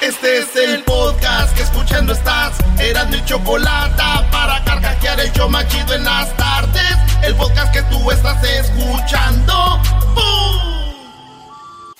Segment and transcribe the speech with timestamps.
[0.00, 2.58] Este es el podcast que escuchando estás.
[2.80, 6.96] Eran mi chocolate para carcajear el yo machido en las tardes.
[7.22, 9.78] El podcast que tú estás escuchando.
[10.14, 11.92] ¡Bum!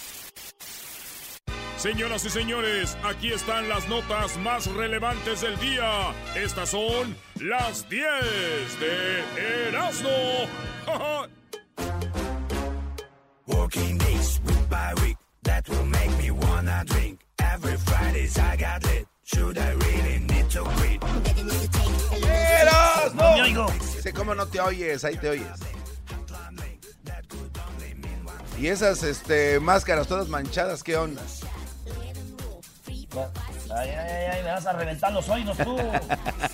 [1.76, 6.14] Señoras y señores, aquí están las notas más relevantes del día.
[6.34, 8.06] Estas son las 10
[8.80, 10.08] de Erasmo.
[13.46, 17.19] Working days, week by week, that will make me wanna drink.
[17.52, 19.06] Every Fridays I got lit.
[19.24, 21.02] Should I really need to quit?
[22.22, 23.14] ¡Eras!
[23.14, 23.66] No me oigo.
[24.02, 25.04] Sí, ¿cómo no te oyes?
[25.04, 25.46] Ahí te oyes.
[28.58, 31.22] Y esas este, máscaras todas manchadas, ¿qué onda?
[32.86, 35.76] Ay, ay, ay, ay, me vas a reventar los oídos tú.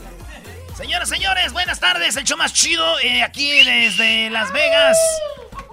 [0.77, 2.16] Señoras, señores, buenas tardes.
[2.16, 4.97] El show más chido eh, aquí desde Las Vegas.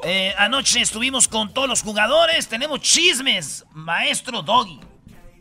[0.03, 2.47] Eh, anoche estuvimos con todos los jugadores.
[2.47, 4.92] Tenemos chismes, maestro Doggy.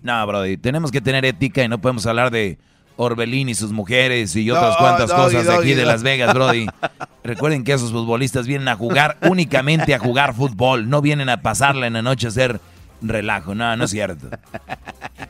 [0.02, 2.58] No, Brody, tenemos que tener ética y no podemos hablar de
[2.96, 5.88] Orbelín y sus mujeres y otras No, cuantas cosas de aquí de no.
[5.88, 6.66] Las Vegas, Brody.
[7.24, 11.86] Recuerden que esos futbolistas vienen a jugar únicamente a jugar fútbol, no vienen a pasarla
[11.86, 12.60] en la noche a hacer
[13.00, 13.54] relajo.
[13.54, 14.28] No, no es cierto.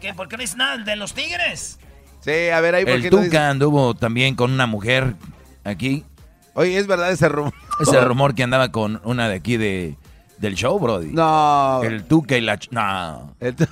[0.01, 0.15] ¿Qué?
[0.15, 1.79] ¿Por qué no dices nada de los Tigres?
[2.21, 5.15] Sí, a ver ahí por El no Tuca dice- anduvo también con una mujer
[5.65, 6.05] aquí.
[6.55, 7.53] Oye, ¿es verdad ese rumor?
[7.81, 9.97] Ese rumor que andaba con una de aquí de,
[10.39, 11.09] del show, Brody.
[11.13, 11.83] No.
[11.83, 12.59] El Tuca y la...
[12.71, 13.35] No.
[13.41, 13.67] El tu-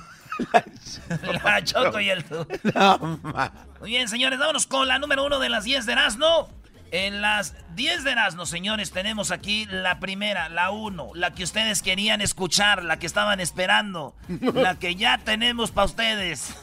[1.43, 2.45] La Choco y el tú.
[2.73, 3.51] No, ma.
[3.79, 6.49] Muy bien, señores, vámonos con la número uno de las 10 de Erasmo.
[6.91, 11.81] En las 10 de Erasmo, señores, tenemos aquí la primera, la uno, la que ustedes
[11.81, 14.13] querían escuchar, la que estaban esperando,
[14.53, 16.53] la que ya tenemos para ustedes.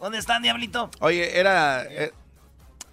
[0.00, 0.90] ¿Dónde están, Diablito?
[1.00, 1.84] Oye, era...
[1.84, 2.12] eh,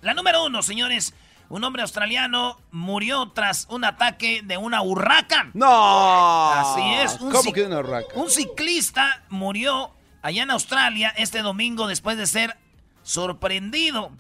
[0.02, 1.14] La número uno, señores.
[1.50, 5.50] Un hombre australiano murió tras un ataque de una urraca.
[5.53, 6.51] ¡No!
[6.51, 7.19] Así es.
[7.22, 7.81] un ¿Cómo que una?
[8.16, 9.91] Un ciclista murió
[10.22, 12.57] allá en Australia este domingo después de ser
[13.03, 14.11] sorprendido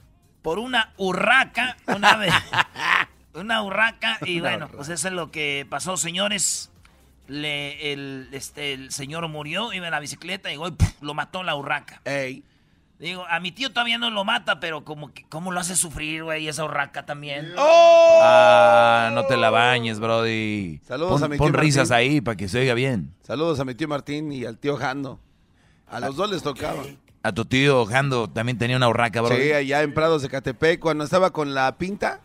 [0.41, 1.77] por una urraca.
[1.87, 2.31] Una, ave-
[3.33, 4.17] una urraca.
[4.25, 6.71] Y bueno, pues eso es lo que pasó, señores.
[7.27, 10.77] Le- el, este, el señor murió, iba en la bicicleta y, ¡puf!
[11.01, 12.01] lo mató la urraca.
[12.05, 12.43] Ey.
[12.97, 16.23] Digo, a mi tío todavía no lo mata, pero como que, ¿cómo lo hace sufrir,
[16.23, 16.47] güey?
[16.47, 17.51] Esa urraca también.
[17.57, 18.19] ¡Oh!
[18.23, 20.79] Ah, no te la bañes, Brody.
[20.87, 22.11] Saludos pon, a mi pon tío risas Martín.
[22.11, 23.13] ahí para que se oiga bien.
[23.21, 25.19] Saludos a mi tío Martín y al tío Jando.
[25.87, 26.83] A los dos les tocaba.
[27.21, 29.41] A tu tío Jando también tenía una urraca, Brody.
[29.43, 32.21] Sí, allá en Prados de Catepec, cuando estaba con la pinta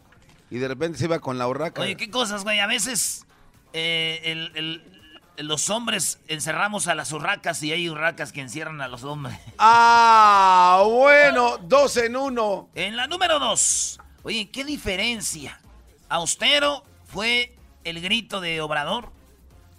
[0.50, 1.82] y de repente se iba con la urraca.
[1.82, 2.60] Oye, qué cosas, güey.
[2.60, 3.26] A veces
[3.72, 4.99] eh, el- el-
[5.36, 9.38] los hombres encerramos a las urracas y hay urracas que encierran a los hombres.
[9.58, 12.68] Ah, bueno, dos en uno.
[12.74, 14.00] En la número dos.
[14.22, 15.60] Oye, ¿qué diferencia?
[16.08, 19.12] Austero fue el grito de Obrador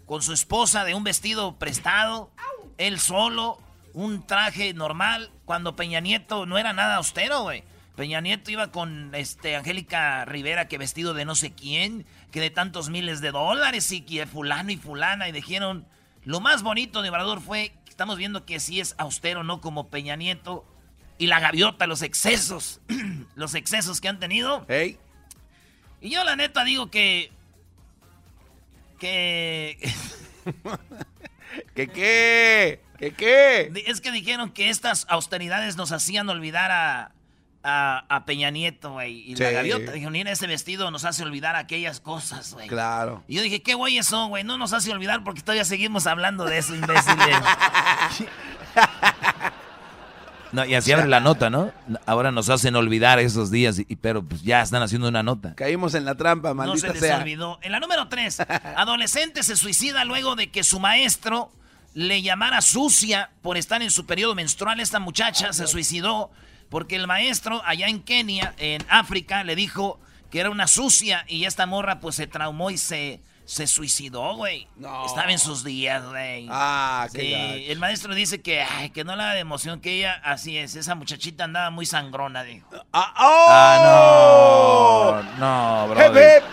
[0.05, 2.31] con su esposa de un vestido prestado,
[2.77, 3.59] él solo,
[3.93, 7.63] un traje normal, cuando Peña Nieto no era nada austero, güey.
[7.95, 12.49] Peña Nieto iba con este Angélica Rivera que vestido de no sé quién, que de
[12.49, 15.85] tantos miles de dólares y que fulano y fulana y dijeron,
[16.23, 19.89] lo más bonito de Obrador fue, que estamos viendo que sí es austero, no como
[19.89, 20.65] Peña Nieto
[21.17, 22.79] y la gaviota, los excesos,
[23.35, 24.65] los excesos que han tenido.
[25.99, 27.31] Y yo la neta digo que
[28.97, 29.77] que
[31.75, 32.81] ¿qué qué?
[32.97, 33.83] ¿Qué qué?
[33.87, 37.11] es que dijeron que estas austeridades nos hacían olvidar a
[37.63, 39.91] a, a Peña Nieto, güey, y la gaviota.
[39.91, 42.67] Dijeron, mira, ese vestido nos hace olvidar aquellas cosas, güey.
[42.67, 43.23] Claro.
[43.27, 44.43] Y yo dije, ¿qué güeyes son, güey?
[44.43, 47.15] No nos hace olvidar porque todavía seguimos hablando de eso, imbéciles.
[50.51, 51.71] No, y así abre la nota, ¿no?
[52.05, 55.55] Ahora nos hacen olvidar esos días, y, pero pues ya están haciendo una nota.
[55.55, 57.19] Caímos en la trampa, No maldita se les sea.
[57.19, 57.57] olvidó.
[57.61, 58.41] En la número 3,
[58.75, 61.53] adolescente se suicida luego de que su maestro
[61.93, 64.81] le llamara sucia por estar en su periodo menstrual.
[64.81, 66.31] Esta muchacha se suicidó
[66.71, 69.99] porque el maestro allá en Kenia, en África, le dijo
[70.31, 74.69] que era una sucia y esta morra pues se traumó y se, se suicidó, güey.
[74.77, 75.05] No.
[75.05, 76.47] Estaba en sus días, güey.
[76.49, 79.97] Ah, qué Sí, el maestro dice que, ay, que no la da de emoción, que
[79.97, 82.65] ella, así es, esa muchachita andaba muy sangrona, dijo.
[82.93, 83.47] Ah, ¡oh!
[83.49, 85.85] Ah, no.
[85.87, 86.19] No, ¡Hep, bro.
[86.21, 86.43] hep!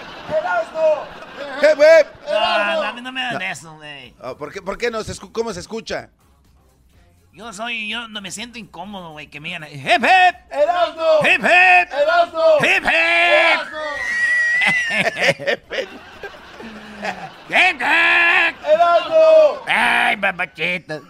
[1.62, 2.06] ¡Hep, hep!
[2.28, 4.14] No, a mí no me dan eso, güey.
[4.20, 4.98] Ah, ¿Por qué, por qué no
[5.32, 6.10] ¿Cómo se escucha?
[7.38, 10.02] Yo soy, yo no me siento incómodo, güey, que me digan, hip hip,
[10.50, 11.04] ¡Erasmo!
[11.22, 12.42] hip hip, ¡Erasmo!
[12.60, 13.60] hip hip.
[17.48, 17.80] Hip.
[17.80, 19.62] ¡Erasmo!
[19.68, 21.00] Ay, papachita.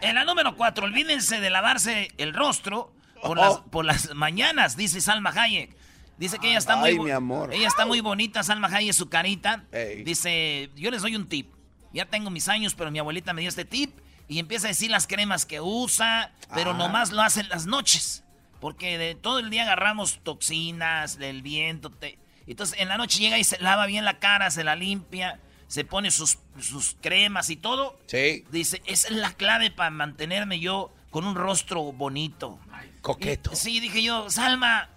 [0.00, 2.90] En la número cuatro, olvídense de lavarse el rostro
[3.22, 5.76] por, las, por las mañanas, dice Salma Hayek.
[6.16, 7.52] Dice que ella está muy Ay, bo- mi amor.
[7.52, 9.64] Ella está muy bonita, Salma Hayek, su carita.
[9.72, 10.04] Ey.
[10.04, 11.52] Dice, yo les doy un tip.
[11.92, 13.94] Ya tengo mis años, pero mi abuelita me dio este tip
[14.32, 16.74] y empieza a decir las cremas que usa, pero Ah.
[16.74, 18.24] nomás lo hace en las noches.
[18.60, 21.90] Porque de todo el día agarramos toxinas del viento.
[21.90, 25.40] te- Entonces en la noche llega y se lava bien la cara, se la limpia,
[25.68, 27.98] se pone sus, sus cremas y todo.
[28.06, 32.58] Sí, Dice, esa es la clave para mantenerme yo con un rostro bonito.
[33.00, 33.50] coqueto.
[33.52, 34.88] Y- sí, dije yo, Salma,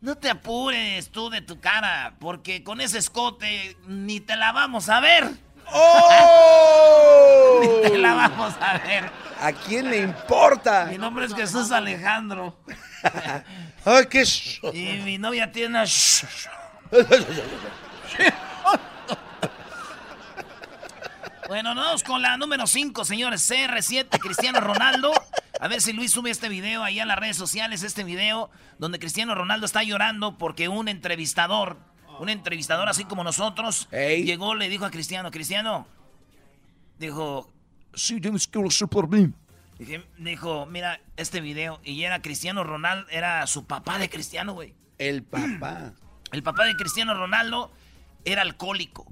[0.00, 4.88] no te apures tú de tu cara, porque con ese escote ni te la vamos
[4.88, 5.30] a ver.
[5.72, 7.60] ¡Oh!
[7.82, 9.10] Te la vamos a ver.
[9.40, 10.86] ¿A quién le importa?
[10.86, 12.58] Mi nombre es Jesús Alejandro.
[13.84, 14.24] Ay, qué
[14.74, 15.84] Y mi novia tiene una...
[21.48, 23.50] Bueno, nos vamos con la número 5, señores.
[23.50, 25.12] CR7, Cristiano Ronaldo.
[25.58, 28.98] A ver si Luis sube este video ahí a las redes sociales, este video donde
[28.98, 31.78] Cristiano Ronaldo está llorando porque un entrevistador,
[32.20, 34.24] un entrevistador así como nosotros, Ey.
[34.24, 35.86] llegó, le dijo a Cristiano, Cristiano,
[36.98, 37.50] dijo,
[37.94, 39.32] Sí, tienes que hacer por mí.
[40.18, 44.74] dijo, mira este video, y era Cristiano Ronaldo, era su papá de Cristiano, güey.
[44.98, 45.92] El papá.
[46.32, 47.72] El papá de Cristiano Ronaldo
[48.24, 49.04] era alcohólico.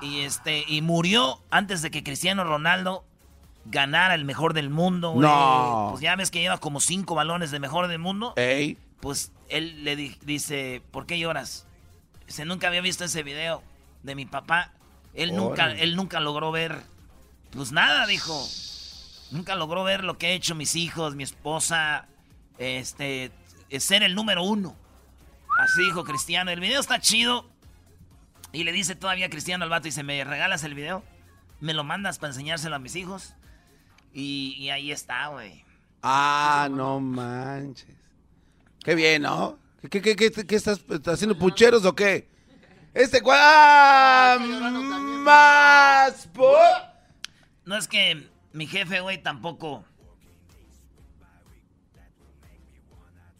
[0.00, 3.04] Y este, y murió antes de que Cristiano Ronaldo
[3.64, 5.26] ganara el mejor del mundo, güey.
[5.26, 5.88] No.
[5.90, 8.32] Pues ya ves que lleva como cinco balones de mejor del mundo.
[8.36, 8.78] Ey.
[9.00, 11.65] Pues él le di- dice, ¿por qué lloras?
[12.26, 13.62] Dice, nunca había visto ese video
[14.02, 14.72] de mi papá.
[15.14, 16.82] Él nunca, él nunca logró ver,
[17.52, 18.46] pues nada, dijo.
[19.30, 22.06] Nunca logró ver lo que he hecho mis hijos, mi esposa,
[22.58, 23.32] este,
[23.70, 24.76] es ser el número uno.
[25.58, 26.50] Así dijo Cristiano.
[26.50, 27.48] El video está chido.
[28.52, 31.02] Y le dice todavía Cristiano al vato, dice, ¿me regalas el video?
[31.60, 33.34] ¿Me lo mandas para enseñárselo a mis hijos?
[34.12, 35.64] Y, y ahí está, güey.
[36.02, 37.96] Ah, no manches.
[38.84, 39.58] Qué bien, ¿no?
[39.90, 42.28] ¿Qué, qué, qué, qué estás, estás haciendo pucheros o qué?
[42.94, 43.38] Este cual.
[43.42, 44.38] ¡Ah!
[45.22, 46.26] Más.
[46.28, 46.56] po-
[47.64, 49.84] No es que mi jefe, güey, tampoco...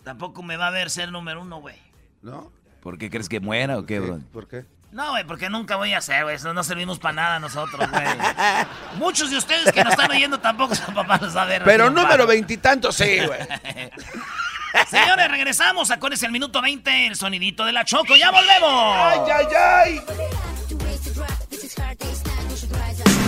[0.05, 1.77] Tampoco me va a ver ser número uno, güey.
[2.23, 2.53] ¿No?
[2.81, 4.21] ¿Por qué crees que muera o qué, bro?
[4.33, 4.65] ¿Por qué?
[4.93, 6.37] No, güey, porque nunca voy a ser, güey.
[6.37, 8.05] Eso no servimos para nada nosotros, güey.
[8.99, 11.65] Muchos de ustedes que nos están oyendo tampoco su papá los va a ver.
[11.65, 13.41] Pero número veintitantos, sí, güey.
[14.91, 15.91] Señores, regresamos.
[15.91, 18.17] Acuérdense el minuto 20, el sonidito de la Choco.
[18.17, 18.97] ¡Ya volvemos!
[18.97, 20.01] ¡Ay, ay, ay!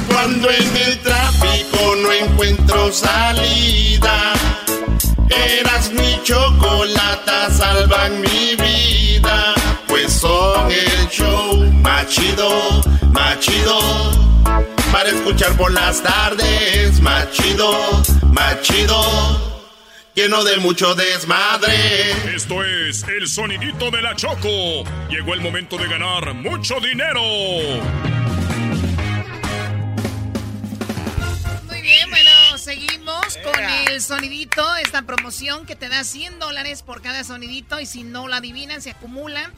[0.09, 4.33] Cuando en el tráfico no encuentro salida,
[5.29, 9.55] eras mi chocolata, salvan mi vida.
[9.87, 12.83] Pues son el show más chido,
[13.13, 13.79] más chido.
[14.91, 19.58] Para escuchar por las tardes, más chido, más chido.
[20.19, 22.35] Lleno de mucho desmadre.
[22.35, 24.83] Esto es el sonidito de la Choco.
[25.09, 27.23] Llegó el momento de ganar mucho dinero.
[31.69, 37.01] Muy bien, bueno, seguimos con el sonidito, esta promoción que te da 100 dólares por
[37.01, 39.53] cada sonidito y si no lo adivinan se acumulan.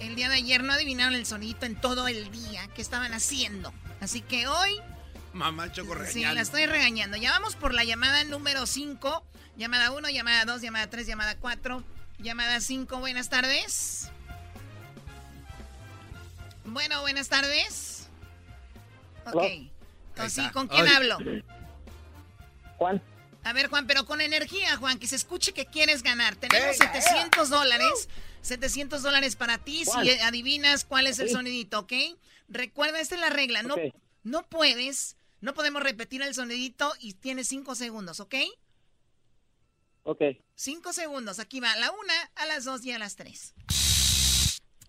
[0.00, 3.72] El día de ayer no adivinaron el sonidito en todo el día que estaban haciendo.
[4.02, 4.78] Así que hoy
[5.34, 6.34] Mamá Choco sí, regañando.
[6.36, 7.16] la estoy regañando.
[7.16, 9.24] Ya vamos por la llamada número 5,
[9.56, 11.82] llamada 1, llamada 2, llamada 3, llamada 4,
[12.18, 12.98] llamada 5.
[13.00, 14.10] Buenas tardes.
[16.64, 18.08] Bueno, buenas tardes.
[19.26, 19.42] Ok.
[20.10, 20.94] Entonces, sí, ¿con quién Ay.
[20.94, 21.18] hablo?
[22.78, 23.02] Juan,
[23.42, 26.36] A ver, Juan, pero con energía, Juan, que se escuche que quieres ganar.
[26.36, 28.08] Tenemos Venga, 700 dólares.
[28.42, 30.04] 700 dólares para ti Juan.
[30.04, 31.34] si adivinas cuál es el Sí.
[31.34, 31.92] sonidito, ¿ok?
[32.48, 33.62] Recuerda, esta es la regla.
[33.62, 33.74] No,
[34.22, 38.34] no puedes, no podemos repetir el sonidito y tienes 5 segundos, ¿ok?
[40.04, 40.22] ok.
[40.54, 41.38] 5 segundos.
[41.38, 43.52] Aquí va, a la una, a las dos y a las tres.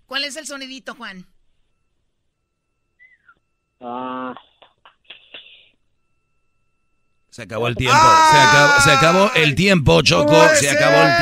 [0.05, 1.27] ¿Cuál es el sonidito, Juan?
[3.81, 4.33] Ah,
[7.31, 7.97] Se acabó el tiempo.
[7.97, 10.47] Se, acabó, se acabó el tiempo, Choco.
[10.55, 11.17] Se acabó el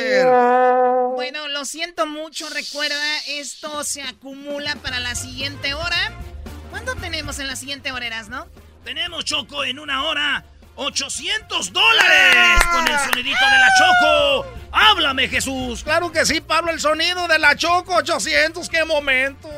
[0.00, 1.12] tiempo.
[1.14, 2.50] Bueno, lo siento mucho.
[2.50, 6.27] Recuerda, esto se acumula para la siguiente hora.
[6.70, 8.46] ¿Cuánto tenemos en la siguiente hora, no?
[8.84, 10.44] Tenemos, Choco, en una hora
[10.76, 14.46] 800 dólares con el sonidito de la Choco.
[14.72, 15.82] Háblame, Jesús.
[15.82, 18.68] Claro que sí, Pablo, el sonido de la Choco 800.
[18.68, 19.48] ¡Qué momento!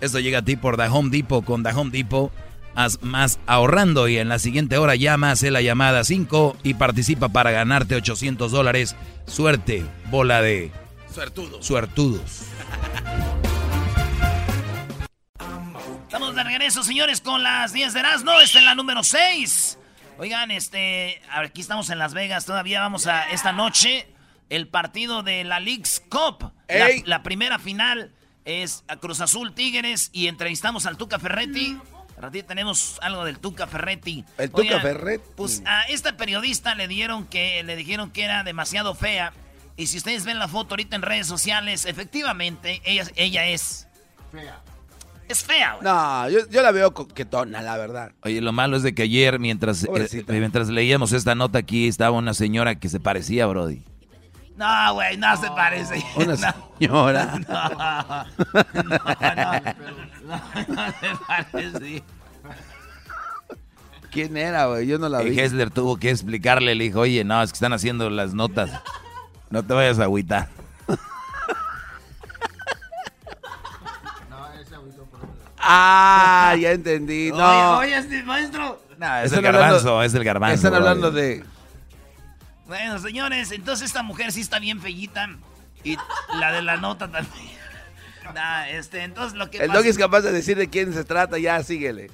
[0.00, 1.44] Esto llega a ti por The Home Depot.
[1.44, 2.32] Con The Home Depot,
[2.74, 4.08] haz más ahorrando.
[4.08, 8.50] Y en la siguiente hora llama, hace la llamada 5 y participa para ganarte 800
[8.52, 8.96] dólares.
[9.26, 10.70] Suerte, bola de
[11.14, 11.62] Suertudo.
[11.62, 12.42] suertudos.
[16.12, 18.32] Estamos de regreso, señores, con las 10 de Erasmo.
[18.32, 19.78] Esta es la número 6.
[20.18, 22.44] Oigan, este, aquí estamos en Las Vegas.
[22.44, 24.06] Todavía vamos a esta noche
[24.50, 26.52] el partido de la League's Cup.
[26.68, 27.02] La, Ey.
[27.06, 28.12] la primera final
[28.44, 31.78] es a Cruz Azul Tigres y entrevistamos al Tuca Ferretti.
[32.18, 34.22] Ratito tenemos algo del Tuca Ferretti.
[34.36, 35.24] El Tuca Ferretti.
[35.34, 39.32] Pues a esta periodista le dieron que le dijeron que era demasiado fea.
[39.78, 43.88] Y si ustedes ven la foto ahorita en redes sociales, efectivamente ella, ella es
[45.28, 45.72] es fea.
[45.74, 45.84] güey.
[45.84, 48.12] No, yo, yo la veo coquetona, la verdad.
[48.22, 52.16] Oye, lo malo es de que ayer, mientras, eh, mientras leíamos esta nota aquí, estaba
[52.16, 53.82] una señora que se parecía, Brody.
[54.56, 56.04] No, güey, no se parece.
[56.16, 56.68] Una No.
[56.78, 57.34] señora.
[58.74, 59.52] No, no,
[60.26, 60.36] no,
[60.68, 62.02] no se parece.
[64.10, 64.86] ¿Quién era, güey?
[64.86, 65.40] Yo no la Y vi.
[65.40, 68.70] Hessler tuvo que explicarle, le dijo, oye, no, es que están haciendo las notas.
[69.50, 70.48] No te vayas a agüitar.
[75.62, 77.30] Ah, ya entendí.
[77.34, 77.78] No.
[77.78, 78.82] Oye, oye, este maestro.
[78.98, 80.54] No, es Están el garbanzo, hablando- es el garbanzo.
[80.54, 81.44] Están hablando de.
[82.66, 85.28] Bueno, señores, entonces esta mujer sí está bien fellita.
[85.84, 85.96] Y
[86.38, 87.34] la de la nota también.
[88.34, 91.04] Nah, este, entonces lo que El pasa- doggy es capaz de decir de quién se
[91.04, 92.08] trata, ya síguele.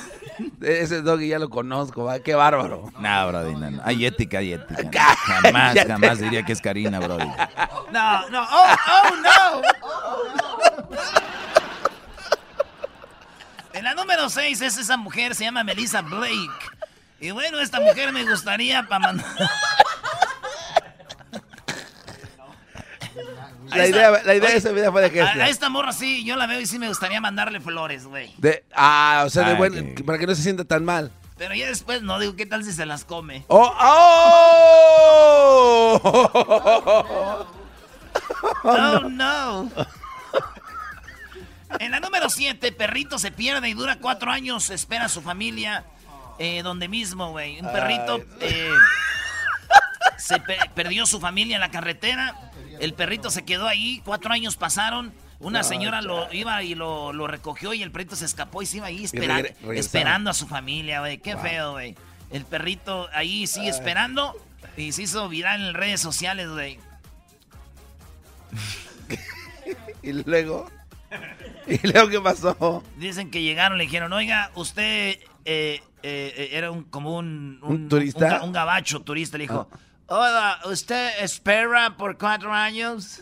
[0.62, 2.18] Ese doggy ya lo conozco, ¿va?
[2.18, 2.90] qué bárbaro.
[2.98, 3.82] No, Brody, no, no.
[3.84, 5.14] Hay ética, hay ética.
[5.42, 7.28] Jamás, jamás diría que es Karina, Brody.
[7.92, 9.62] No, no, oh, oh, no.
[13.84, 16.48] En la número 6 es esa mujer, se llama Melissa Blake.
[17.20, 19.26] Y bueno, esta mujer me gustaría para mandar.
[23.66, 25.48] La idea, la idea de esa vida fue de A, a Hessler.
[25.48, 28.34] esta morra sí, yo la veo y sí me gustaría mandarle flores, güey.
[28.74, 31.12] Ah, o sea, de buen, para que no se sienta tan mal.
[31.36, 33.44] Pero ya después no digo, ¿qué tal si se las come?
[33.48, 33.70] ¡Oh!
[33.82, 36.00] ¡Oh!
[38.62, 39.70] Oh, no.
[41.80, 45.84] En la número 7, perrito se pierde y dura cuatro años, espera a su familia
[46.38, 47.60] eh, donde mismo, güey.
[47.60, 48.70] Un perrito eh,
[50.18, 52.50] se pe- perdió su familia en la carretera.
[52.80, 55.12] El perrito se quedó ahí, cuatro años pasaron.
[55.40, 58.78] Una señora lo iba y lo, lo recogió y el perrito se escapó y se
[58.78, 59.76] iba ahí espera- regre- regresaron.
[59.76, 61.18] esperando a su familia, güey.
[61.18, 61.94] Qué feo, güey.
[62.30, 64.34] El perrito ahí sigue esperando
[64.76, 66.78] y se hizo viral en redes sociales, güey.
[70.02, 70.70] Y luego.
[71.66, 72.82] ¿Y luego qué pasó?
[72.96, 78.18] Dicen que llegaron, le dijeron, oiga, usted eh, eh, era un, como un, ¿Un turista?
[78.26, 79.38] Un, ga- un gabacho turista.
[79.38, 79.68] Le dijo,
[80.06, 83.20] hola, ¿usted espera por cuatro años?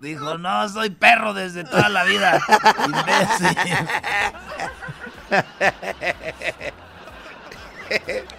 [0.00, 2.40] Dijo, no, soy perro desde toda la vida.
[2.86, 3.56] Imbécil.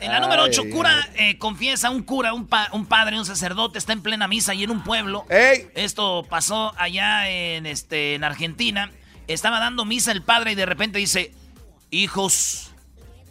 [0.00, 3.26] En la número 8, Ay, cura eh, confiesa, un cura, un, pa- un padre, un
[3.26, 5.26] sacerdote, está en plena misa y en un pueblo.
[5.28, 5.68] ¡Ey!
[5.74, 8.90] Esto pasó allá en, este, en Argentina.
[9.28, 11.32] Estaba dando misa el padre y de repente dice,
[11.90, 12.72] hijos,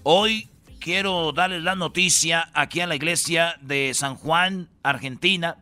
[0.03, 0.47] hoy
[0.79, 5.57] quiero darles la noticia aquí a la iglesia de San Juan, Argentina.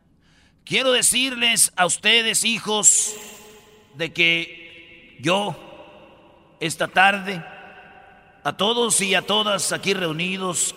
[0.66, 3.16] Quiero decirles a ustedes, hijos,
[3.96, 5.56] de que yo,
[6.60, 7.42] esta tarde,
[8.44, 10.76] a todos y a todas aquí reunidos,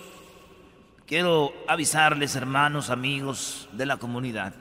[1.11, 4.55] quiero avisarles, hermanos, amigos de la comunidad,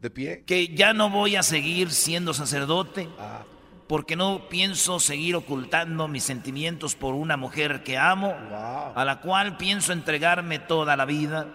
[0.00, 0.44] ¿De pie?
[0.46, 3.42] que ya no voy a seguir siendo sacerdote Ah.
[3.88, 8.92] porque no pienso seguir ocultando mis sentimientos por una mujer que amo, Wow.
[8.94, 11.48] a la cual pienso entregarme toda la vida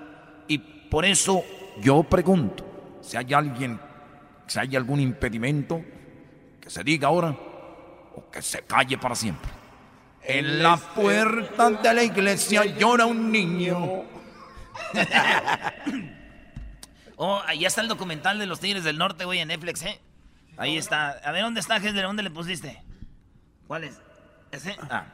[0.49, 1.43] y por eso
[1.81, 2.65] yo pregunto
[2.99, 3.79] si hay alguien,
[4.47, 5.81] si hay algún impedimento,
[6.59, 7.29] que se diga ahora
[8.15, 9.49] o que se calle para siempre.
[10.25, 14.03] En la puerta de la iglesia llora un niño.
[17.15, 20.01] Oh, ahí está el documental de los Tigres del Norte, güey, en Netflix, ¿eh?
[20.57, 21.11] Ahí está.
[21.23, 22.03] A ver, ¿dónde está, Hesler?
[22.03, 22.81] ¿Dónde le pusiste?
[23.67, 24.01] ¿Cuál es?
[24.51, 24.75] ¿Ese?
[24.89, 25.05] Ah.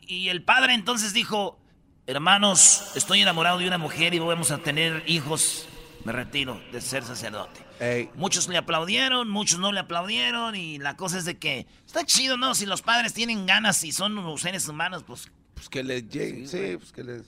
[0.00, 1.60] Y el padre entonces dijo,
[2.06, 5.68] hermanos, estoy enamorado de una mujer y vamos a tener hijos
[6.04, 7.60] me retiro de ser sacerdote.
[7.80, 8.10] Ey.
[8.14, 12.36] Muchos le aplaudieron, muchos no le aplaudieron y la cosa es de que está chido,
[12.36, 12.54] ¿no?
[12.54, 16.46] Si los padres tienen ganas y son unos seres humanos, pues Pues que les llegue.
[16.46, 17.22] Sí, pues que les.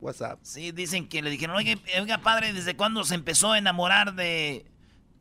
[0.00, 0.38] WhatsApp.
[0.42, 4.64] sí, dicen que le dijeron, oiga, oiga padre, ¿desde cuándo se empezó a enamorar de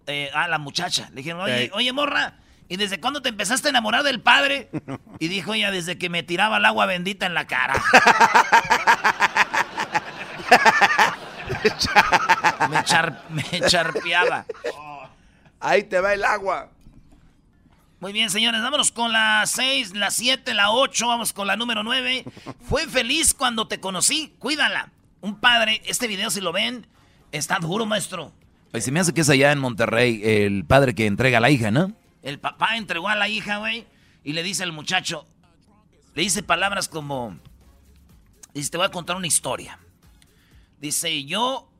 [0.05, 1.09] eh, a la muchacha?
[1.09, 1.71] Le dijeron, oye, Ey.
[1.73, 2.37] oye, morra,
[2.69, 4.69] ¿y desde cuándo te empezaste a enamorar del padre?
[5.19, 7.81] Y dijo ella, desde que me tiraba el agua bendita en la cara.
[12.69, 14.45] me, char- me charpeaba.
[15.59, 16.69] Ahí te va el agua.
[17.99, 21.81] Muy bien, señores, vámonos con la 6, la 7, la 8, vamos con la número
[21.83, 22.25] 9.
[22.69, 24.91] Fue feliz cuando te conocí, cuídala.
[25.21, 26.85] Un padre, este video si lo ven,
[27.31, 28.31] está duro, maestro.
[28.71, 31.49] Pues se me hace que es allá en Monterrey el padre que entrega a la
[31.49, 31.91] hija, ¿no?
[32.21, 33.87] El papá entregó a la hija, güey,
[34.23, 35.25] y le dice al muchacho,
[36.13, 37.37] le dice palabras como,
[38.53, 39.79] dice, te voy a contar una historia.
[40.79, 41.71] Dice, yo,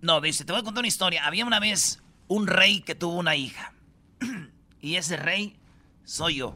[0.00, 1.26] no, dice, te voy a contar una historia.
[1.26, 3.72] Había una vez un rey que tuvo una hija,
[4.80, 5.56] y ese rey
[6.04, 6.54] soy yo,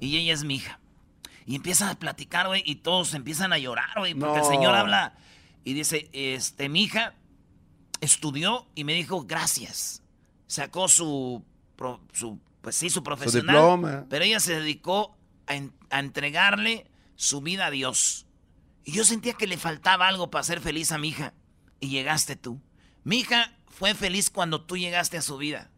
[0.00, 0.78] y ella es mi hija.
[1.46, 4.44] Y empieza a platicar, güey, y todos empiezan a llorar, güey, porque No.
[4.44, 5.14] el señor habla
[5.64, 7.14] y dice, este, mi hija
[8.00, 10.02] estudió y me dijo gracias.
[10.48, 11.44] Sacó su,
[11.76, 13.54] pro- su pues sí, su profesional.
[13.54, 14.06] diploma.
[14.10, 18.25] Pero ella se dedicó a, en- a entregarle su vida a Dios.
[18.86, 21.34] Y yo sentía que le faltaba algo para ser feliz a mi hija.
[21.80, 22.62] Y llegaste tú.
[23.04, 25.70] Mi hija fue feliz cuando tú llegaste a su vida.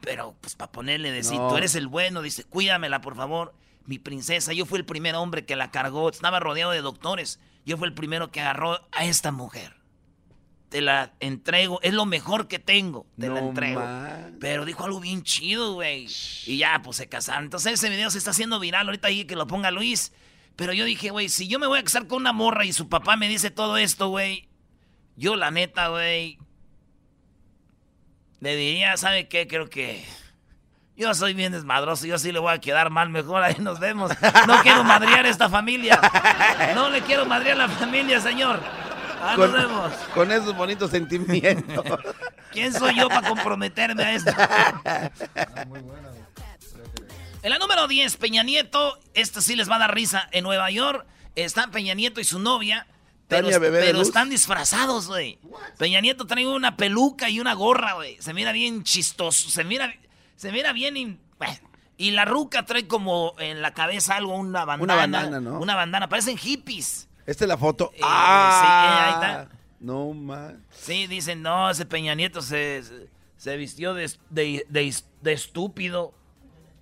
[0.00, 1.48] Pero, pues, para ponerle, decir, No.
[1.48, 3.54] tú eres el bueno, dice, cuídamela, por favor.
[3.84, 6.08] Mi princesa, yo fui el primer hombre que la cargó.
[6.08, 7.38] Estaba rodeado de doctores.
[7.66, 9.76] Yo fui el primero que agarró a esta mujer.
[10.70, 13.06] Te la entrego, es lo mejor que tengo.
[13.18, 13.80] Te la No entrego.
[13.80, 14.36] man.
[14.40, 16.06] Pero dijo algo bien chido, güey.
[16.46, 17.44] Y ya, pues se casaron.
[17.44, 20.12] Entonces ese video se está haciendo viral ahorita ahí que lo ponga Luis.
[20.58, 22.88] Pero yo dije, güey, si yo me voy a casar con una morra y su
[22.88, 24.48] papá me dice todo esto, güey.
[25.14, 26.36] Yo la neta, güey.
[28.40, 29.46] Le diría, ¿sabe qué?
[29.46, 30.04] Creo que...
[30.96, 34.10] Yo soy bien desmadroso, yo sí le voy a quedar mal, mejor ahí nos vemos.
[34.48, 36.00] No quiero madrear esta familia.
[36.74, 38.60] No le quiero madrear la familia, señor.
[39.22, 39.92] Ah, nos Con, vemos.
[40.12, 41.84] con esos bonitos sentimientos.
[42.50, 44.32] ¿Quién soy yo para comprometerme a esto?
[47.42, 48.98] En la número 10, Peña Nieto.
[49.14, 50.28] Esto sí les va a dar risa.
[50.32, 52.86] En Nueva York están Peña Nieto y su novia.
[53.28, 53.48] Pero,
[54.00, 55.38] están disfrazados, güey.
[55.76, 58.16] Peña Nieto trae una peluca y una gorra, güey.
[58.20, 59.50] Se mira bien chistoso.
[59.50, 59.94] Se mira,
[60.36, 60.96] se mira bien.
[60.96, 64.96] y- la ruca trae como en la cabeza algo, una bandana.
[64.96, 65.60] bandana, ¿no?
[65.60, 66.08] Una bandana.
[66.08, 67.08] Parecen hippies.
[67.26, 67.90] Esta es la foto.
[67.94, 69.56] Eh, ah, sí, ahí está.
[69.80, 70.64] No man.
[70.70, 76.14] Sí, dicen, no, ese Peña Nieto se, se, se vistió de, de, de- de estúpido.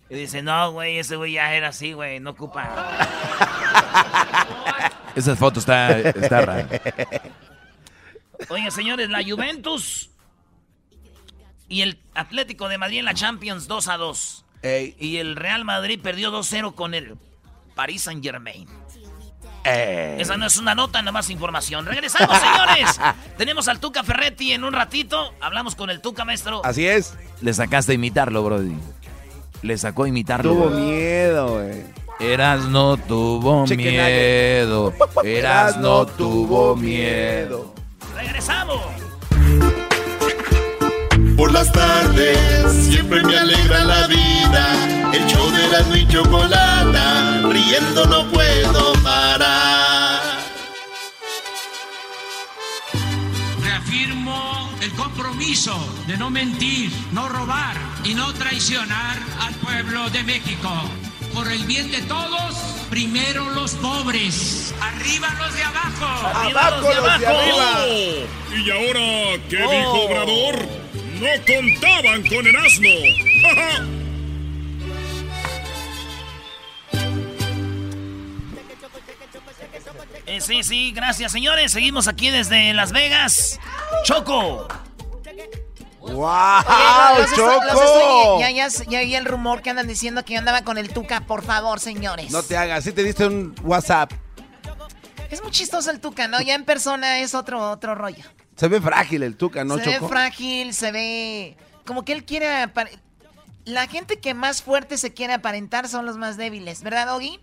[0.08, 2.66] Y dicen, no, güey, ese güey ya era así, güey, no ocupa.
[5.16, 6.68] Esa foto está, está rara.
[8.48, 10.10] Oigan, señores, la Juventus
[11.68, 14.44] y el Atlético de Madrid en la Champions 2 a 2.
[14.62, 17.16] Ey, Y el Real Madrid perdió 2-0 con el
[17.74, 18.68] Paris Saint Germain.
[19.64, 20.20] ey.
[20.20, 21.86] Esa no es una nota, nada más información.
[21.86, 23.00] Regresamos, señores.
[23.38, 25.34] Tenemos al Tuca Ferretti en un ratito.
[25.40, 26.64] Hablamos con el Tuca, maestro.
[26.64, 27.14] Así es.
[27.40, 28.76] Le sacaste a imitarlo, Brody.
[29.66, 30.52] Le sacó a imitarlo.
[30.52, 31.82] Tuvo miedo, güey.
[32.20, 34.92] Erasno tuvo Chicken miedo.
[35.24, 37.74] Erasno tuvo miedo.
[38.14, 38.80] Regresamos.
[41.36, 45.12] Por las tardes siempre me alegra la vida.
[45.12, 49.95] El show de la y chocolata, riendo no puedo parar.
[54.86, 60.70] El compromiso de no mentir, no robar y no traicionar al pueblo de México.
[61.34, 62.54] Por el bien de todos,
[62.88, 66.06] primero los pobres, arriba los de abajo.
[66.38, 67.40] Arriba los de los de abajo.
[67.40, 67.84] arriba.
[67.88, 69.70] Oh, ¿Y ahora qué Oh.
[69.70, 70.68] dijo Obrador?
[71.20, 73.96] No contaban con el asno.
[80.26, 81.72] Eh, sí, sí, gracias, señores.
[81.72, 83.58] Seguimos aquí desde Las Vegas.
[84.04, 84.66] Choco.
[86.00, 86.12] ¡Wow!
[87.18, 88.38] Los estoy- los ¡Choco!
[88.38, 90.88] estoy- ya, ya, ya oí el rumor que andan diciendo que yo andaba con el
[90.92, 91.22] Tuca.
[91.22, 92.30] Por favor, señores.
[92.30, 94.12] No te hagas, sí te diste un WhatsApp.
[95.30, 96.40] Es muy chistoso el Tuca, ¿no?
[96.40, 98.24] Ya en persona es otro, otro rollo.
[98.56, 100.06] Se ve frágil el Tuca, ¿no, se Choco?
[100.06, 101.56] ve frágil, se ve...
[101.84, 102.70] Como que él quiere...
[103.64, 107.40] La gente que más fuerte se quiere aparentar son los más débiles, ¿verdad, Doggy?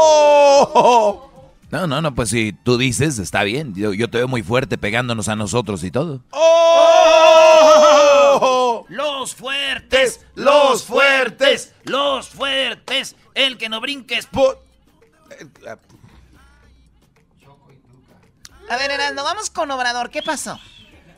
[0.00, 1.24] ¡Oh!
[1.70, 3.74] No, no, no, pues si tú dices, está bien.
[3.74, 6.22] Yo, yo te veo muy fuerte pegándonos a nosotros y todo.
[7.60, 8.86] ¡Oh!
[8.88, 11.74] Los fuertes, Los fuertes.
[11.84, 13.16] los fuertes.
[13.34, 14.24] El que no brinques.
[14.26, 14.54] Po-
[15.68, 15.76] ah,
[18.70, 20.08] A ver, Erasmo, vamos con Obrador.
[20.10, 20.58] ¿Qué pasó?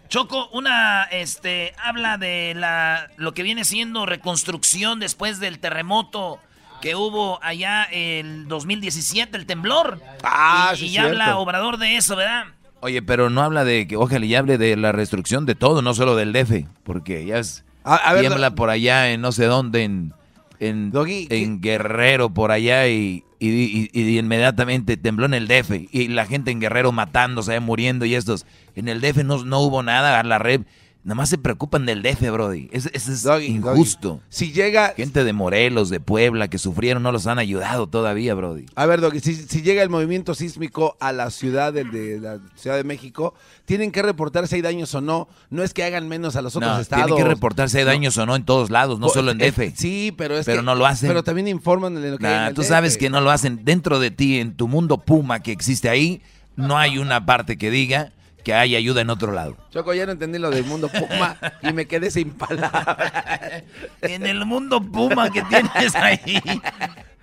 [0.08, 6.40] Choco, una, este, habla de la, lo que viene siendo reconstrucción después del terremoto
[6.80, 10.00] que hubo allá el 2017, el temblor.
[10.22, 11.08] Ah, y, sí, y cierto.
[11.10, 12.44] habla Obrador de eso, ¿verdad?
[12.80, 15.92] Oye, pero no habla de que, ojalá y hable de la restricción de todo, no
[15.94, 19.44] solo del DF, porque ya es, A, a ver, tiembla por allá en no sé
[19.44, 20.14] dónde, en,
[20.60, 25.46] en, Doggy, ¿qué- en Guerrero, por allá, y, y, y- y inmediatamente tembló en el
[25.46, 29.44] DF, y la gente en Guerrero matándose, eh, muriendo, y estos, en el DF no,
[29.44, 30.62] no hubo nada, la red,
[31.02, 34.08] nada más se preocupan del DF, Brody, es Doggy, injusto.
[34.08, 38.34] Doggy, Si llega, Gente de Morelos, de Puebla, que sufrieron, no los han ayudado todavía,
[38.34, 38.66] Brody.
[38.74, 42.38] a ver, Doggy, si, si llega el movimiento sísmico a la ciudad del- de, la
[42.54, 43.34] Ciudad de México,
[43.64, 45.28] tienen que reportar si hay daños o no.
[45.48, 47.06] No es que hagan menos a los otros No, estados.
[47.06, 47.90] tiene que reportarse hay No.
[47.90, 49.72] daños o no en todos lados, no Pues, solo en eh, DF.
[49.76, 51.08] Sí, pero es Pero que- no lo hacen.
[51.08, 52.68] Pero también informan de lo que hay en Nah, el tú DF.
[52.68, 56.20] sabes que no lo hacen dentro de ti, en tu mundo Puma que existe ahí,
[56.56, 58.12] no hay una parte que diga
[58.44, 59.56] que hay ayuda en otro lado.
[59.70, 63.62] Choco, ya no entendí lo del mundo Puma y me quedé sin palabras.
[64.02, 66.40] En el mundo Puma que tienes ahí.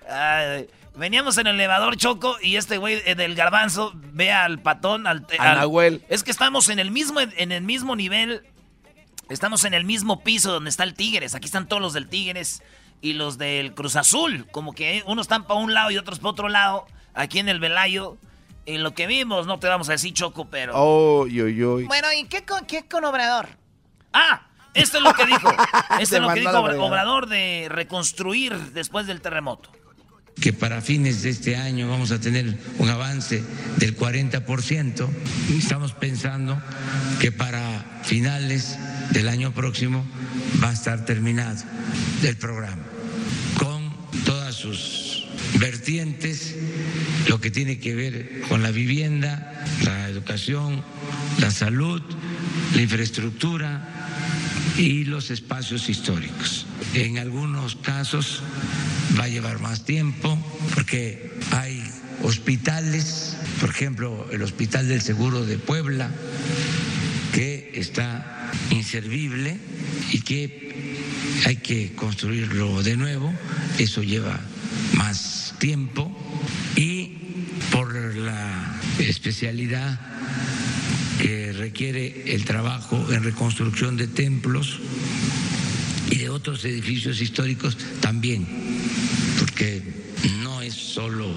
[0.08, 5.06] Ay, veníamos en el elevador Choco y este güey eh, del garbanzo ve al patón,
[5.06, 6.04] al, A Nahuel.
[6.08, 8.42] Es que estamos en el mismo en el mismo nivel.
[9.28, 11.34] Estamos en el mismo piso donde está el Tigres.
[11.34, 12.62] Aquí están todos los del Tigres
[13.02, 14.46] y los del Cruz Azul.
[14.50, 16.86] Como que unos están para un lado y otros para otro lado.
[17.14, 18.16] Aquí en el Velayo.
[18.68, 20.74] En lo que vimos, no te vamos a decir Choco, pero.
[20.76, 21.80] Oh, yo, yo.
[21.86, 23.48] Bueno, ¿y qué con, qué con Obrador?
[24.12, 24.42] Ah,
[24.74, 25.50] esto es lo que dijo.
[25.98, 26.58] Esto es lo que dijo.
[26.58, 29.72] Obrador de reconstruir después del terremoto.
[30.38, 33.42] que para fines de este año vamos a tener un avance
[33.78, 35.08] del 40%.
[35.56, 36.60] Estamos pensando
[37.20, 38.78] que para finales
[39.12, 40.04] del año próximo
[40.62, 41.64] va a estar terminado
[42.22, 42.82] el programa,
[43.58, 43.90] con
[44.26, 44.97] todas sus
[45.58, 46.54] vertientes,
[47.28, 50.82] lo que tiene que ver con la vivienda, la educación,
[51.38, 52.02] la salud,
[52.74, 53.88] la infraestructura
[54.76, 56.66] y los espacios históricos.
[56.94, 58.42] En algunos casos
[59.18, 60.38] va a llevar más tiempo
[60.74, 61.82] porque hay
[62.22, 66.10] hospitales, por ejemplo, el Hospital del Seguro de Puebla,
[67.32, 69.58] que está inservible
[70.12, 70.96] y que
[71.46, 73.32] hay que construirlo de nuevo,
[73.78, 74.40] eso lleva
[74.94, 76.10] más tiempo
[76.76, 77.16] y
[77.70, 80.00] por la especialidad
[81.20, 84.78] que requiere el trabajo en reconstrucción de templos
[86.10, 88.46] y de otros edificios históricos también,
[89.38, 89.82] porque
[90.42, 91.28] no es solo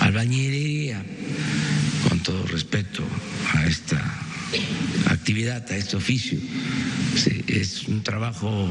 [0.00, 1.04] albañilería,
[2.08, 3.02] con todo respeto
[3.52, 4.00] a esta
[5.06, 6.38] actividad, a este oficio,
[7.46, 8.68] es un trabajo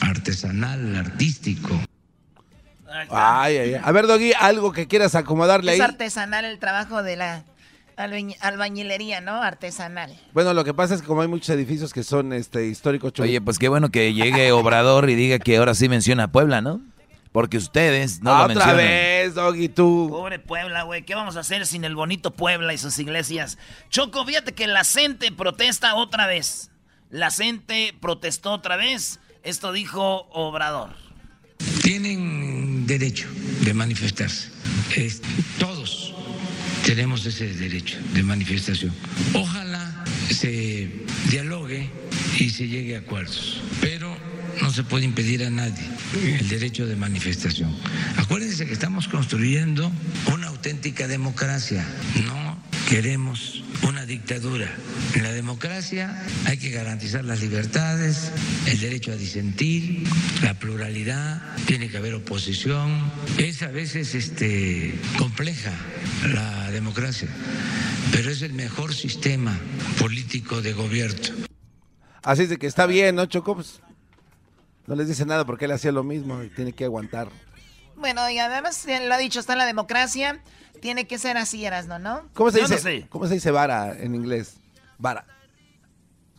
[0.00, 1.85] artesanal, artístico.
[3.10, 3.80] Ay, ay, ay.
[3.82, 5.84] A ver, Doggy, algo que quieras acomodarle Es ahí.
[5.86, 7.44] artesanal el trabajo de la
[7.96, 9.42] albañ- albañilería, ¿no?
[9.42, 10.14] Artesanal.
[10.32, 13.24] Bueno, lo que pasa es que como hay muchos edificios que son este históricos, Choco,
[13.28, 16.60] Oye, pues qué bueno que llegue Obrador y diga que ahora sí menciona a Puebla,
[16.60, 16.80] ¿no?
[17.32, 18.76] Porque ustedes no lo Ah, otra mencionan.
[18.78, 20.08] vez, Doggy, tú.
[20.10, 21.02] Pobre Puebla, güey.
[21.04, 23.58] ¿Qué vamos a hacer sin el bonito Puebla y sus iglesias?
[23.90, 26.70] Choco, fíjate que la gente protesta otra vez.
[27.10, 29.20] La gente protestó otra vez.
[29.42, 30.90] Esto dijo Obrador.
[31.82, 33.26] Tienen derecho
[33.62, 34.48] de manifestarse.
[34.96, 35.20] Es-
[35.58, 36.14] todos
[36.84, 38.92] tenemos ese derecho de manifestación.
[39.34, 40.90] Ojalá se
[41.30, 41.90] dialogue
[42.38, 44.16] y se llegue a acuerdos, pero
[44.62, 45.82] no se puede impedir a nadie
[46.38, 47.74] el derecho de manifestación.
[48.16, 49.90] Acuérdense que estamos construyendo
[50.32, 51.84] una auténtica democracia.
[52.24, 52.56] No
[52.88, 54.68] queremos una dictadura.
[55.14, 58.32] En la democracia hay que garantizar las libertades,
[58.66, 60.04] el derecho a disentir,
[60.42, 63.10] la pluralidad, tiene que haber oposición.
[63.38, 65.72] Es a veces este, compleja
[66.32, 67.28] la democracia,
[68.12, 69.58] pero es el mejor sistema
[69.98, 71.46] político de gobierno.
[72.22, 73.56] Así es de que está bien, ¿no, Choco?
[73.56, 73.80] Pues,
[74.86, 77.28] no les dice nada porque él hacía lo mismo y tiene que aguantar.
[77.96, 80.40] Bueno, y además eh, lo ha dicho, está en la democracia.
[80.80, 82.28] Tiene que ser así, Erasno, ¿no?
[82.34, 82.80] ¿Cómo se no dice?
[82.80, 83.06] sé.
[83.08, 84.58] ¿Cómo se dice vara en inglés?
[84.98, 85.26] Vara.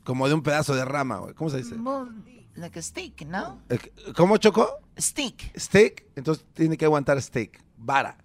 [0.04, 1.34] Como de un pedazo de rama, güey.
[1.34, 1.76] ¿Cómo se dice?
[1.76, 2.10] Well,
[2.56, 3.62] Like a stick, ¿no?
[3.70, 3.78] Eh,
[4.16, 4.80] ¿Cómo, Choco?
[4.98, 5.58] Stick.
[5.58, 6.06] Steak.
[6.16, 7.64] Entonces tiene que aguantar steak.
[7.78, 8.18] Vara.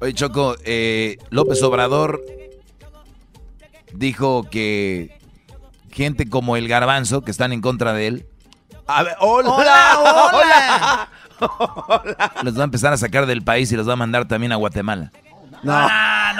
[0.00, 2.20] Oye, Choco, eh, López Obrador
[3.94, 5.16] dijo que
[5.92, 8.26] gente como el garbanzo, que están en contra de él,
[8.94, 9.50] A ver, hola.
[9.50, 9.98] ¡Hola,
[10.32, 11.08] hola!
[12.42, 14.56] los va a empezar a sacar del país y los va a mandar también a
[14.56, 15.10] Guatemala.
[15.62, 15.72] No.
[15.74, 16.32] Ah,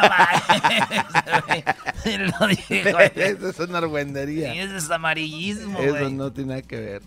[2.41, 2.99] no dijo.
[3.15, 4.55] Eso es una Y argüendería.
[4.55, 7.03] ese es amarillismo, Eso no tiene nada que ver.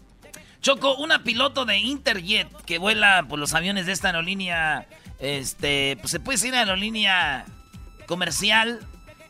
[0.62, 4.88] Choco, una piloto de Interjet que vuela por los aviones de esta aerolínea,
[5.20, 7.46] este, pues se puede decir aerolínea
[8.08, 8.80] comercial,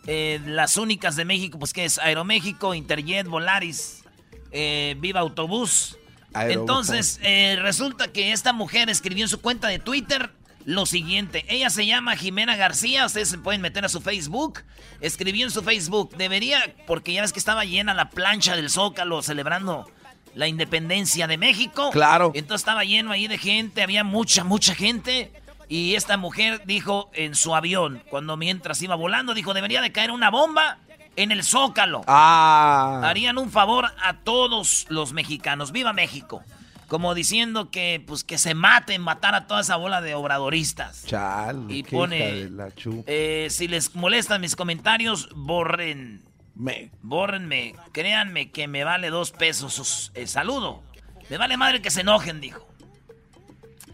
[0.07, 4.03] eh, las únicas de México, pues que es Aeroméxico, Interjet, Volaris,
[4.51, 5.97] eh, Viva Autobús.
[6.43, 10.31] Entonces, eh, resulta que esta mujer escribió en su cuenta de Twitter
[10.65, 11.45] lo siguiente.
[11.47, 14.63] Ella se llama Jimena García, ustedes se pueden meter a su Facebook.
[14.99, 19.21] Escribió en su Facebook, debería, porque ya ves que estaba llena la plancha del Zócalo
[19.21, 19.89] celebrando
[20.33, 21.91] la independencia de México.
[21.91, 22.31] Claro.
[22.33, 25.31] Entonces estaba lleno ahí de gente, había mucha, mucha gente.
[25.67, 30.11] Y esta mujer dijo en su avión, cuando mientras iba volando, dijo, debería de caer
[30.11, 30.79] una bomba
[31.15, 32.01] en el Zócalo.
[32.07, 33.01] Ah.
[33.03, 35.71] Harían un favor a todos los mexicanos.
[35.71, 36.43] ¡Viva México!
[36.87, 41.05] Como diciendo que, pues, que se maten, matar a toda esa bola de obradoristas.
[41.05, 42.69] Chale, Y pone, la
[43.07, 46.23] Eh, si les molestan mis comentarios, borren.
[46.53, 46.91] Me.
[47.01, 47.75] Bórrenme.
[47.91, 50.83] Créanme que me vale dos pesos el saludo.
[51.29, 52.67] Me vale madre que se enojen, dijo.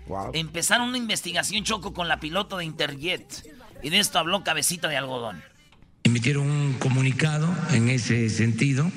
[0.08, 0.32] Wow.
[0.34, 3.48] Empezaron una investigación choco con la piloto de Interjet.
[3.82, 5.42] Y de esto habló Cabecita de Algodón.
[6.04, 8.92] Emitieron un comunicado en ese sentido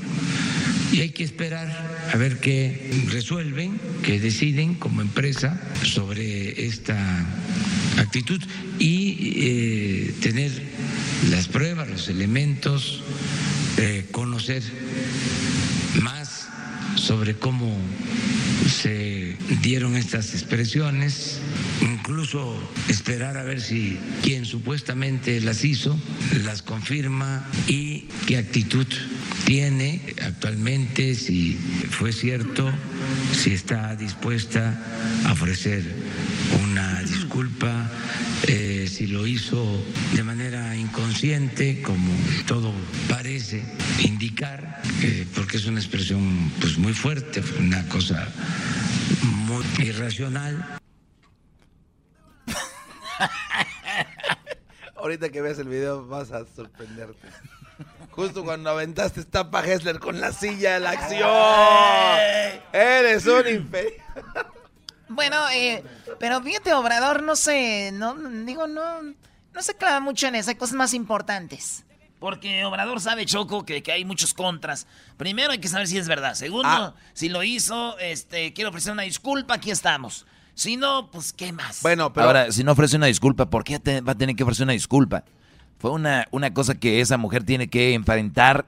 [0.92, 1.68] y hay que esperar
[2.12, 6.96] a ver qué resuelven, qué deciden como empresa sobre esta
[7.98, 8.40] actitud
[8.78, 10.50] y eh, tener
[11.30, 13.02] las pruebas, los elementos,
[13.76, 14.62] eh, conocer
[16.02, 16.33] más
[16.96, 17.76] sobre cómo
[18.68, 21.38] se dieron estas expresiones,
[21.82, 22.56] incluso
[22.88, 25.98] esperar a ver si quien supuestamente las hizo
[26.44, 28.86] las confirma y qué actitud
[29.44, 31.58] tiene actualmente, si
[31.90, 32.70] fue cierto,
[33.32, 34.80] si está dispuesta
[35.26, 35.84] a ofrecer
[36.62, 37.90] una disculpa,
[38.46, 39.64] eh, si lo hizo
[40.14, 42.12] de manera inconsciente, como
[42.46, 42.72] todo
[43.08, 43.62] parece
[44.02, 48.28] indicar, eh, porque es una expresión pues muy fuerte, una cosa
[49.22, 50.78] muy irracional.
[54.96, 57.28] Ahorita que veas el video vas a sorprenderte.
[58.10, 61.28] Justo cuando aventaste Stampa Hessler con la silla de la acción.
[62.72, 63.94] Eres un infeliz.
[65.14, 65.82] Bueno, eh,
[66.18, 70.56] pero fíjate, Obrador, no sé, no, digo, no, no se clava mucho en eso, hay
[70.56, 71.84] cosas más importantes.
[72.18, 74.86] Porque Obrador sabe, Choco, que, que hay muchos contras.
[75.18, 76.34] Primero hay que saber si es verdad.
[76.34, 76.94] Segundo, Ah.
[77.12, 80.24] si lo hizo, este, quiero ofrecer una disculpa, aquí estamos.
[80.54, 81.82] Si no, pues, ¿qué más?
[81.82, 84.42] Bueno, pero Ahora, si no ofrece una disculpa, ¿por qué te- va a tener que
[84.44, 85.24] ofrecer una disculpa?
[85.78, 88.64] Fue una, una cosa que esa mujer tiene que enfrentar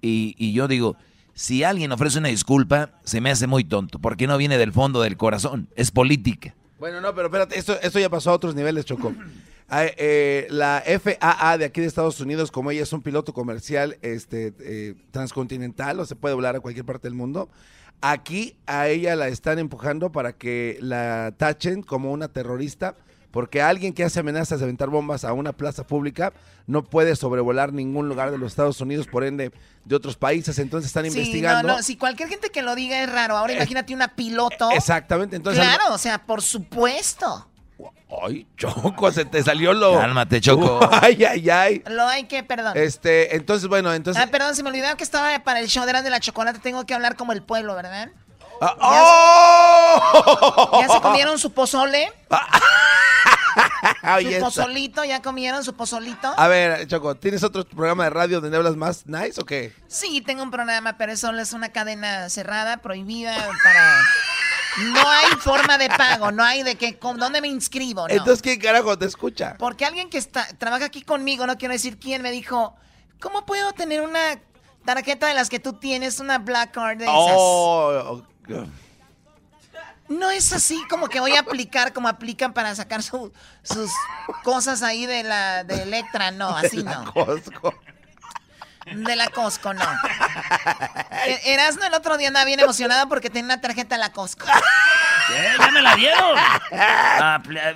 [0.00, 0.96] y, y yo digo,
[1.34, 5.02] si alguien ofrece una disculpa, se me hace muy tonto, porque no viene del fondo
[5.02, 6.54] del corazón, es política.
[6.78, 9.14] Bueno, no, pero espérate, esto, esto ya pasó a otros niveles, Choco.
[9.68, 13.96] Ah, eh, la FAA de aquí de Estados Unidos, como ella es un piloto comercial
[14.02, 17.48] este, eh, transcontinental, o se puede volar a cualquier parte del mundo,
[18.00, 22.96] aquí a ella la están empujando para que la tachen como una terrorista,
[23.34, 26.32] porque alguien que hace amenazas de aventar bombas a una plaza pública
[26.68, 29.50] no puede sobrevolar ningún lugar de los Estados Unidos, por ende
[29.84, 31.66] de otros países, entonces están Sí, investigando.
[31.66, 33.36] no, no, si cualquier gente que lo diga es raro.
[33.36, 34.70] Ahora imagínate una piloto.
[34.70, 35.64] Exactamente, entonces...
[35.64, 37.48] Claro, o sea, por supuesto.
[38.22, 39.98] Ay, Choco, se te salió lo...
[39.98, 40.88] Cálmate, Choco.
[41.02, 41.82] Ay, ay, ay.
[41.88, 42.74] Lo hay que, perdón.
[42.76, 44.22] Este, entonces, bueno, entonces.
[44.22, 46.60] Ah, perdón, se me olvidaba que estaba para el show de de la Chocolate.
[46.60, 48.10] Tengo que hablar como el pueblo, ¿verdad?
[48.60, 50.80] Ah, ¡Oh!
[50.80, 52.12] ¿Ya se comieron su pozole?
[54.20, 55.04] ¿Su pozolito?
[55.04, 56.32] ¿Ya comieron su pozolito?
[56.36, 59.72] A ver, Choco, ¿tienes otro programa de radio donde hablas más nice o qué?
[59.88, 64.00] Sí, tengo un programa, pero eso es una cadena cerrada, prohibida para...
[64.76, 66.98] No hay forma de pago, no hay de que...
[66.98, 68.08] ¿con ¿Dónde me inscribo?
[68.08, 68.14] No.
[68.14, 69.54] Entonces, ¿quién carajo te escucha?
[69.58, 72.74] Porque alguien que está trabaja aquí conmigo, no quiero decir quién, me dijo,
[73.20, 74.40] ¿cómo puedo tener una
[74.84, 77.34] tarjeta de las que tú tienes, una Black Card de esas?
[77.36, 78.22] Oh,
[80.08, 83.90] No es así como que voy a aplicar como aplican para sacar su- sus
[84.42, 87.10] cosas ahí de la de Electra, no, así no.
[87.12, 87.74] Costco.
[88.92, 89.82] De la Costco, no.
[91.26, 94.46] E- Erasmo el otro día andaba bien emocionado porque tenía una tarjeta de la Costco.
[95.28, 95.56] ¿Qué?
[95.58, 96.38] ¡Ya me la dieron!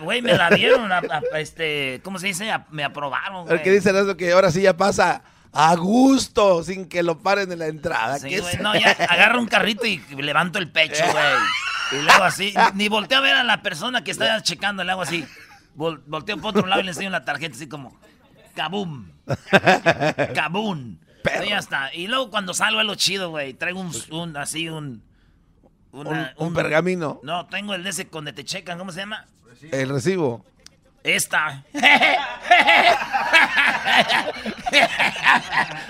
[0.05, 0.93] Güey, me la dieron.
[0.93, 2.53] a- a- este, ¿Cómo se dice?
[2.53, 3.57] A- me aprobaron, güey.
[3.57, 5.23] El que dice eso que ahora sí ya pasa
[5.61, 8.19] a gusto, sin que lo paren en la entrada.
[8.19, 12.01] Sí, ¿Qué güey, no, ya agarro un carrito y levanto el pecho, güey.
[12.01, 15.03] Y luego así, ni volteo a ver a la persona que está checando, le hago
[15.03, 15.27] así.
[15.77, 17.99] Vol- volteo por otro lado y le enseño la tarjeta así como,
[18.55, 19.09] kabum,
[20.35, 20.99] kabum.
[21.45, 21.93] Y ya está.
[21.95, 23.55] Y luego cuando salgo es lo chido, güey.
[23.55, 25.03] Traigo un, un- así un...
[25.93, 27.21] una- Un- un pergamino.
[27.23, 29.27] No, tengo el de ese donde te checan, ¿cómo se llama?
[29.73, 30.45] El recibo.
[31.09, 31.63] Esta.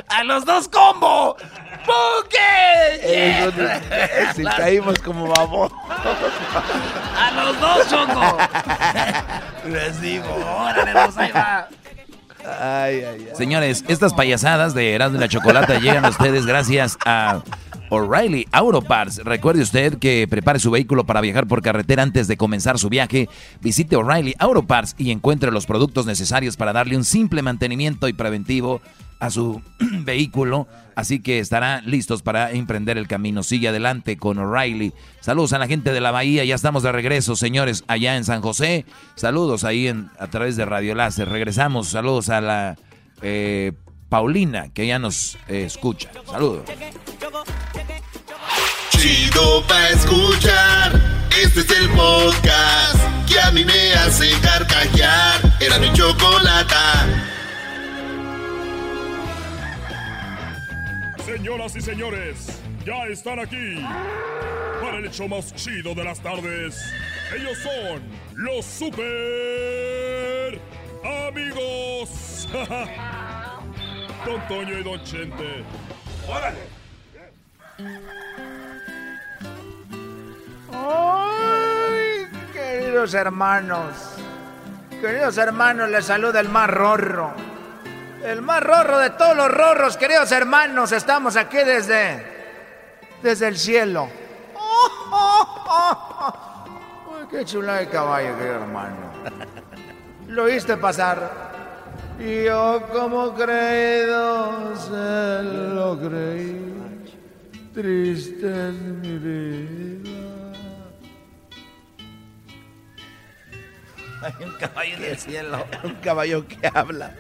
[0.08, 1.36] A los dos combo.
[3.02, 5.72] Es un caímos como vamos.
[7.16, 8.38] A los dos, Choco.
[9.68, 11.66] Les digo, órale, los ahí va.
[12.44, 13.34] Ay, ay, ay.
[13.34, 17.40] Señores, estas payasadas de Erasmo y la Chocolata llegan a ustedes gracias a
[17.90, 19.18] O'Reilly Auto Parts.
[19.24, 23.28] Recuerde usted que prepare su vehículo para viajar por carretera antes de comenzar su viaje.
[23.60, 28.12] Visite O'Reilly Auto Parts y encuentre los productos necesarios para darle un simple mantenimiento y
[28.12, 28.80] preventivo
[29.20, 29.62] a su
[30.04, 30.66] vehículo.
[30.94, 33.42] Así que estará listos para emprender el camino.
[33.42, 34.92] Sigue adelante con O'Reilly.
[35.20, 36.44] Saludos a la gente de la Bahía.
[36.44, 38.84] Ya estamos de regreso, señores, allá en San José.
[39.14, 41.28] Saludos ahí en, a través de Radio Láser.
[41.28, 41.88] Regresamos.
[41.88, 42.76] Saludos a la
[43.22, 43.72] eh,
[44.08, 46.10] Paulina, que ya nos eh, escucha.
[46.26, 46.64] Saludos.
[48.90, 51.00] Chido pa' escuchar.
[51.42, 55.40] Este es el podcast que a mí me hace carcajear.
[55.60, 57.06] Era mi chocolata.
[61.24, 63.84] Señoras y señores, ya están aquí
[64.80, 66.82] para el hecho más chido de las tardes.
[67.36, 68.02] Ellos son
[68.34, 70.58] los super
[71.28, 72.48] amigos.
[74.24, 75.64] Don Toño y Don Chente.
[76.28, 76.58] ¡Órale!
[80.72, 82.28] ¡Ay!
[82.52, 83.94] Queridos hermanos,
[85.00, 87.32] queridos hermanos, les saluda el más rorro.
[88.24, 92.26] El más rorro de todos los rorros, queridos hermanos, estamos aquí desde,
[93.22, 94.08] desde el cielo.
[97.06, 98.96] Uy, qué chula de caballo, querido hermano.
[100.26, 101.57] Lo viste pasar.
[102.18, 105.42] Y yo como creído se
[105.74, 106.64] lo creí.
[107.72, 110.52] Triste es mi vida.
[114.20, 115.64] Hay un caballo del cielo.
[115.84, 117.14] Un caballo que habla.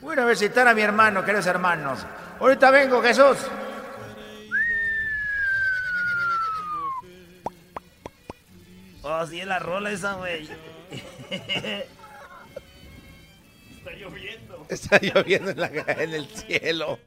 [0.00, 2.06] Voy a visitar a mi hermano, queridos hermanos.
[2.40, 3.36] Ahorita vengo, Jesús.
[9.02, 10.48] Oh, sí, es la rola esa, güey.
[14.68, 16.98] Está lloviendo en, la- en el cielo.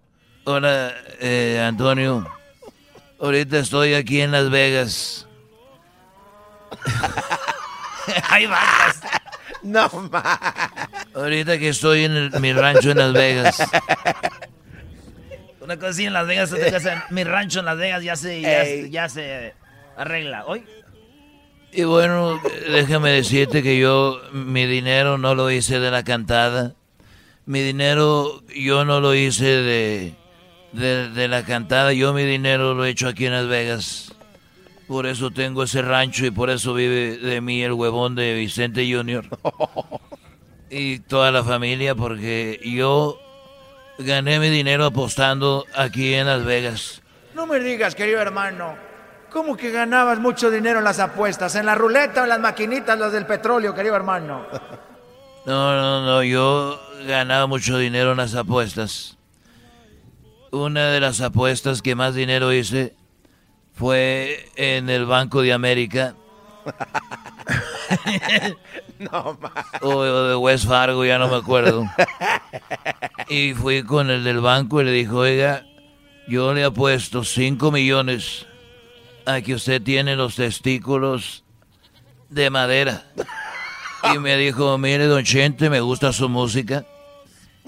[0.43, 2.29] Hola, eh, Antonio.
[3.19, 5.27] Ahorita estoy aquí en Las Vegas.
[8.29, 9.01] Hay vacas.
[9.63, 10.39] No más.
[11.15, 13.57] Ahorita que estoy en el- mi rancho en Las Vegas.
[15.61, 18.41] Una cosa así en Las Vegas, otra cosa mi rancho en Las Vegas ya se,
[18.41, 18.83] ya, Ey.
[18.83, 19.53] se- ya se
[19.97, 20.45] arregla.
[20.45, 20.63] Hoy.
[21.71, 26.73] Y bueno, déjame decirte que yo mi dinero no lo hice de la cantada.
[27.45, 30.15] Mi dinero yo no lo hice de,
[30.71, 31.93] de, de la cantada.
[31.93, 34.15] Yo mi dinero lo he hecho aquí en Las Vegas.
[34.87, 38.91] Por eso tengo ese rancho y por eso vive de mí el huevón de Vicente
[38.91, 39.25] Junior.
[40.67, 43.19] Y toda la familia porque yo
[43.99, 47.01] gané mi dinero apostando aquí en Las Vegas.
[47.35, 48.75] No me digas, querido hermano.
[49.31, 51.55] ¿Cómo que ganabas mucho dinero en las apuestas?
[51.55, 54.45] ¿En la ruleta o en las maquinitas, las del petróleo, querido hermano?
[55.45, 59.17] No, no, no, yo ganaba mucho dinero en las apuestas.
[60.51, 62.95] Una de las apuestas que más dinero hice
[63.73, 66.15] fue en el Banco de América
[68.99, 69.37] No
[69.81, 71.85] o de West Fargo, ya no me acuerdo.
[73.29, 75.65] Y fui con el del banco y le dijo, oiga,
[76.27, 78.45] yo le apuesto 5 millones
[79.25, 81.43] a que usted tiene los testículos
[82.29, 83.03] de madera.
[84.13, 86.85] Y me dijo, mire, don Chente, me gusta su música.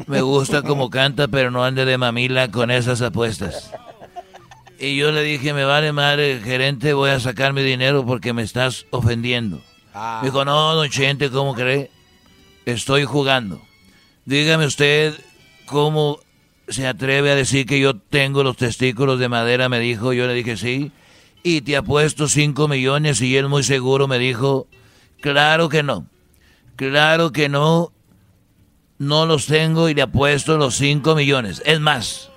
[0.06, 3.72] Me gusta como canta, pero no ande de mamila con esas apuestas.
[4.80, 8.44] Y yo le dije, me vale madre, gerente, voy a sacar mi dinero porque me
[8.44, 9.62] estás ofendiendo.
[9.94, 10.20] Ah.
[10.22, 11.90] Me dijo, no, don Chente, ¿cómo cree?
[12.66, 13.62] Estoy jugando.
[14.26, 15.16] Dígame usted
[15.66, 16.20] cómo
[16.68, 20.14] se atreve a decir que yo tengo los testículos de madera, me dijo.
[20.14, 20.92] Yo le dije, sí.
[21.44, 24.68] Y te apuesto 5 millones y él muy seguro me dijo,
[25.22, 26.08] claro que no.
[26.76, 27.92] Claro que no.
[29.00, 31.62] No los tengo y le apuesto los 5 millones.
[31.66, 32.30] Es más,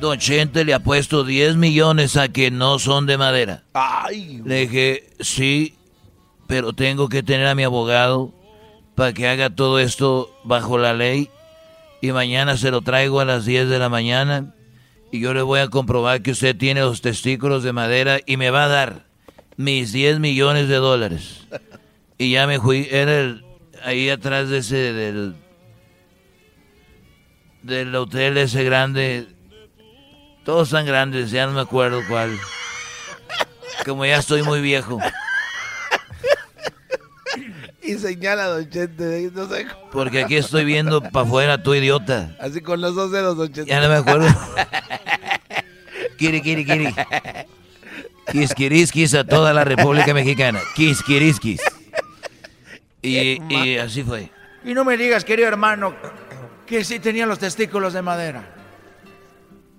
[0.00, 3.62] Don Chente le ha puesto 10 millones a que no son de madera.
[3.72, 4.42] Ay.
[4.44, 5.74] Le dije, sí,
[6.46, 8.32] pero tengo que tener a mi abogado
[8.94, 11.30] para que haga todo esto bajo la ley.
[12.02, 14.54] Y mañana se lo traigo a las 10 de la mañana.
[15.10, 18.50] Y yo le voy a comprobar que usted tiene los testículos de madera y me
[18.50, 19.06] va a dar
[19.56, 21.46] mis 10 millones de dólares.
[22.18, 23.44] Y ya me fui, era el,
[23.84, 25.36] ahí atrás de ese, del,
[27.62, 29.28] del hotel ese grande.
[30.44, 32.38] Todos tan grandes, ya no me acuerdo cuál.
[33.84, 34.98] Como ya estoy muy viejo.
[37.82, 39.30] Y señala Don Chente.
[39.32, 39.90] No sé cómo.
[39.90, 42.36] Porque aquí estoy viendo para afuera, tu idiota.
[42.40, 43.70] Así con los dos dedos, Don Chente.
[43.70, 44.28] Ya no me acuerdo.
[46.18, 46.94] Kiri, kiri, kiri.
[48.32, 50.60] Quisquiriskis a toda la República Mexicana.
[50.74, 51.60] Quisquiriskis.
[53.06, 54.30] Y, y así fue.
[54.64, 55.94] Y no me digas, querido hermano,
[56.66, 58.44] que sí tenía los testículos de madera.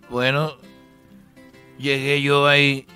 [0.10, 0.58] Bueno,
[1.78, 2.88] llegué yo ahí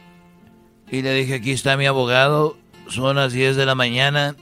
[0.89, 2.57] y le dije, aquí está mi abogado,
[2.87, 4.35] son las 10 de la mañana,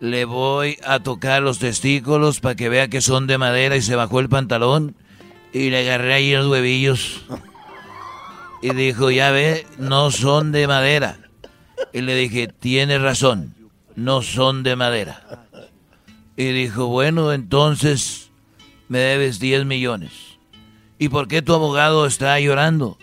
[0.00, 3.96] le voy a tocar los testículos para que vea que son de madera y se
[3.96, 4.96] bajó el pantalón
[5.52, 7.24] y le agarré ahí los huevillos.
[8.62, 11.18] Y dijo, ya ve, no son de madera.
[11.92, 13.54] Y le dije, tiene razón,
[13.96, 15.48] no son de madera.
[16.36, 18.30] Y dijo, bueno, entonces
[18.88, 20.12] me debes 10 millones.
[20.98, 22.98] ¿Y por qué tu abogado está llorando?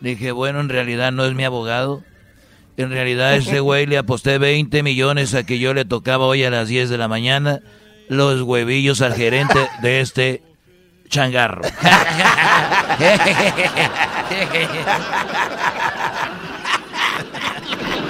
[0.00, 2.02] Dije, bueno, en realidad no es mi abogado.
[2.76, 6.50] En realidad ese güey le aposté 20 millones a que yo le tocaba hoy a
[6.50, 7.60] las 10 de la mañana
[8.08, 10.42] los huevillos al gerente de este
[11.08, 11.62] changarro.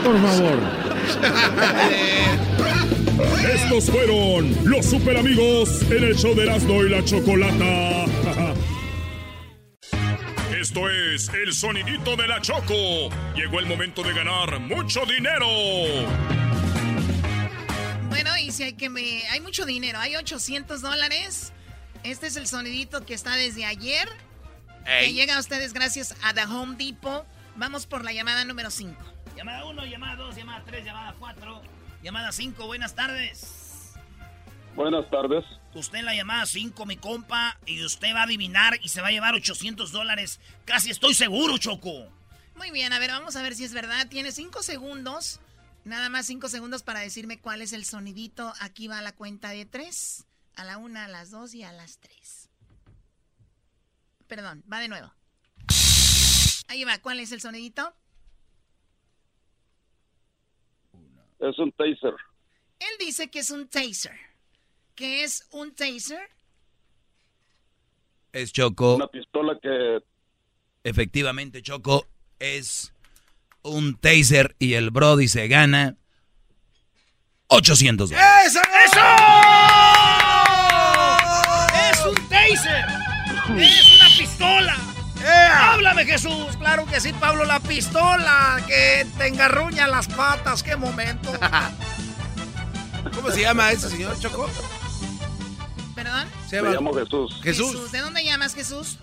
[0.05, 0.80] Por favor.
[3.55, 8.05] Estos fueron los super amigos en el show de Erasmo y la Chocolata.
[10.61, 13.09] Esto es el sonidito de la Choco.
[13.35, 15.47] Llegó el momento de ganar mucho dinero.
[18.09, 19.23] Bueno, y si hay que me...
[19.31, 21.53] Hay mucho dinero, hay 800 dólares.
[22.05, 24.09] Este es el sonidito que está desde ayer.
[24.85, 27.27] Que llega a ustedes gracias a The Home Depot.
[27.57, 28.97] Vamos por la llamada número 5.
[29.41, 31.63] Llamada 1, llamada 2, llamada 3, llamada 4,
[32.03, 32.67] llamada 5.
[32.67, 33.95] Buenas tardes.
[34.77, 35.47] Buenas tardes.
[35.73, 39.09] Usted en la llamada 5, mi compa, y usted va a adivinar y se va
[39.09, 40.41] a llevar 800 dólares.
[40.67, 42.07] Casi estoy seguro, Choco.
[42.55, 44.09] Muy bien, a ver, vamos a ver si es verdad.
[44.09, 45.41] Tiene 5 segundos.
[45.85, 48.53] Nada más 5 segundos para decirme cuál es el sonidito.
[48.61, 50.27] Aquí va la cuenta de 3.
[50.57, 52.51] A la 1, a las 2 y a las 3.
[54.27, 55.11] Perdón, va de nuevo.
[56.69, 57.95] Ahí va, ¿cuál es el sonidito?
[61.41, 62.15] Es un taser.
[62.79, 64.19] Él dice que es un taser.
[64.95, 66.29] ¿Qué es un taser?
[68.33, 68.97] Es Choco.
[68.97, 70.01] Una pistola que
[70.83, 72.07] Efectivamente, Choco,
[72.39, 72.93] es
[73.63, 75.97] un taser y el Brody se gana
[77.49, 78.47] 800 dólares.
[78.47, 78.61] ¡Eso!
[78.85, 79.01] ¡Eso!
[81.91, 82.85] ¡Es un taser!
[83.59, 84.10] ¡Es una pistola!
[85.31, 86.57] ¡Háblame, Jesús!
[86.59, 90.63] Claro que sí, Pablo, la pistola que te engarruña las patas.
[90.63, 91.33] ¡Qué momento!
[93.15, 94.49] ¿Cómo se llama ese señor, Choco?
[95.95, 96.29] ¿Perdón?
[96.51, 97.41] me llamo Jesús.
[97.43, 97.93] Jesús.
[97.93, 98.99] ¿De dónde llamas, Jesús?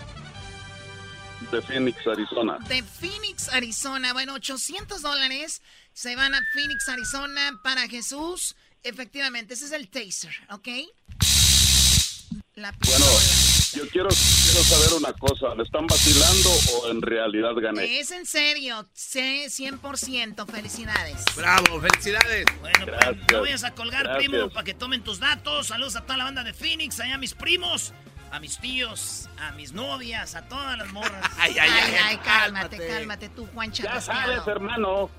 [1.51, 2.57] De Phoenix, Arizona.
[2.67, 4.13] De Phoenix, Arizona.
[4.13, 5.61] Bueno, 800 dólares
[5.93, 8.55] se van a Phoenix, Arizona para Jesús.
[8.84, 10.67] Efectivamente, ese es el taser, ¿ok?
[12.55, 13.05] La Bueno,
[13.74, 15.53] yo quiero, quiero saber una cosa.
[15.55, 17.99] ¿Le están vacilando o en realidad gané?
[17.99, 20.45] Es en serio, sé 100%.
[20.47, 21.24] Felicidades.
[21.36, 22.45] Bravo, felicidades.
[22.61, 23.26] Bueno, pues, Gracias.
[23.32, 24.30] no vayas a colgar, Gracias.
[24.30, 25.68] primo, para que tomen tus datos.
[25.68, 27.93] Saludos a toda la banda de Phoenix, allá a mis primos,
[28.32, 31.30] a mis tíos, a mis novias, a todas las morras.
[31.38, 31.70] Ay, Ay,
[32.03, 34.51] ay, cálmate, cálmate tú, Juan Ya sabes, Charrasqueado.
[34.51, 35.09] hermano.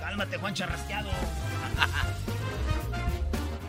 [0.00, 1.10] Cálmate, Juan Charrasqueado.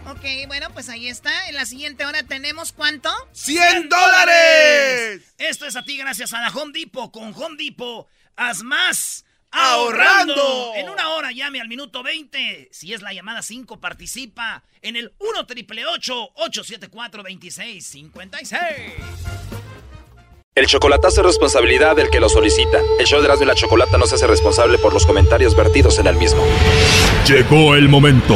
[0.08, 1.50] Ok, bueno, pues ahí está.
[1.50, 3.10] En la siguiente hora tenemos ¿cuánto?
[3.34, 5.22] ¡100 dólares!
[5.38, 7.12] Esto es a ti gracias a la Home Depot.
[7.12, 10.34] Con Home Depot, haz más Ahorrando.
[10.36, 10.74] ahorrando.
[10.76, 12.70] En una hora llame al minuto 20.
[12.72, 18.62] Si es la llamada 5, participa en el 1 triple 874 2656
[20.54, 22.80] El chocolatazo es responsabilidad del que lo solicita.
[23.00, 25.98] El show de Erasmo y la Chocolata no se hace responsable por los comentarios vertidos
[25.98, 26.46] en el mismo.
[27.28, 28.36] Llegó el momento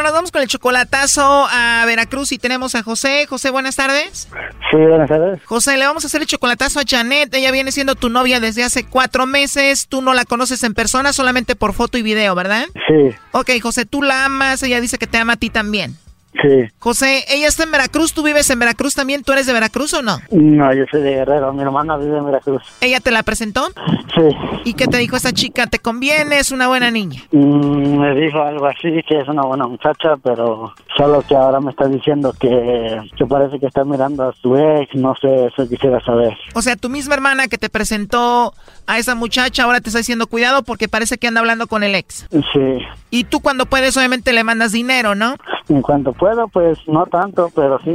[0.00, 3.26] Bueno, nos vamos con el chocolatazo a Veracruz y tenemos a José.
[3.28, 4.28] José, buenas tardes.
[4.70, 5.42] Sí, buenas tardes.
[5.44, 7.34] José, le vamos a hacer el chocolatazo a Janet.
[7.34, 9.88] Ella viene siendo tu novia desde hace cuatro meses.
[9.88, 12.64] Tú no la conoces en persona, solamente por foto y video, ¿verdad?
[12.88, 14.62] Sí, Ok, José, tú la amas.
[14.62, 15.94] Ella dice que te ama a ti también.
[16.32, 16.68] Sí.
[16.78, 20.02] José, ella está en Veracruz, tú vives en Veracruz también, ¿tú eres de Veracruz o
[20.02, 20.18] no?
[20.30, 22.62] No, yo soy de Guerrero, mi hermana vive en Veracruz.
[22.80, 23.68] ¿Ella te la presentó?
[24.14, 24.36] Sí.
[24.64, 25.66] ¿Y qué te dijo esta chica?
[25.66, 26.38] ¿Te conviene?
[26.38, 27.22] ¿Es una buena niña?
[27.32, 31.70] Mm, me dijo algo así, que es una buena muchacha, pero solo que ahora me
[31.70, 36.00] está diciendo que, que parece que está mirando a su ex, no sé, eso quisiera
[36.00, 36.36] saber.
[36.54, 38.54] O sea, tu misma hermana que te presentó
[38.86, 41.94] a esa muchacha ahora te está diciendo cuidado porque parece que anda hablando con el
[41.94, 42.26] ex.
[42.30, 42.78] Sí.
[43.10, 45.36] Y tú cuando puedes obviamente le mandas dinero, ¿no?
[45.68, 47.92] En cuanto puedo, pues no tanto, pero sí.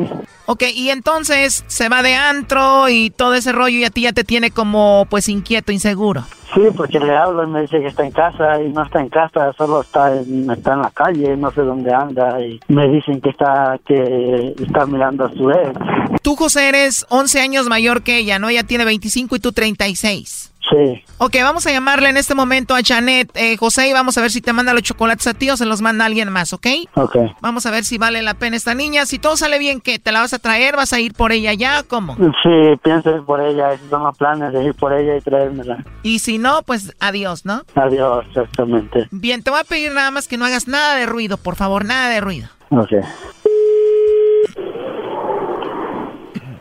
[0.48, 4.14] Ok, y entonces se va de antro y todo ese rollo y a ti ya
[4.14, 6.24] te tiene como pues inquieto, inseguro.
[6.54, 9.10] Sí, porque le hablo y me dice que está en casa y no está en
[9.10, 13.22] casa, solo está en, está en la calle, no sé dónde anda y me dicen
[13.22, 15.74] que está que está mirando a su ex.
[16.22, 18.50] Tú, José, eres 11 años mayor que ella, ¿no?
[18.50, 20.55] Ella tiene 25 y tú 36.
[20.70, 21.04] Sí.
[21.20, 24.32] Ok, vamos a llamarle en este momento a Janet, eh, José, y vamos a ver
[24.32, 26.68] si te manda los chocolates a ti o se los manda alguien más, ¿ok?
[26.96, 27.16] Ok.
[27.42, 29.06] Vamos a ver si vale la pena esta niña.
[29.06, 30.00] Si todo sale bien, ¿qué?
[30.00, 30.76] ¿Te la vas a traer?
[30.76, 31.84] ¿Vas a ir por ella ya?
[31.84, 32.16] ¿Cómo?
[32.16, 35.84] Sí, pienso ir por ella, esos son los planes de ir por ella y traérmela.
[36.04, 37.62] Y si no, pues adiós, ¿no?
[37.76, 39.08] Adiós, exactamente.
[39.12, 41.86] Bien, te voy a pedir nada más que no hagas nada de ruido, por favor,
[41.86, 42.48] nada de ruido.
[42.72, 42.92] Ok.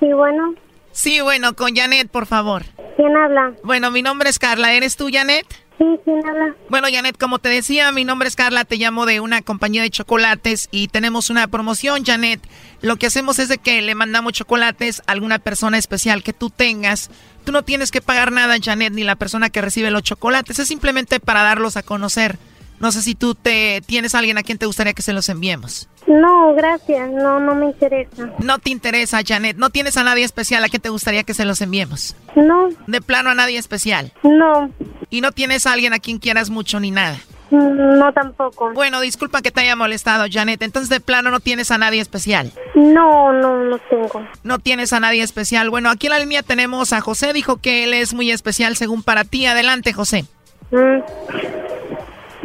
[0.01, 0.55] Sí, bueno.
[0.95, 2.63] Sí, bueno, con Janet, por favor.
[2.97, 3.53] ¿Quién habla?
[3.65, 4.73] Bueno, mi nombre es Carla.
[4.75, 5.45] ¿Eres tú, Janet?
[5.77, 6.55] Sí, ¿quién habla?
[6.69, 9.91] Bueno, Janet, como te decía, mi nombre es Carla, te llamo de una compañía de
[9.91, 12.41] chocolates y tenemos una promoción, Janet.
[12.81, 16.49] Lo que hacemos es de que le mandamos chocolates a alguna persona especial que tú
[16.49, 17.11] tengas.
[17.45, 20.61] Tú no tienes que pagar nada, Janet, ni la persona que recibe los chocolates.
[20.61, 22.39] Es simplemente para darlos a conocer.
[22.85, 25.31] No sé si tú te tienes a alguien a quien te gustaría que se los
[25.31, 25.89] enviemos.
[26.07, 27.11] No, gracias.
[27.11, 28.31] No, no me interesa.
[28.41, 29.57] No te interesa, Janet.
[29.57, 32.15] No tienes a nadie especial a quien te gustaría que se los enviemos.
[32.37, 32.69] No.
[32.87, 34.13] De plano a nadie especial.
[34.23, 34.69] No.
[35.09, 37.17] Y no tienes a alguien a quien quieras mucho ni nada.
[37.49, 38.75] Mm, No tampoco.
[38.75, 40.61] Bueno, disculpa que te haya molestado, Janet.
[40.61, 42.53] Entonces, de plano no tienes a nadie especial.
[42.75, 44.29] No, no, no tengo.
[44.43, 45.71] No tienes a nadie especial.
[45.71, 47.33] Bueno, aquí en la línea tenemos a José.
[47.33, 49.47] Dijo que él es muy especial según para ti.
[49.47, 50.27] Adelante, José.
[50.71, 50.99] Mm,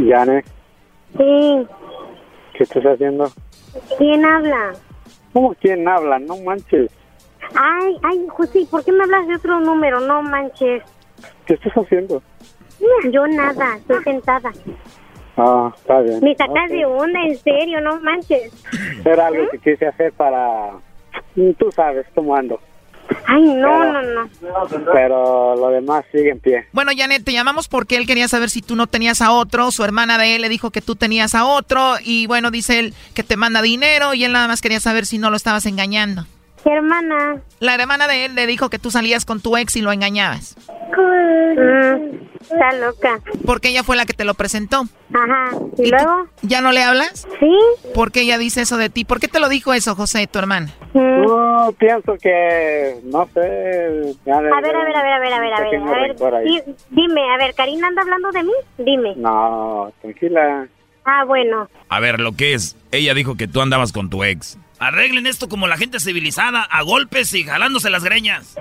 [0.07, 0.45] Janet,
[1.17, 1.67] Sí.
[2.53, 3.25] ¿qué estás haciendo?
[3.97, 4.73] ¿Quién habla?
[5.33, 6.19] ¿Cómo quién habla?
[6.19, 6.91] No manches.
[7.55, 9.99] Ay, ay, José, ¿por qué me hablas de otro número?
[10.01, 10.83] No manches.
[11.45, 12.21] ¿Qué estás haciendo?
[13.11, 14.51] Yo nada, estoy sentada.
[15.37, 16.19] Ah, está bien.
[16.21, 16.69] Me sacas Ok.
[16.71, 18.51] de onda, en serio, no manches.
[19.05, 20.71] Era algo que quise hacer para...
[21.57, 22.59] Tú sabes cómo ando.
[23.27, 24.29] Ay, no, Pero- no, no.
[24.93, 26.65] Pero lo demás sigue en pie.
[26.71, 29.71] Bueno, Janet, te llamamos porque él quería saber si tú no tenías a otro.
[29.71, 31.95] Su hermana de él le dijo que tú tenías a otro.
[32.03, 34.13] Y bueno, dice él que te manda dinero.
[34.13, 36.25] Y él nada más quería saber si no lo estabas engañando.
[36.63, 37.41] ¿Qué hermana?
[37.59, 40.55] La hermana de él le dijo que tú salías con tu ex y lo engañabas.
[40.97, 43.19] Mm, está loca.
[43.45, 44.83] Porque ella fue la que te lo presentó.
[45.13, 45.49] Ajá.
[45.77, 46.27] ¿Y, ¿Y tú luego?
[46.41, 47.27] ¿Ya no le hablas?
[47.39, 47.57] Sí.
[47.93, 49.05] ¿Por qué ella dice eso de ti?
[49.05, 50.73] ¿Por qué te lo dijo eso, José, tu hermana?
[50.93, 51.21] Mm.
[51.25, 52.99] No, pienso que...
[53.05, 53.39] No sé...
[53.41, 56.35] A ver, a ver, a ver, a ver, a ver, a ver.
[56.35, 58.53] A di- dime, a ver, ¿Karina anda hablando de mí?
[58.77, 59.13] Dime.
[59.15, 60.67] No, tranquila.
[61.05, 61.67] Ah, bueno.
[61.89, 64.57] A ver, lo que es, ella dijo que tú andabas con tu ex.
[64.79, 68.57] Arreglen esto como la gente civilizada, a golpes y jalándose las greñas.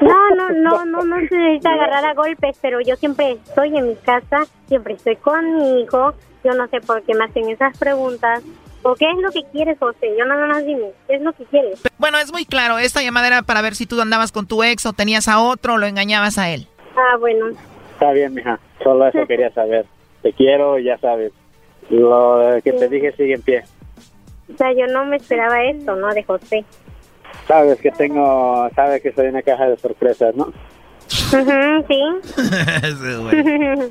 [0.00, 3.88] No, no, no, no, no se necesita agarrar a golpes, pero yo siempre estoy en
[3.88, 6.14] mi casa, siempre estoy con mi hijo.
[6.44, 8.42] Yo no sé por qué me hacen esas preguntas.
[8.82, 10.14] ¿O qué es lo que quieres, José?
[10.18, 11.80] Yo no, no, no, dime, ¿qué es lo que quieres?
[11.96, 12.76] Bueno, es muy claro.
[12.76, 15.74] Esta llamada era para ver si tú andabas con tu ex o tenías a otro
[15.74, 16.66] o lo engañabas a él.
[16.94, 17.46] Ah, bueno.
[17.92, 18.58] Está bien, mija.
[18.82, 19.86] Solo eso quería saber.
[20.20, 21.32] Te quiero, ya sabes.
[21.88, 23.64] Lo que te dije sigue en pie.
[24.54, 26.14] O sea, yo no me esperaba esto, ¿no?
[26.14, 26.64] De José.
[27.48, 28.68] Sabes que tengo...
[28.74, 30.52] Sabes que soy una caja de sorpresas, ¿no?
[31.08, 31.36] Sí.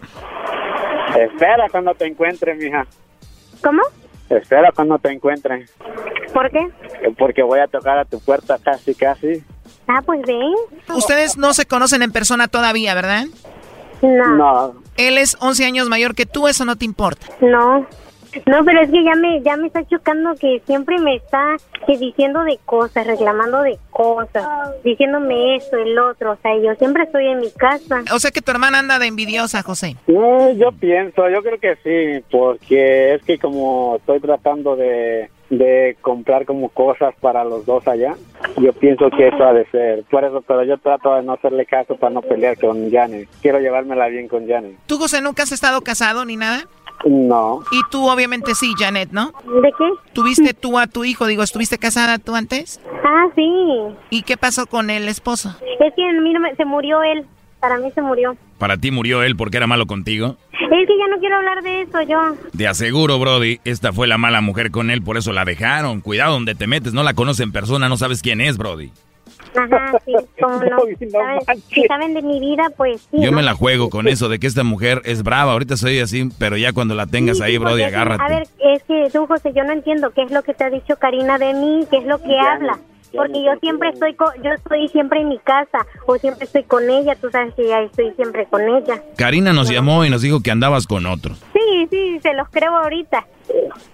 [1.20, 2.88] Espera cuando te encuentre, mija.
[3.62, 3.82] ¿Cómo?
[4.30, 5.66] Espera cuando te encuentre.
[6.34, 6.68] ¿Por qué?
[7.18, 9.44] Porque voy a tocar a tu puerta casi, casi.
[9.88, 10.54] Ah, pues ven.
[10.96, 13.26] Ustedes no se conocen en persona todavía, ¿verdad?
[14.02, 14.36] No.
[14.36, 14.76] No.
[14.98, 17.28] Él es 11 años mayor que tú, eso no te importa.
[17.42, 17.86] No.
[18.46, 21.56] No, pero es que ya me ya me está chocando que siempre me está
[21.86, 24.48] que diciendo de cosas, reclamando de cosas,
[24.84, 28.04] diciéndome esto, el otro, o sea, yo siempre estoy en mi casa.
[28.14, 29.96] O sea que tu hermana anda de envidiosa, José.
[30.08, 35.98] No, yo pienso, yo creo que sí, porque es que como estoy tratando de, de
[36.02, 38.16] comprar como cosas para los dos allá,
[38.58, 40.04] yo pienso que eso ha de ser.
[40.10, 43.28] Por eso, pero yo trato de no hacerle caso para no pelear con Janet.
[43.42, 44.78] Quiero llevármela bien con Janet.
[44.88, 46.64] ¿Tú, José, nunca has estado casado ni nada?
[47.06, 49.34] No, Y tú, obviamente, sí, Janet, ¿no?
[49.62, 49.90] ¿De qué?
[50.14, 51.26] ¿Tuviste tú a tu hijo?
[51.28, 52.80] Digo, ¿estuviste casada tú antes?
[53.04, 53.44] Ah, sí.
[54.10, 55.50] ¿Y qué pasó con el esposo?
[55.82, 57.26] Es que a mí no me- se murió él.
[57.60, 58.36] Para mí se murió.
[58.58, 60.38] Para ti murió él porque era malo contigo.
[60.74, 62.36] Es que ya no quiero hablar de eso, yo.
[62.52, 66.02] De aseguro, Brody, esta fue la mala mujer con él, por eso la dejaron.
[66.02, 68.92] Cuidado donde te metes, no la conoces en persona, no sabes quién es, Brody.
[69.56, 70.78] Ajá, sí, como no.
[71.12, 71.62] ¿saben?
[71.70, 73.22] Si saben de mi vida, pues sí.
[73.22, 73.38] Yo ¿no?
[73.38, 75.52] me la juego con eso de que esta mujer es brava.
[75.52, 78.24] Ahorita soy así, pero ya cuando la tengas Sí, ahí, sí, Brody, agárrate.
[78.24, 80.72] A ver, es que tú, José, yo no entiendo qué es lo que te ha
[80.72, 82.80] dicho Karina de mí, qué es lo que habla.
[83.16, 86.90] Porque yo siempre estoy, co- yo estoy siempre en mi casa o siempre estoy con
[86.90, 87.16] ella.
[87.16, 89.02] Tú sabes que ya estoy siempre con ella.
[89.18, 91.36] Karina nos llamó y nos dijo que andabas con otro.
[91.54, 93.26] Sí, sí, se los creo ahorita.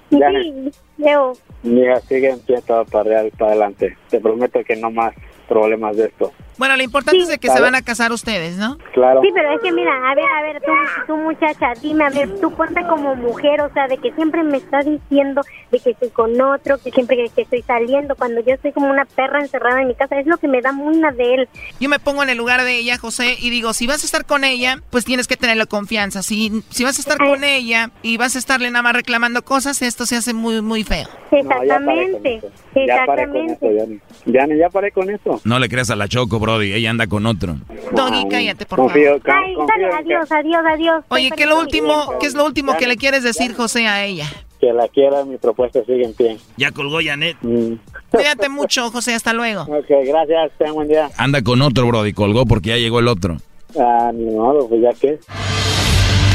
[0.10, 0.30] Ya.
[0.32, 1.34] Sí, Leo.
[1.64, 3.98] Mira, sigue en pie todo para, real- para adelante.
[4.10, 5.14] Te prometo que no más
[5.50, 6.32] problemas de esto.
[6.60, 8.78] Bueno, lo importante es de que se van a casar ustedes, ¿no?
[8.94, 9.22] Claro.
[9.22, 10.72] Sí, pero es que mira, a ver, a ver, tú,
[11.08, 14.58] tú muchacha, dime, a ver, tú ponte como mujer, o sea, de que siempre me
[14.58, 15.42] estás diciendo
[15.72, 18.90] de que estoy con otro, que siempre que, que estoy saliendo, cuando yo estoy como
[18.90, 21.50] una perra encerrada en mi casa, es lo que me da nada de él.
[21.80, 24.26] Yo me pongo en el lugar de ella, José, y digo, si vas a estar
[24.26, 26.24] con ella, pues tienes que tenerle confianza.
[26.24, 29.82] Si, si vas a estar con ella y vas a estarle nada más reclamando cosas,
[29.82, 31.08] esto se hace muy, muy feo.
[31.32, 32.42] Exactamente,
[32.76, 34.09] Ya paré con eso, exactamente.
[34.32, 35.40] Ya paré con eso.
[35.44, 37.58] No le creas a la Choco, Brody, ella anda con otro.
[37.92, 39.44] Doggy, cállate, por Confío, favor.
[39.46, 41.04] Ay, dale, adiós, adiós, adiós.
[41.10, 44.06] Oye, ¿qué es lo último, qué es lo último que le quieres decir, José, a
[44.06, 44.26] ella?
[44.60, 46.38] Que la quiera, mi propuesta sigue en pie.
[46.58, 47.38] Ya colgó Janet.
[48.12, 49.62] Cuídate mucho, José, hasta luego.
[49.64, 51.10] Ok, gracias, ten buen día.
[51.18, 53.38] Anda con otro, Brody, colgó porque ya llegó el otro.
[53.80, 55.20] Ah, ni modo, pues ya que.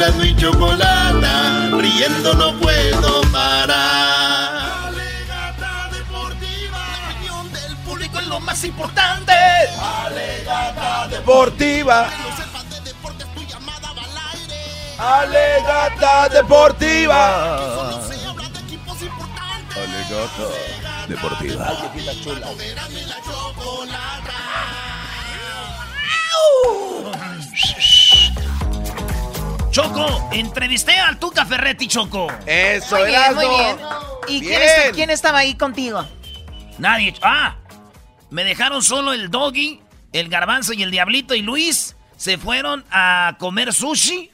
[0.00, 4.88] De y Chocolata, riendo no puedo parar.
[4.88, 9.34] Alegata deportiva, la opinión del público es lo más importante.
[9.78, 12.08] Alegata Deportiva.
[14.98, 17.58] Alegata deportiva.
[17.58, 18.56] Alegata
[21.08, 21.68] deportiva.
[29.70, 32.26] Choco, entrevisté al Tuca Ferretti, Choco.
[32.46, 33.76] Eso, Muy bien, muy bien.
[34.28, 36.04] ¿Y quién, está- quién estaba ahí contigo?
[36.78, 37.14] Nadie.
[37.22, 37.56] Ah,
[38.30, 39.80] me dejaron solo el doggy,
[40.12, 44.30] el garbanzo y el diablito y Luis se fueron a comer sushi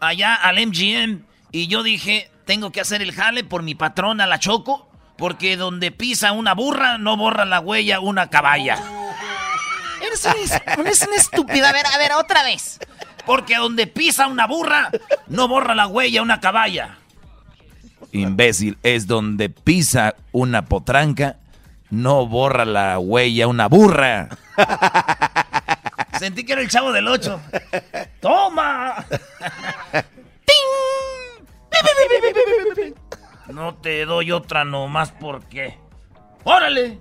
[0.00, 1.22] allá al MGM.
[1.52, 5.90] Y yo dije, tengo que hacer el jale por mi patrona, la Choco, porque donde
[5.92, 8.78] pisa una burra no borra la huella una caballa.
[10.00, 11.66] Eres un, eres un estúpido.
[11.66, 12.78] A ver, a ver, otra vez.
[13.28, 14.90] Porque donde pisa una burra
[15.26, 16.96] no borra la huella una caballa.
[18.10, 21.36] Imbécil, es donde pisa una potranca,
[21.90, 24.30] no borra la huella una burra.
[26.18, 27.38] Sentí que era el chavo del 8.
[28.20, 29.04] ¡Toma!
[33.48, 35.78] No te doy otra nomás porque.
[36.44, 36.98] ¡Órale!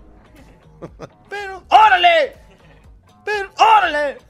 [1.29, 2.35] Pero, ¡órale!
[3.23, 4.26] Pero, órale!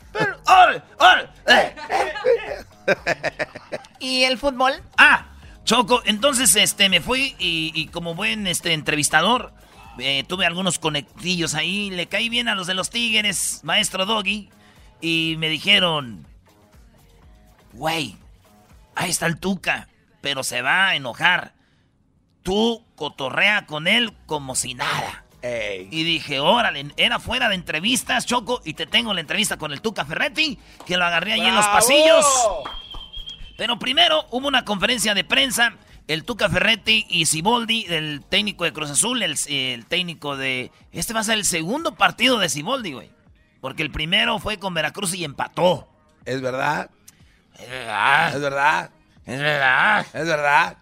[4.00, 4.74] ¿Y el fútbol?
[4.98, 5.28] Ah,
[5.64, 9.54] Choco, entonces este me fui y, y como buen este entrevistador,
[10.00, 14.50] eh, tuve algunos conectillos ahí, le caí bien a los de los Tigres, maestro Doggy,
[15.02, 16.26] y me dijeron,
[17.74, 18.16] güey,
[18.96, 19.88] ahí está el Tuca,
[20.22, 21.54] pero se va a enojar.
[22.44, 25.26] Tú cotorrea con él como si nada.
[25.90, 29.82] Y dije, órale, era fuera de entrevistas, Choco, y te tengo la entrevista con el
[29.82, 32.26] Tuca Ferretti, que lo agarré ahí en los pasillos.
[33.58, 35.74] Pero primero hubo una conferencia de prensa.
[36.08, 40.72] El Tuca Ferretti y Siboldi, el técnico de Cruz Azul, el, el técnico de...
[40.94, 43.12] Este va a ser el segundo partido de Siboldi, güey.
[43.60, 45.90] Porque el primero fue con Veracruz y empató.
[46.24, 46.90] ¿Es verdad?
[47.60, 48.36] Es verdad.
[48.36, 48.92] ¿Es verdad?
[49.26, 50.06] Es verdad.
[50.14, 50.78] ¿Es verdad?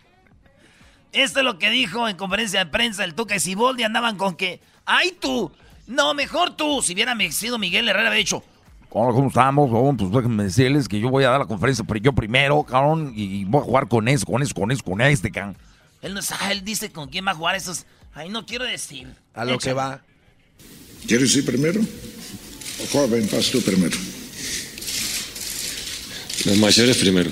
[1.16, 3.84] Esto es lo que dijo en conferencia de prensa el Tuca y Siboldi.
[3.84, 4.60] Andaban con que...
[4.86, 5.50] ¡Ay, tú!
[5.88, 6.82] No, mejor tú.
[6.82, 8.44] Si hubiera sido Miguel Herrera, había dicho...
[8.90, 9.72] Hola, ¿cómo estamos?
[9.72, 9.96] cabrón?
[9.96, 13.46] Pues déjenme decirles que yo voy a dar la conferencia, pero yo primero, cabrón, y
[13.46, 15.58] voy a jugar con eso, con eso, con eso, con este, cabrón.
[16.02, 17.86] Él no sabe, él dice con quién va a jugar esos...
[18.14, 19.08] Ay, no quiero decir.
[19.34, 20.02] A lo que va.
[21.08, 21.82] ¿Quieres ir primero?
[21.82, 23.98] O joven, vas tú primero.
[26.46, 27.32] Los mayores primero.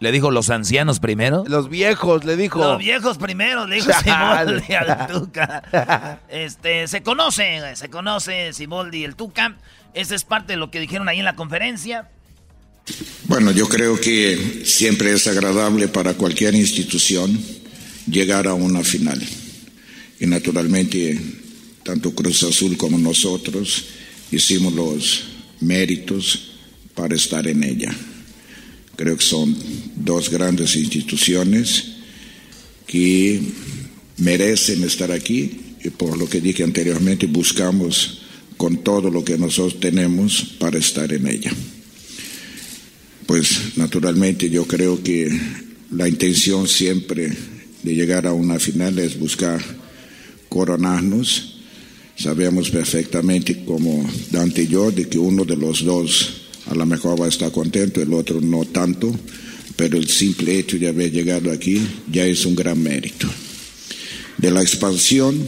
[0.00, 1.44] ¿Le dijo los ancianos primero?
[1.48, 2.60] Los viejos, le dijo.
[2.60, 6.20] Los viejos primero, le dijo Simoldi al Tuca.
[6.28, 9.56] Este, se conoce, se conoce Simoldi y el Tuca.
[9.94, 12.08] Esa es parte de lo que dijeron ahí en la conferencia.
[13.24, 17.38] Bueno, yo creo que siempre es agradable para cualquier institución
[18.06, 19.20] llegar a una final.
[20.20, 21.20] Y naturalmente,
[21.82, 23.86] tanto Cruz Azul como nosotros
[24.30, 25.24] hicimos los
[25.60, 26.52] méritos
[26.94, 27.94] para estar en ella.
[28.98, 29.56] Creo que son
[29.94, 31.84] dos grandes instituciones
[32.84, 33.40] que
[34.16, 38.22] merecen estar aquí y por lo que dije anteriormente buscamos
[38.56, 41.52] con todo lo que nosotros tenemos para estar en ella.
[43.24, 45.30] Pues naturalmente yo creo que
[45.92, 47.32] la intención siempre
[47.84, 49.62] de llegar a una final es buscar
[50.48, 51.60] coronarnos.
[52.16, 57.20] Sabemos perfectamente como Dante y yo de que uno de los dos a lo mejor
[57.20, 59.14] va a estar contento, el otro no tanto,
[59.76, 63.28] pero el simple hecho de haber llegado aquí ya es un gran mérito.
[64.36, 65.46] De la expansión,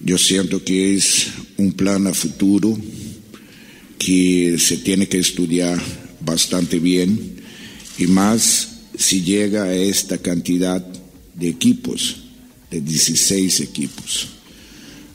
[0.00, 2.78] yo siento que es un plan a futuro
[3.98, 5.80] que se tiene que estudiar
[6.20, 7.36] bastante bien
[7.98, 8.68] y más
[8.98, 10.84] si llega a esta cantidad
[11.34, 12.16] de equipos,
[12.70, 14.28] de 16 equipos.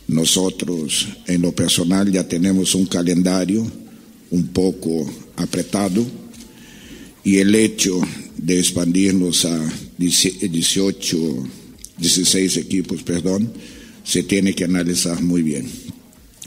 [0.08, 3.81] Nosotros en lo personal ya tenemos un calendario
[4.32, 5.06] un poco
[5.36, 6.06] apretado
[7.24, 8.02] y el hecho
[8.38, 11.48] de expandirnos a 18,
[11.98, 13.54] 16 equipos, perdón,
[14.04, 15.70] se tiene que analizar muy bien.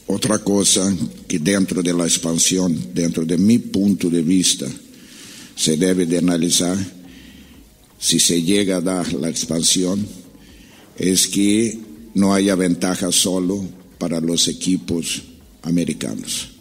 [0.06, 0.94] Otra cosa
[1.28, 4.66] que dentro de la expansión, dentro de mi punto de vista,
[5.56, 6.76] se debe de analizar
[7.98, 10.06] si se llega a dar la expansión,
[10.98, 11.78] es que
[12.14, 13.64] no haya ventaja solo
[13.98, 15.22] para los equipos
[15.62, 16.53] americanos.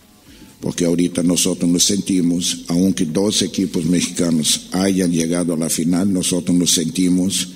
[0.63, 6.57] Porque ahorita nosotros nos sentimos, aunque dos equipos mexicanos hayan llegado a la final, nosotros
[6.57, 7.49] nos sentimos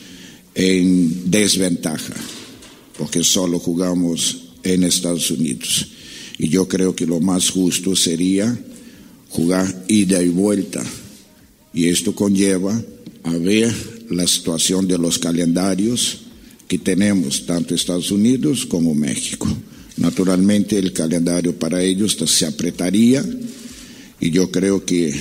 [0.54, 2.16] en desventaja,
[2.98, 5.88] porque solo jugamos en Estados Unidos.
[6.38, 8.60] Y yo creo que lo más justo sería
[9.30, 10.84] jugar ida y vuelta.
[11.74, 12.84] Y esto conlleva
[13.24, 13.74] a ver
[14.10, 16.24] la situación de los calendarios
[16.68, 19.48] que tenemos, tanto Estados Unidos como México.
[19.98, 23.26] Naturalmente el calendario para ellos se apretaría
[24.20, 25.14] y yo creo que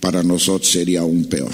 [0.00, 1.52] para nosotros sería aún peor.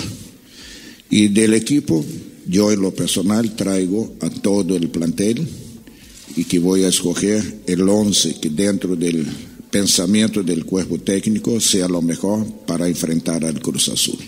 [1.10, 2.04] Y del equipo,
[2.46, 5.46] yo en lo personal traigo a todo el plantel
[6.36, 9.26] y que voy a escoger el 11 que dentro del
[9.70, 14.18] pensamiento del cuerpo técnico sea lo mejor para enfrentar al Cruz Azul.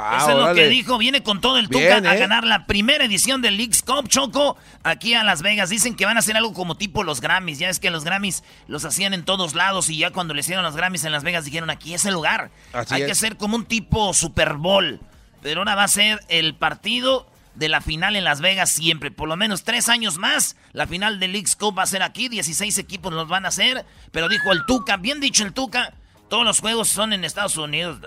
[0.00, 0.96] Ah, Eso es lo que dijo.
[0.96, 2.18] Viene con todo el Tuca a ¿eh?
[2.20, 5.70] ganar la primera edición del Leagues Cup Choco aquí a Las Vegas.
[5.70, 7.58] Dicen que van a hacer algo como tipo los Grammys.
[7.58, 10.62] Ya es que los Grammys los hacían en todos lados y ya cuando le hicieron
[10.64, 12.52] los Grammys en Las Vegas dijeron aquí es el lugar.
[12.90, 15.00] Hay que ser como un tipo Super Bowl.
[15.42, 19.10] Pero ahora va a ser el partido de la final en Las Vegas siempre.
[19.10, 20.54] Por lo menos tres años más.
[20.72, 22.28] La final del Leagues Cup va a ser aquí.
[22.28, 23.84] 16 equipos los van a hacer.
[24.12, 25.92] Pero dijo el Tuca, bien dicho el Tuca.
[26.28, 27.98] Todos los juegos son en Estados Unidos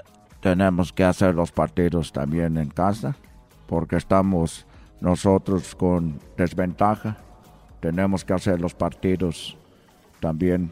[0.41, 3.15] tenemos que hacer los partidos también en casa,
[3.67, 4.65] porque estamos
[4.99, 7.17] nosotros con desventaja.
[7.79, 9.55] Tenemos que hacer los partidos
[10.19, 10.71] también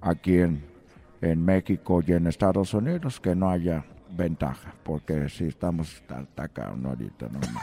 [0.00, 0.64] aquí en,
[1.20, 7.26] en México y en Estados Unidos, que no haya ventaja, porque si estamos atacados ahorita,
[7.28, 7.60] no, mano.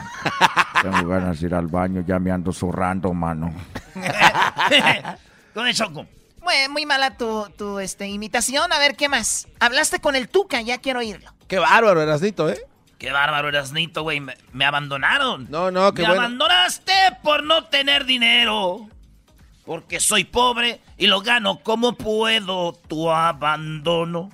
[0.82, 3.52] Tengo ganas de ir al baño, ya me ando zurrando, mano.
[5.54, 6.06] ¿Dónde Choco?
[6.68, 8.72] Muy mala tu, tu este, imitación.
[8.72, 9.48] A ver, ¿qué más?
[9.60, 11.32] Hablaste con el Tuca, ya quiero oírlo.
[11.48, 12.58] Qué bárbaro, Erasnito, ¿eh?
[12.98, 14.20] Qué bárbaro, Erasnito, güey.
[14.20, 15.46] Me, abandonaron.
[15.50, 16.92] No, no, qué Me abandonaste
[17.22, 18.88] por no tener dinero.
[19.66, 22.72] Porque soy pobre y lo gano como puedo.
[22.72, 24.30] Tu abandono.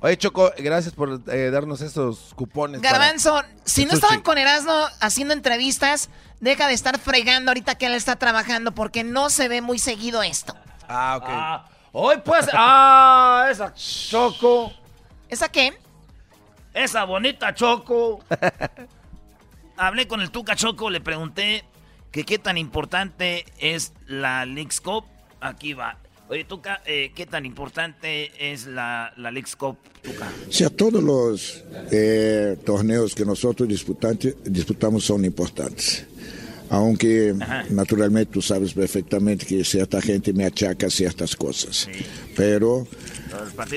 [0.00, 2.80] Oye, Choco, gracias por eh, darnos esos cupones.
[2.80, 7.94] Garbanzo, si no estaban con Erasmo haciendo entrevistas, deja de estar fregando ahorita que él
[7.94, 10.56] está trabajando porque no se ve muy seguido esto.
[10.92, 11.24] Ah, ok.
[11.28, 14.72] Ah, hoy pues, ah, esa Choco.
[15.28, 15.72] ¿Esa qué?
[16.74, 18.24] Esa bonita Choco.
[19.76, 21.64] Hablé con el Tuca Choco, le pregunté
[22.10, 25.04] que qué tan importante es la Leagues Cup.
[25.40, 25.96] Aquí va.
[26.28, 30.28] Oye, Tuca, eh, ¿qué tan importante es la, la Leagues Cup, Tuca?
[30.50, 36.06] Sí, a todos los eh, torneos que nosotros disputamos son importantes
[36.70, 37.34] aunque
[37.68, 41.88] naturalmente tú sabes perfectamente que cierta gente me achaca ciertas cosas,
[42.36, 42.86] pero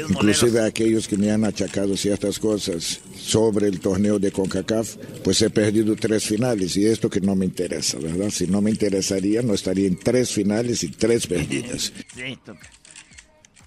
[0.09, 5.49] inclusive aquellos que me han achacado ciertas cosas sobre el torneo de CONCACAF, pues he
[5.49, 8.29] perdido tres finales y esto que no me interesa, ¿verdad?
[8.29, 11.91] Si no me interesaría, no estaría en tres finales y tres perdidas.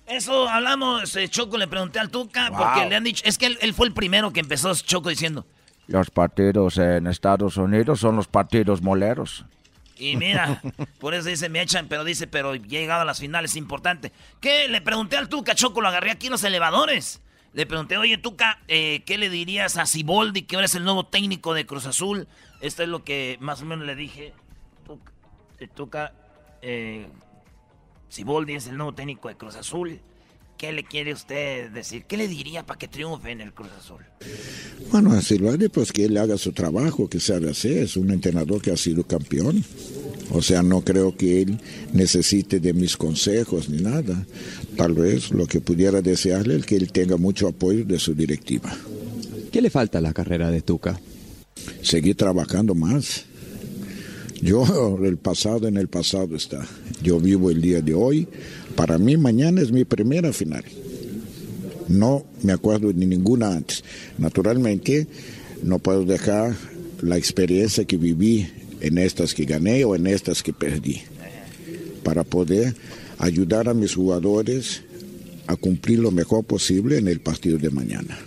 [0.07, 2.59] Eso hablamos, eh, Choco, le pregunté al Tuca, Wow.
[2.61, 5.47] porque le han dicho, es que él, él fue el primero que empezó Choco diciendo,
[5.89, 9.45] Los partidos en Estados Unidos son los partidos moleros.
[9.99, 10.61] y mira,
[11.01, 14.13] por eso dice, me echan, pero dice, pero he llegado a las finales, importante.
[14.41, 14.69] ¿Qué?
[14.69, 17.23] Le pregunté al Tuca, Choco, lo agarré aquí en los elevadores.
[17.53, 21.07] Le pregunté, oye, Tuca, eh, ¿qué le dirías a Siboldi, que ahora es el nuevo
[21.07, 22.29] técnico de Cruz Azul?
[22.61, 24.35] Esto es lo que más o menos le dije.
[24.85, 25.13] Tuca,
[25.75, 26.13] Tuca
[26.61, 27.09] eh,
[28.09, 30.01] Siboldi es el nuevo técnico de Cruz Azul.
[30.59, 32.05] ¿Qué le quiere usted decir?
[32.05, 34.01] ¿Qué le diría para que triunfe en el Cruz Azul?
[34.91, 37.79] Bueno, a Silvani, pues que él haga su trabajo, que sabe hacer.
[37.79, 39.63] Es un entrenador que ha sido campeón.
[40.31, 41.61] O sea, no creo que él
[41.93, 44.27] necesite de mis consejos ni nada.
[44.77, 48.75] Tal vez lo que pudiera desearle es que él tenga mucho apoyo de su directiva.
[49.53, 50.99] ¿Qué le falta a la carrera de Tuca?
[51.83, 53.27] Seguir trabajando más.
[54.41, 56.67] Yo, el pasado en el pasado está.
[57.03, 58.29] Yo vivo el día de hoy.
[58.75, 60.65] Para mí mañana es mi primera final.
[61.89, 63.85] No me acuerdo de ninguna antes.
[64.19, 65.07] Naturalmente,
[65.63, 66.55] no puedo dejar
[67.03, 68.49] la experiencia que viví
[68.81, 71.03] en estas que gané o en estas que perdí.
[72.03, 72.75] Para poder
[73.19, 74.83] ayudar a mis jugadores
[75.47, 78.19] a cumplir lo mejor posible en el partido de mañana.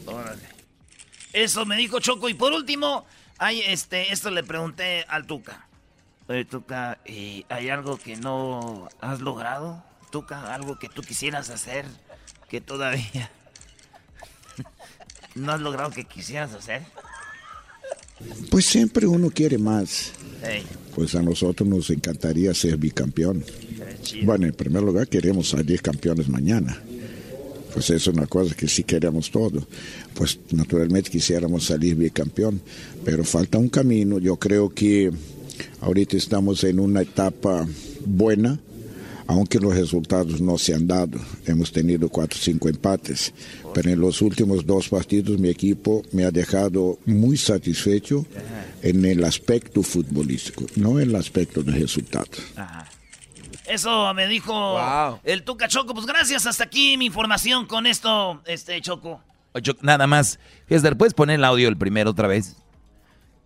[1.34, 2.30] Eso me dijo Choco.
[2.30, 3.05] Y por último,
[3.38, 5.68] hay este, esto le pregunté al Tuca.
[6.30, 9.84] Oye, Tuca, ¿y ¿hay algo que no has logrado?
[10.11, 11.86] Tuca, algo que tú quisieras hacer
[12.47, 13.32] que todavía
[15.36, 16.84] no has logrado que quisieras hacer.
[18.51, 20.11] Pues siempre uno quiere más.
[20.93, 23.43] Pues a nosotros nos encantaría ser bicampeón.
[24.23, 26.80] Bueno, en primer lugar queremos salir campeones mañana.
[27.73, 29.67] Pues es una cosa que sí queremos todo.
[30.13, 32.61] Pues naturalmente quisiéramos salir bicampeón,
[33.03, 34.19] pero falta un camino.
[34.19, 35.11] Yo creo que
[35.82, 37.67] ahorita estamos en una etapa
[38.05, 38.59] buena,
[39.27, 41.19] aunque los resultados no se han dado.
[41.45, 43.34] Hemos tenido cuatro o cinco empates,
[43.73, 48.25] pero en los últimos dos partidos mi equipo me ha dejado muy satisfecho
[48.82, 52.41] en el aspecto futbolístico, no en el aspecto de resultados.
[53.67, 54.80] Eso me dijo
[55.23, 55.93] el Tuca Choco.
[55.93, 59.21] Pues gracias, hasta aquí mi información con esto, este Choco.
[59.82, 60.39] Nada más.
[60.97, 62.55] ¿puedes poner el audio el primero otra vez?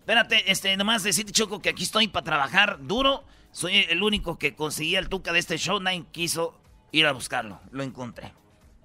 [0.04, 3.24] Espérate, este, nomás decirte, Choco, que aquí estoy para trabajar duro.
[3.54, 5.80] Soy el único que conseguía el Tuca de este show.
[5.80, 6.54] Nadie quiso
[6.92, 7.62] ir a buscarlo.
[7.72, 8.34] Lo encontré.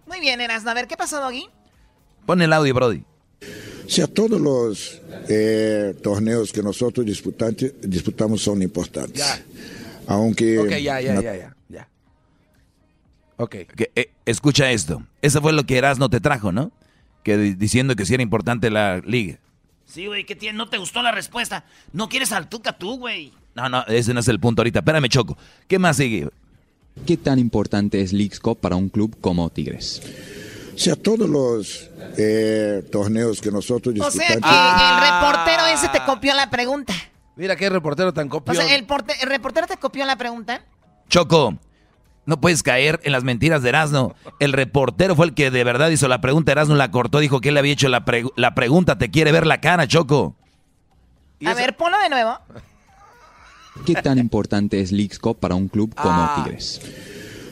[0.07, 0.71] Muy bien, Erasmo.
[0.71, 1.49] A ver, ¿qué pasó, Doggy?
[2.25, 3.03] Pon el audio, Brody.
[3.85, 9.45] O sea, todos los eh, torneos que nosotros disputamos son importantes.
[10.07, 10.59] Aunque...
[10.59, 11.57] Ok, ya, ya, ya, ya.
[11.69, 11.89] ya.
[13.39, 13.51] Ok.
[13.75, 15.03] Que, eh, escucha esto.
[15.23, 16.71] Eso fue lo que Erasno te trajo, ¿no?
[17.25, 19.39] Que di- diciendo que sí era importante la liga.
[19.89, 20.57] Sí, güey, ¿qué tiene?
[20.59, 21.65] ¿No te gustó la respuesta?
[21.93, 23.33] ¿No quieres al Tuca tú, güey?
[23.55, 24.81] No, no, ese no es el punto ahorita.
[24.81, 25.37] Espérame, Choco.
[25.67, 26.29] ¿Qué más sigue?
[27.07, 30.03] ¿Qué tan importante es Leagues Cup para un club como Tigres?
[30.75, 34.81] O sea, todos los eh, torneos que nosotros O sea disputamos...
[34.81, 36.93] que el reportero ese te copió la pregunta.
[37.37, 38.57] Mira qué reportero tan O copión.
[38.57, 40.63] sea, el, porte- el reportero te copió la pregunta.
[41.09, 41.55] Choco,
[42.29, 44.15] no puedes caer en las mentiras de Erasno.
[44.39, 46.53] El reportero fue el que de verdad hizo la pregunta.
[46.53, 48.99] Erasno la cortó, dijo que él le había hecho la, pregu- la pregunta.
[48.99, 50.37] Te quiere ver la cara, Choco.
[51.45, 52.39] A ver, ponlo de nuevo.
[53.87, 56.43] ¿Qué tan importante es Leagues Cup para un club como Ah.
[56.45, 56.81] Tigres?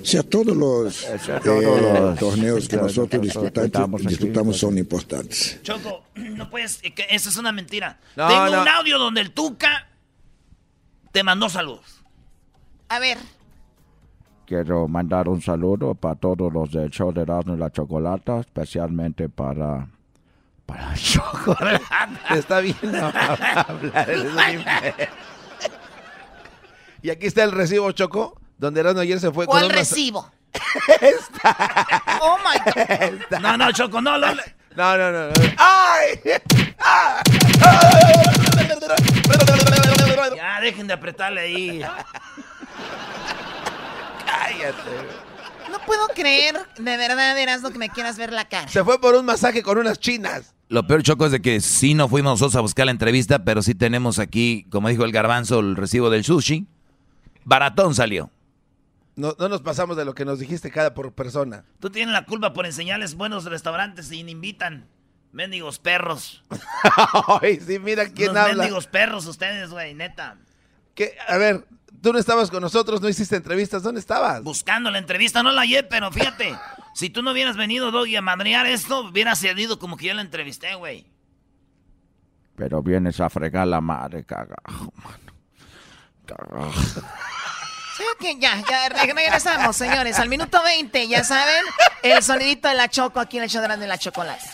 [0.02, 1.04] O sea, todos los,
[1.42, 5.58] todos eh, los- torneos que nosotros disputamos disputamos, son importantes.
[5.62, 6.80] Choco, no puedes...
[6.84, 7.98] eh, Esa es una mentira.
[8.14, 8.62] No, Tengo no.
[8.62, 9.88] un audio donde el Tuca
[11.12, 12.02] te mandó saludos.
[12.88, 13.18] A ver.
[14.46, 19.28] Quiero mandar un saludo para todos los del show de Erasmo y la Chocolata, especialmente
[19.28, 19.88] para...
[20.64, 22.08] Para Chocolata.
[22.30, 23.76] Está bien hablar.
[27.02, 30.30] Y aquí está el recibo, Choco, donde Erasmo ayer se fue ¿Cuál con mas- recibo?
[32.20, 33.40] Oh my God.
[33.40, 34.26] No, no, Choco, no, no.
[34.76, 35.28] No, no, no.
[35.28, 35.32] no.
[35.58, 36.20] ¡Ay!
[40.36, 41.82] Ya, dejen de apretarle ahí.
[44.38, 44.90] Cállate.
[45.70, 48.68] No puedo creer, de verdad, Erasmo, que me quieras ver la cara.
[48.68, 50.54] Se fue por un masaje con unas chinas.
[50.68, 53.62] Lo peor, Choco, es de que sí no fuimos nosotros a buscar la entrevista, pero
[53.62, 56.66] sí tenemos aquí, como dijo el garbanzo, el recibo del sushi.
[57.44, 58.30] Baratón salió.
[59.16, 61.64] No, no nos pasamos de lo que nos dijiste cada por persona.
[61.80, 64.86] Tú tienes la culpa por enseñarles buenos restaurantes y ni invitan.
[65.32, 66.44] Mendigos perros.
[67.42, 68.54] Ay, sí, mira quién habla.
[68.54, 70.36] mendigos perros ustedes, güey, neta.
[70.94, 71.16] ¿Qué?
[71.28, 71.66] A ver,
[72.06, 73.82] tú no estabas con nosotros, no hiciste entrevistas.
[73.82, 74.40] ¿Dónde estabas?
[74.44, 76.56] Buscando la entrevista, no la hallé, pero fíjate.
[76.94, 80.22] si tú no hubieras venido, Doggy, a madrear esto, hubieras cedido como que yo la
[80.22, 81.04] entrevisté, güey.
[82.54, 85.32] Pero vienes a fregar la madre, cagajo, mano.
[86.26, 86.80] Cagajo.
[87.96, 90.16] Sí, que ya, ya regresamos, señores.
[90.20, 91.64] Al minuto 20, ya saben,
[92.04, 94.44] el sonidito de la Choco aquí en el show de la chocolate.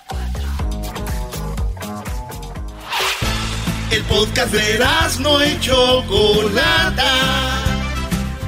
[3.93, 4.79] El podcast de
[5.21, 7.05] no y Chocolata.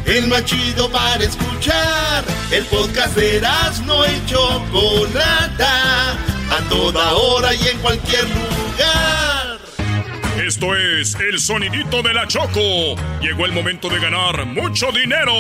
[0.07, 2.25] El más chido para escuchar.
[2.51, 3.43] El podcast de
[3.85, 6.13] no y Chocolata.
[6.51, 9.59] A toda hora y en cualquier lugar.
[10.43, 12.97] Esto es el sonidito de la Choco.
[13.21, 15.35] Llegó el momento de ganar mucho dinero.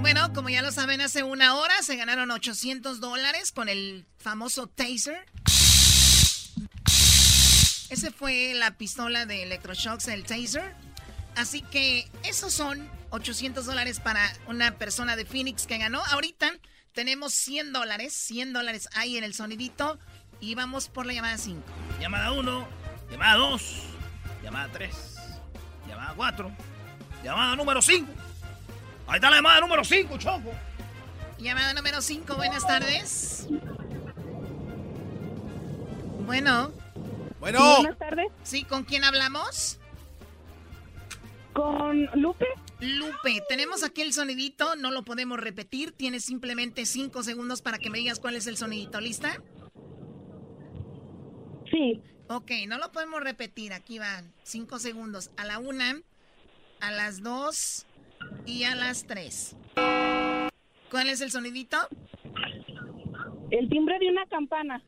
[0.00, 4.66] Bueno, como ya lo saben, hace una hora se ganaron 800 dólares con el famoso
[4.66, 5.24] taser.
[7.90, 10.74] Ese fue la pistola de electroshocks, el taser.
[11.36, 16.00] Así que esos son 800 dólares para una persona de Phoenix que ganó.
[16.06, 16.52] Ahorita
[16.92, 19.98] tenemos 100 dólares, 100 dólares ahí en el sonidito.
[20.40, 21.60] Y vamos por la llamada 5.
[22.00, 22.68] Llamada 1,
[23.10, 23.62] llamada 2,
[24.42, 24.94] llamada 3,
[25.86, 26.56] llamada 4,
[27.22, 28.10] llamada número 5.
[29.06, 30.52] Ahí está la llamada número 5, Choco.
[31.38, 33.48] Llamada número 5, buenas tardes.
[36.24, 36.79] Bueno.
[37.40, 37.58] Bueno.
[37.78, 38.28] buenas tardes.
[38.42, 39.80] Sí, ¿con quién hablamos?
[41.54, 42.46] Con Lupe.
[42.80, 47.90] Lupe, tenemos aquí el sonidito, no lo podemos repetir, tienes simplemente cinco segundos para que
[47.90, 49.42] me digas cuál es el sonidito, ¿lista?
[51.70, 52.00] Sí.
[52.28, 56.00] Ok, no lo podemos repetir, aquí van cinco segundos, a la una,
[56.80, 57.86] a las dos
[58.46, 59.56] y a las tres.
[60.90, 61.76] ¿Cuál es el sonidito?
[63.50, 64.82] El timbre de una campana.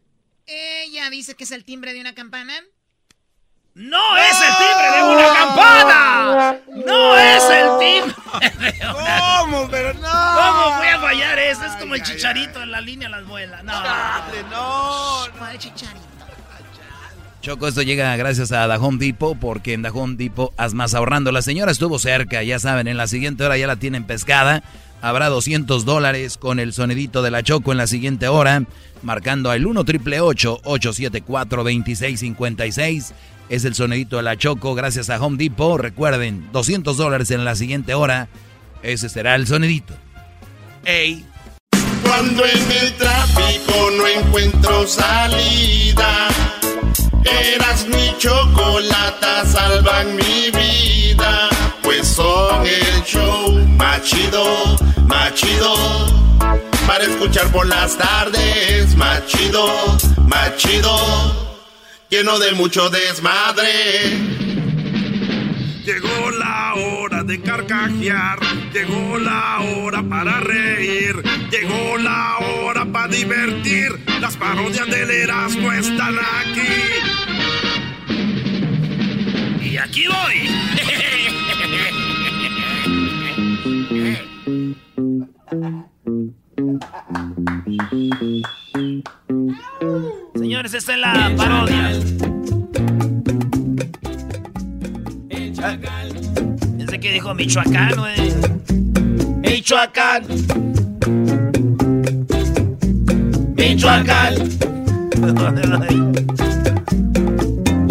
[0.52, 2.52] Ella dice que es el timbre de una campana.
[3.74, 6.58] ¡No es el timbre de una campana!
[6.84, 9.18] ¡No es el timbre de una...
[9.18, 9.68] ¿Cómo?
[9.70, 10.10] Pero no.
[10.10, 11.64] ¿Cómo voy a fallar eso?
[11.64, 13.64] Es como el chicharito en la línea las vuelas.
[13.64, 13.82] No.
[14.50, 15.24] no.
[15.38, 16.00] ¿Cuál chicharito?
[17.40, 21.32] Choco, esto llega gracias a Dajón Depot, porque en Dajón Depot haz más ahorrando.
[21.32, 24.62] La señora estuvo cerca, ya saben, en la siguiente hora ya la tienen pescada.
[25.02, 28.64] Habrá 200 dólares con el sonidito de la Choco en la siguiente hora,
[29.02, 33.12] marcando al 1 triple 874 2656
[33.48, 35.80] Es el sonidito de la Choco gracias a Home Depot.
[35.80, 38.28] Recuerden, 200 dólares en la siguiente hora.
[38.82, 39.92] Ese será el sonidito.
[40.84, 41.24] ¡Ey!
[42.02, 46.28] Cuando en el tráfico no encuentro salida,
[47.24, 51.48] eras mi chocolata, salvan mi vida,
[52.12, 55.74] son el show machido, machido,
[56.86, 59.96] para escuchar por las tardes, machido,
[60.28, 61.62] machido,
[62.10, 63.70] lleno de mucho desmadre.
[65.86, 68.38] Llegó la hora de carcajear,
[68.72, 71.16] llegó la hora para reír,
[71.50, 73.98] llegó la hora para divertir.
[74.20, 76.72] Las parodias del Erasmo están aquí.
[79.62, 80.50] Y aquí voy.
[90.34, 91.90] Señores, esta es la parodia.
[96.78, 98.32] Ese que dijo Michoacán, güey.
[99.40, 100.22] Michoacán.
[103.56, 104.34] Michoacán.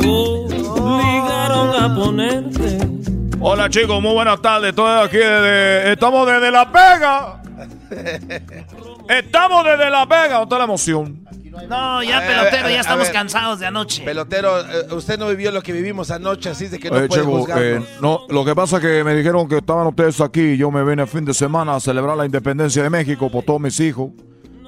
[0.04, 3.01] Obligaron a ponerte.
[3.44, 4.70] Hola chicos, muy buenas tardes.
[4.70, 7.42] Estoy aquí desde, estamos desde La Vega.
[9.10, 10.34] Estamos desde La Vega.
[10.38, 11.26] ¿Dónde está la emoción?
[11.68, 13.14] No, ya A ver, pelotero, a ver, ya a estamos ver.
[13.14, 14.04] cansados de anoche.
[14.04, 17.76] Pelotero, eh, usted no vivió lo que vivimos anoche, así de que no Eh, puede
[17.76, 20.72] eh, no, lo que pasa es que me dijeron que estaban ustedes aquí y yo
[20.72, 23.78] me vine el fin de semana a celebrar la independencia de México por todos mis
[23.82, 24.12] hijos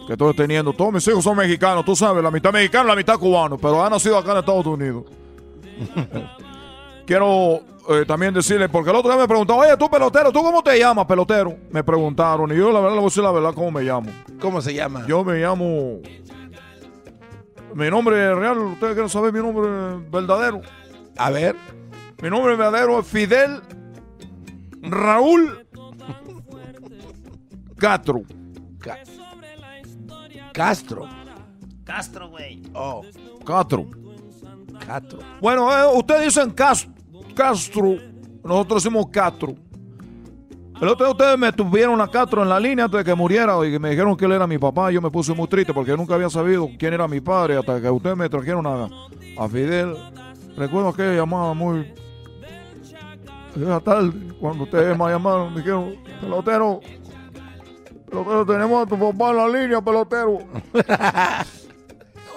[0.07, 0.73] que estoy teniendo.
[0.73, 3.91] Todos mis hijos son mexicanos, tú sabes, la mitad mexicano, la mitad cubano, pero han
[3.91, 5.05] nacido acá en Estados Unidos.
[7.05, 10.61] Quiero eh, también decirle, porque el otro día me preguntaron, oye, tú pelotero, ¿tú cómo
[10.63, 11.57] te llamas, pelotero?
[11.71, 14.09] Me preguntaron y yo la verdad le voy a decir la verdad cómo me llamo.
[14.39, 15.05] ¿Cómo se llama?
[15.07, 15.99] Yo me llamo...
[17.75, 19.67] Mi nombre real, ustedes quieren saber mi nombre
[20.11, 20.61] verdadero.
[21.17, 21.55] A ver.
[22.21, 23.61] Mi nombre verdadero es Fidel
[24.81, 25.65] Raúl
[27.77, 28.21] Castro.
[30.53, 31.07] Castro.
[31.83, 32.61] Castro, güey.
[32.73, 33.01] Oh,
[33.43, 33.87] Castro.
[34.85, 35.19] Castro.
[35.41, 36.87] Bueno, eh, ustedes dicen Cas-
[37.33, 37.97] Castro.
[38.43, 39.55] Nosotros decimos Castro.
[40.81, 43.55] El otro día ustedes me tuvieron a Castro en la línea antes de que muriera
[43.65, 44.91] y me dijeron que él era mi papá.
[44.91, 47.89] Yo me puse muy triste porque nunca había sabido quién era mi padre hasta que
[47.89, 48.89] ustedes me trajeron a,
[49.37, 49.95] a Fidel.
[50.57, 51.93] Recuerdo que llamaba muy.
[53.55, 56.81] Esa tarde, cuando ustedes me llamaron, me dijeron, pelotero,
[58.09, 60.39] pelotero, tenemos a tu papá en la línea, pelotero.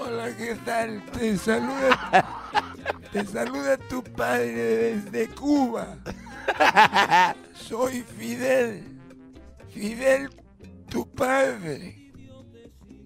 [0.07, 1.03] Hola, ¿qué tal?
[1.13, 2.25] Te saluda,
[3.17, 5.97] te saluda tu padre desde Cuba.
[7.55, 8.85] Soy Fidel.
[9.71, 10.29] Fidel,
[10.91, 12.13] tu padre.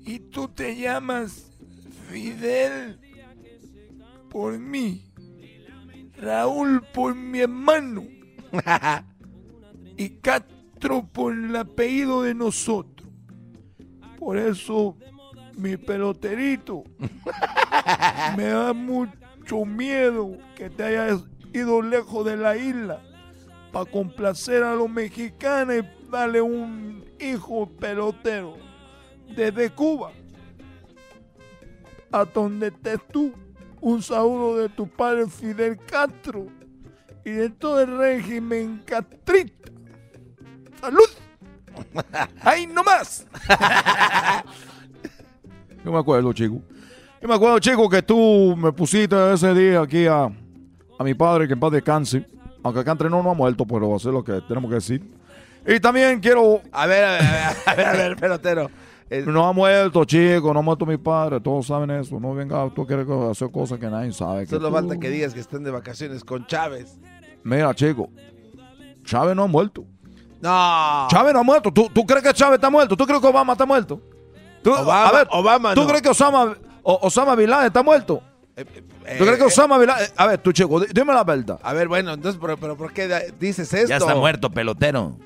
[0.05, 1.53] Y tú te llamas
[2.09, 2.99] Fidel
[4.29, 5.13] por mí.
[6.17, 8.05] Raúl por mi hermano.
[9.97, 13.09] y Castro por el apellido de nosotros.
[14.19, 14.97] Por eso,
[15.57, 16.83] mi peloterito,
[18.37, 19.20] me da mucho
[19.59, 21.23] miedo que te hayas
[21.53, 23.01] ido lejos de la isla
[23.73, 28.57] para complacer a los mexicanos y darle un hijo pelotero
[29.35, 30.13] desde Cuba
[32.13, 33.33] a donde estés tú.
[33.81, 36.49] Un saludo de tu padre Fidel Castro
[37.25, 39.71] y de todo el régimen castrista.
[40.81, 41.09] ¡Salud!
[42.43, 43.27] ¡Ahí nomás!
[45.85, 46.63] Yo me acuerdo, chico.
[47.21, 51.47] Yo me acuerdo, chico, que tú me pusiste ese día aquí a, a mi padre,
[51.47, 52.27] que en paz descanse.
[52.63, 54.77] Aunque acá entre no, no ha muerto, pero va a ser lo que tenemos que
[54.77, 55.03] decir.
[55.67, 56.61] Y también quiero...
[56.73, 57.23] A ver, a ver,
[57.67, 58.71] a ver, a ver, pelotero.
[59.27, 62.21] No ha muerto, chico, no ha muerto mi padre, todos saben eso.
[62.21, 64.47] No venga, tú quieres hacer cosas que nadie sabe.
[64.47, 66.97] Solo tú- falta que digas que estén de vacaciones con Chávez.
[67.43, 68.09] Mira, chico,
[69.03, 69.85] Chávez no ha muerto.
[70.41, 71.09] No.
[71.11, 71.73] Chávez no ha muerto.
[71.73, 72.97] ¿Tú, tú crees que Chávez está muerto?
[72.97, 74.01] ¿Tú crees que Obama está muerto?
[74.63, 75.87] ¿Tú- Obama- a ver, Obama ¿Tú no.
[75.89, 78.23] crees que Osama, Osama Bin Laden está muerto?
[78.57, 78.65] ¿Tú
[79.25, 80.09] crees que eh, Osama Bin Laden...
[80.17, 81.59] A ver, tú, chico, di- dime la verdad.
[81.63, 83.89] A ver, bueno, entonces, pero, pero ¿por qué dices esto?
[83.89, 85.17] Ya está muerto, pelotero.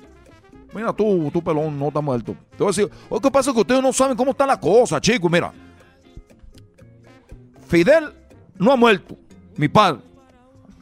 [0.73, 2.35] Mira, tú, tú pelón, no está muerto.
[2.51, 4.59] Te voy a decir, lo que pasa es que ustedes no saben cómo está la
[4.59, 5.31] cosa, chicos.
[5.31, 5.53] Mira,
[7.67, 8.13] Fidel
[8.57, 9.15] no ha muerto.
[9.57, 10.01] Mi padre.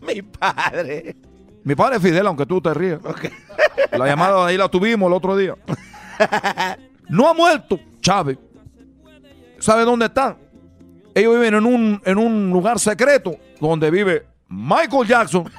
[0.01, 1.15] Mi padre.
[1.63, 2.99] Mi padre es Fidel, aunque tú te rías.
[3.91, 5.55] La llamada ahí la tuvimos el otro día.
[7.09, 8.37] No ha muerto Chávez.
[9.59, 10.37] ¿Sabe dónde están?
[11.15, 15.49] Ellos viven en un, en un lugar secreto donde vive Michael Jackson.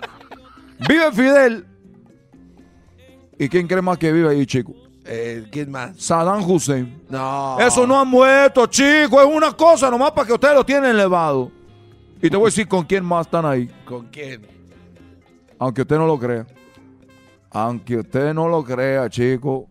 [0.88, 1.66] vive Fidel.
[3.38, 4.74] ¿Y quién cree más que vive ahí, chico?
[5.06, 5.96] Eh, ¿Quién más?
[5.96, 7.02] Saddam Hussein.
[7.08, 7.58] No.
[7.60, 9.20] Eso no ha muerto, chico.
[9.20, 11.50] Es una cosa nomás para que ustedes lo tienen elevado.
[12.22, 13.70] Y te voy a decir con quién más están ahí.
[13.84, 14.46] ¿Con quién?
[15.58, 16.46] Aunque usted no lo crea.
[17.50, 19.68] Aunque usted no lo crea, chico.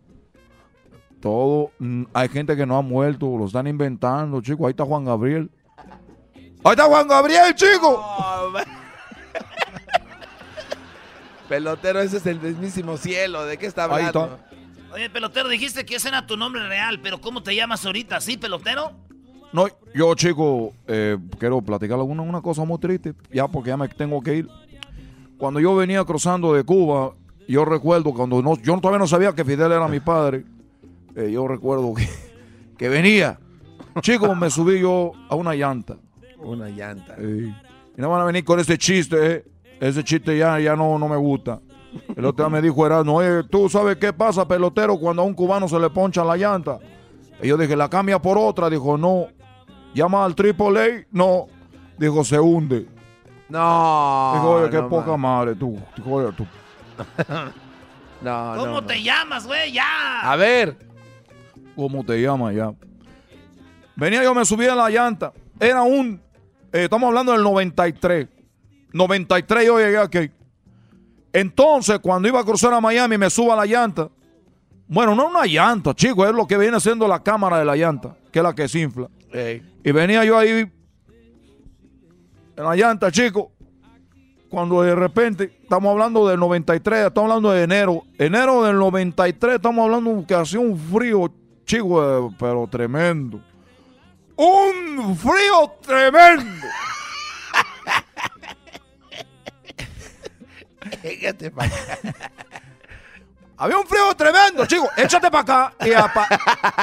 [1.24, 1.70] Todo.
[1.78, 3.34] mm, Hay gente que no ha muerto.
[3.38, 4.66] Lo están inventando, chico.
[4.66, 5.50] Ahí está Juan Gabriel.
[6.62, 8.04] Ahí está Juan Gabriel, chico.
[11.48, 13.46] Pelotero, ese es el mismísimo cielo.
[13.46, 14.38] ¿De qué está Ahí hablando?
[14.92, 18.20] Oye, pelotero, dijiste que ese era tu nombre real, pero ¿cómo te llamas ahorita?
[18.20, 18.92] ¿Sí, pelotero?
[19.50, 23.14] No, yo, chico, eh, quiero platicar alguna una cosa muy triste.
[23.32, 24.48] Ya, porque ya me tengo que ir.
[25.38, 27.14] Cuando yo venía cruzando de Cuba,
[27.48, 30.44] yo recuerdo cuando no, yo todavía no sabía que Fidel era mi padre.
[31.16, 32.08] Eh, yo recuerdo que,
[32.76, 33.38] que venía.
[34.00, 35.96] Chico, me subí yo a una llanta.
[36.38, 37.16] Una llanta.
[37.20, 37.54] Y
[37.96, 39.44] no van a venir con ese chiste, ¿eh?
[39.80, 41.60] Ese chiste ya, ya no, no me gusta.
[42.16, 45.24] El otro día me dijo, era, no, oye, ¿tú sabes qué pasa, pelotero, cuando a
[45.24, 46.78] un cubano se le poncha la llanta?
[47.40, 48.68] Y yo dije, ¿la cambia por otra?
[48.68, 49.28] Dijo, no.
[49.94, 51.06] ¿Llama al triple A?
[51.12, 51.46] No.
[51.98, 52.86] Dijo, se hunde.
[53.48, 54.32] No.
[54.34, 55.20] Dijo, oye, qué no, poca man.
[55.20, 55.78] madre, tú.
[55.96, 56.46] Dijo, oye, tú.
[58.22, 59.70] No, ¿Cómo no, te llamas, güey?
[59.70, 60.22] ¡Ya!
[60.22, 60.78] A ver.
[61.76, 62.72] ¿Cómo te llamas ya?
[63.96, 65.32] Venía yo, me subí a la llanta.
[65.58, 66.20] Era un.
[66.72, 68.28] eh, estamos hablando del 93.
[68.92, 70.30] 93 yo llegué aquí.
[71.32, 74.08] Entonces, cuando iba a cruzar a Miami, me subo a la llanta.
[74.86, 78.16] Bueno, no una llanta, chico, es lo que viene siendo la cámara de la llanta,
[78.30, 79.08] que es la que se infla.
[79.82, 80.70] Y venía yo ahí
[82.56, 83.50] en la llanta, chico.
[84.48, 88.04] Cuando de repente, estamos hablando del 93, estamos hablando de enero.
[88.18, 91.32] Enero del 93, estamos hablando que hacía un frío,
[91.64, 93.40] chico, eh, pero tremendo.
[94.36, 96.66] Un frío tremendo.
[101.02, 101.98] Fíjate pa' acá.
[103.56, 104.88] Había un frío tremendo, chico.
[104.96, 105.74] Échate para acá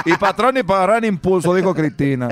[0.06, 2.30] y para atrás ni para agarrar ni impulso, dijo Cristina.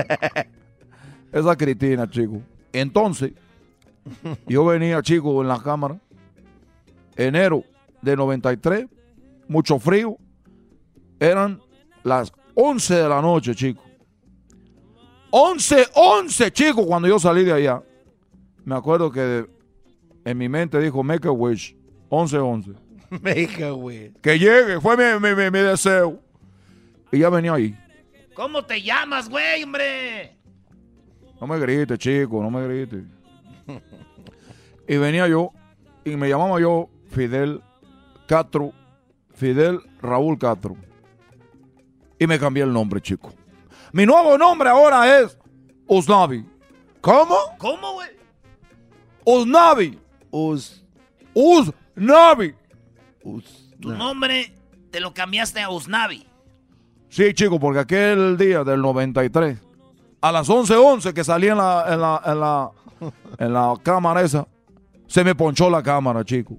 [1.32, 2.40] Esa Cristina, chico.
[2.72, 3.32] Entonces,
[4.46, 5.98] yo venía, chico, en la cámara.
[7.16, 7.64] Enero
[8.00, 8.86] de 93,
[9.46, 10.16] mucho frío.
[11.18, 11.60] Eran
[12.02, 12.32] las
[12.62, 13.82] 11 de la noche, chico.
[15.30, 17.82] 11, 11, chico, cuando yo salí de allá.
[18.64, 19.46] Me acuerdo que
[20.24, 21.76] en mi mente dijo, make a wish.
[22.08, 22.70] 11, 11.
[23.22, 24.12] Make a wish.
[24.22, 26.20] Que llegue, fue mi, mi- mi- mi deseo.
[27.10, 27.76] Y ya venía ahí.
[28.34, 30.36] ¿Cómo te llamas, güey, hombre?
[31.40, 33.02] No me grites, chico, no me grites.
[34.86, 35.50] y venía yo,
[36.04, 37.60] y me llamaba yo Fidel
[38.26, 38.72] Castro,
[39.34, 40.76] Fidel Raúl Castro.
[42.20, 43.32] Y me cambié el nombre, chico.
[43.92, 45.38] Mi nuevo nombre ahora es
[45.86, 46.44] Usnavi.
[47.00, 47.34] ¿Cómo?
[47.58, 48.10] ¿Cómo, güey?
[49.24, 49.98] Usnavi.
[50.30, 50.84] Us.
[51.32, 51.74] Usnavi.
[51.96, 52.54] Navi.
[53.80, 54.52] Tu nombre
[54.90, 56.26] te lo cambiaste a Usnavi.
[57.08, 59.58] Sí, chico, porque aquel día del 93,
[60.20, 62.70] a las 11:11 que salí en la, en la, en la,
[63.38, 64.46] en la cámara esa,
[65.06, 66.58] se me ponchó la cámara, chico.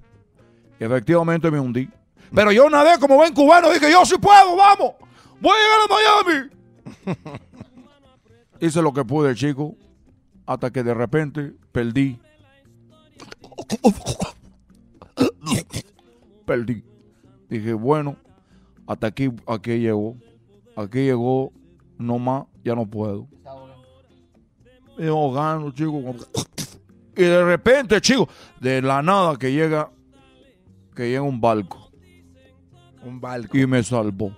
[0.80, 1.88] Y efectivamente me hundí.
[2.34, 4.94] Pero yo nadé como buen cubano, dije, yo sí puedo, vamos.
[5.42, 6.50] Voy a llegar a Miami.
[8.60, 9.76] Hice lo que pude, chico,
[10.46, 12.20] hasta que de repente perdí.
[16.46, 16.84] Perdí.
[17.48, 18.16] Dije, bueno,
[18.86, 20.16] hasta aquí, aquí llegó.
[20.76, 21.52] Aquí llegó,
[21.98, 23.26] no más, ya no puedo.
[24.96, 26.00] Me iba ahogando, chico.
[27.14, 28.26] Y de repente, chico,
[28.58, 29.90] de la nada que llega,
[30.96, 31.90] que llega un barco.
[33.04, 33.54] Un barco.
[33.54, 34.34] Y me salvó.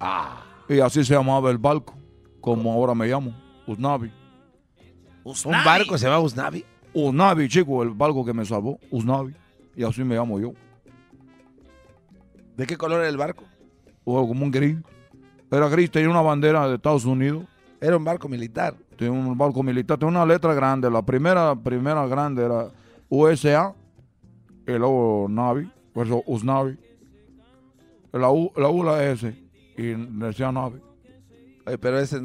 [0.00, 0.45] Ah.
[0.68, 1.94] Y así se llamaba el barco,
[2.40, 3.32] como ahora me llamo,
[3.66, 4.10] Usnavi.
[5.24, 6.64] ¿Un barco se llama Usnavi?
[6.92, 9.34] Usnavi, chico, el barco que me salvó, Usnavi.
[9.76, 10.52] Y así me llamo yo.
[12.56, 13.44] ¿De qué color era el barco?
[14.04, 14.76] O como un gris.
[15.50, 17.44] Era gris, tenía una bandera de Estados Unidos.
[17.80, 18.74] Era un barco militar.
[18.96, 20.90] Tenía un barco militar, tenía una letra grande.
[20.90, 22.70] La primera, primera grande era
[23.08, 23.74] USA,
[24.66, 26.78] y luego Navi, pues Usnavi.
[28.12, 29.34] La U, la U, la S,
[29.76, 30.80] y decía Navi.
[31.66, 32.20] Oye, pero ese,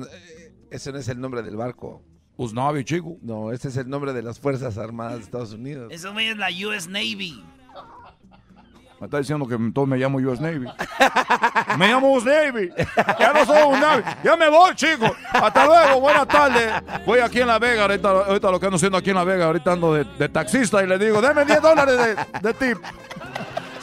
[0.69, 2.01] ese no es el nombre del barco.
[2.37, 3.17] Usnavi, chico.
[3.21, 5.91] No, ese es el nombre de las Fuerzas Armadas de Estados Unidos.
[5.91, 7.43] Eso es la US Navy.
[8.99, 10.67] Me está diciendo que entonces me llamo US Navy.
[11.79, 12.69] me llamo US Navy.
[13.19, 14.03] Ya no soy un Navy.
[14.23, 15.11] Ya me voy, chicos.
[15.31, 16.01] Hasta luego.
[16.01, 16.71] Buenas tardes.
[17.05, 17.81] Voy aquí en La Vega.
[17.81, 19.45] Ahorita, ahorita lo que ando haciendo aquí en La Vega.
[19.45, 22.77] Ahorita ando de, de taxista y le digo, deme 10 dólares de, de tip.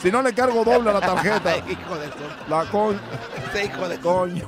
[0.01, 1.57] Si no le cargo doble a la tarjeta.
[1.69, 2.09] hijo de
[2.49, 2.99] La con...
[3.45, 4.47] Este hijo de coño.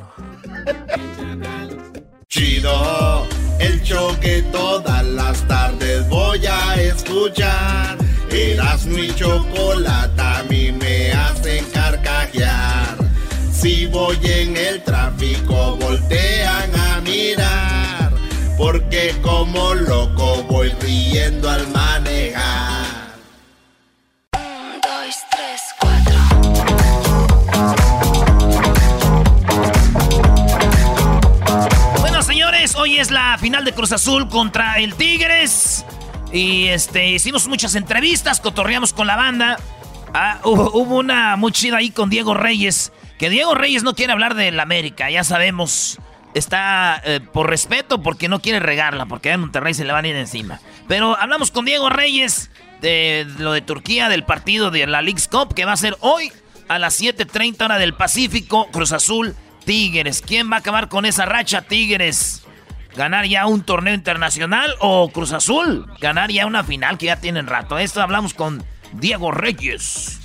[2.30, 3.28] Chido,
[3.60, 7.98] el show que todas las tardes voy a escuchar.
[8.30, 12.96] Erasmo y chocolata a mí me hacen carcajear.
[13.52, 18.14] Si voy en el tráfico voltean a mirar.
[18.58, 22.81] Porque como loco voy riendo al manejar.
[32.76, 35.86] Hoy es la final de Cruz Azul contra el Tigres.
[36.34, 39.58] Y este, hicimos muchas entrevistas, cotorreamos con la banda.
[40.14, 42.92] Ah, hubo, hubo una muy chida ahí con Diego Reyes.
[43.18, 45.98] Que Diego Reyes no quiere hablar del América, ya sabemos.
[46.34, 50.10] Está eh, por respeto porque no quiere regarla, porque a Monterrey se le van a
[50.10, 50.60] ir encima.
[50.90, 52.52] Pero hablamos con Diego Reyes
[52.82, 56.32] de lo de Turquía, del partido de la League's Cup, que va a ser hoy
[56.68, 59.36] a las 7:30 hora del Pacífico, Cruz Azul,
[59.72, 60.22] Tigres.
[60.22, 62.42] ¿Quién va a acabar con esa racha, Tigres?
[62.98, 65.88] ¿Ganar ya un torneo internacional o Cruz Azul?
[66.02, 67.80] Ganar ya una final que ya tienen rato.
[67.80, 68.62] Esto hablamos con
[68.92, 70.20] Diego Reyes.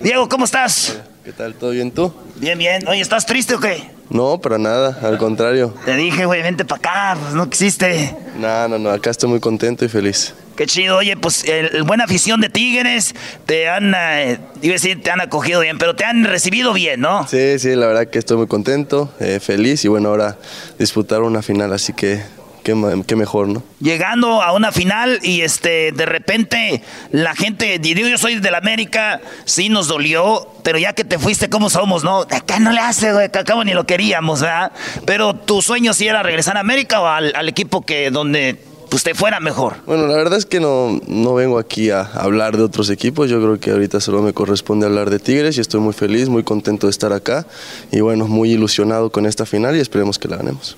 [0.00, 1.00] Diego, ¿cómo estás?
[1.24, 1.54] ¿Qué tal?
[1.54, 2.12] ¿Todo bien tú?
[2.34, 2.84] Bien, bien.
[2.88, 3.88] Oye, ¿estás triste o qué?
[4.10, 5.72] No, para nada, al contrario.
[5.84, 8.16] Te dije, güey, vente para acá, pues no quisiste.
[8.36, 10.34] No, no, no, acá estoy muy contento y feliz.
[10.56, 13.14] Qué chido, oye, pues el, el buena afición de Tigres
[13.46, 17.00] te han, eh, iba a decir, te han acogido bien, pero te han recibido bien,
[17.00, 17.26] ¿no?
[17.26, 20.38] Sí, sí, la verdad que estoy muy contento, eh, feliz y bueno, ahora
[20.78, 22.22] disputar una final, así que
[22.64, 23.62] qué, mejor, ¿no?
[23.80, 29.20] Llegando a una final y este de repente la gente, digo yo soy del América,
[29.44, 32.20] sí nos dolió, pero ya que te fuiste, ¿cómo somos, no?
[32.22, 34.72] Acá no le hace, güey, que acabo ni lo queríamos, ¿verdad?
[35.04, 38.58] Pero tu sueño sí era regresar a América o al, al equipo que donde
[38.92, 39.76] usted fuera mejor.
[39.86, 43.40] Bueno, la verdad es que no, no vengo aquí a hablar de otros equipos, yo
[43.40, 46.86] creo que ahorita solo me corresponde hablar de Tigres y estoy muy feliz, muy contento
[46.86, 47.46] de estar acá
[47.90, 50.76] y bueno, muy ilusionado con esta final y esperemos que la ganemos.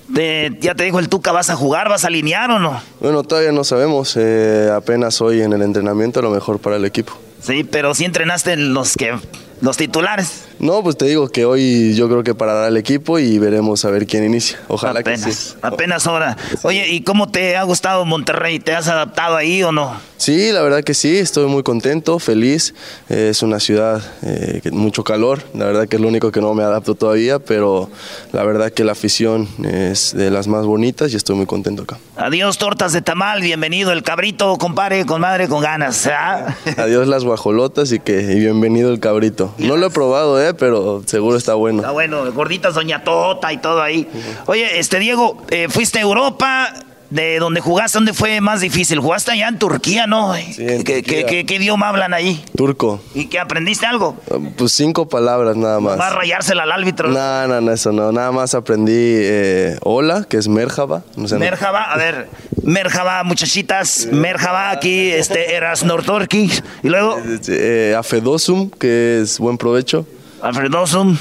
[0.60, 2.80] Ya te dijo el Tuca, ¿vas a jugar, vas a alinear o no?
[3.00, 7.12] Bueno, todavía no sabemos, eh, apenas hoy en el entrenamiento lo mejor para el equipo.
[7.40, 9.14] Sí, pero sí entrenaste en los que
[9.60, 10.45] los titulares.
[10.58, 13.90] No, pues te digo que hoy yo creo que parará el equipo y veremos a
[13.90, 14.58] ver quién inicia.
[14.68, 15.54] Ojalá que sí.
[15.62, 16.36] apenas ahora.
[16.62, 18.58] Oye, ¿y cómo te ha gustado Monterrey?
[18.58, 19.96] ¿Te has adaptado ahí o no?
[20.16, 22.74] Sí, la verdad que sí, estoy muy contento, feliz.
[23.10, 26.40] Eh, es una ciudad eh, que mucho calor, la verdad que es lo único que
[26.40, 27.90] no me adapto todavía, pero
[28.32, 31.98] la verdad que la afición es de las más bonitas y estoy muy contento acá.
[32.16, 36.06] Adiós, tortas de tamal, bienvenido el cabrito, compadre, con madre, con ganas.
[36.06, 36.56] ¿ah?
[36.78, 39.54] Adiós las guajolotas y que y bienvenido el cabrito.
[39.58, 41.80] No lo he probado, eh, pero seguro está bueno.
[41.80, 44.08] Está bueno, gorditas Doña Tota y todo ahí.
[44.46, 46.72] Oye, este Diego, eh, fuiste a Europa,
[47.08, 48.98] de donde jugaste, ¿dónde fue más difícil?
[48.98, 50.34] ¿Jugaste allá en Turquía, no?
[50.56, 52.44] ¿Qué, qué- qué- qué idioma hablan ahí?
[52.56, 53.00] Turco.
[53.14, 54.16] ¿Y qué aprendiste algo?
[54.58, 56.00] Pues cinco palabras nada más.
[56.00, 57.08] Va a rayársela al árbitro.
[57.08, 58.10] No, no, no, eso no.
[58.10, 61.04] Nada más aprendí eh, hola, que es merhaba.
[61.14, 62.28] No sé, no- Merhaba, a ver,
[62.64, 64.08] Merjaba, muchachitas.
[64.10, 66.50] Merjaba aquí, este, eras Nortorki.
[66.82, 70.06] Y luego, Eh, Afedosum, que es buen provecho.
[70.42, 71.16] Alfredosum.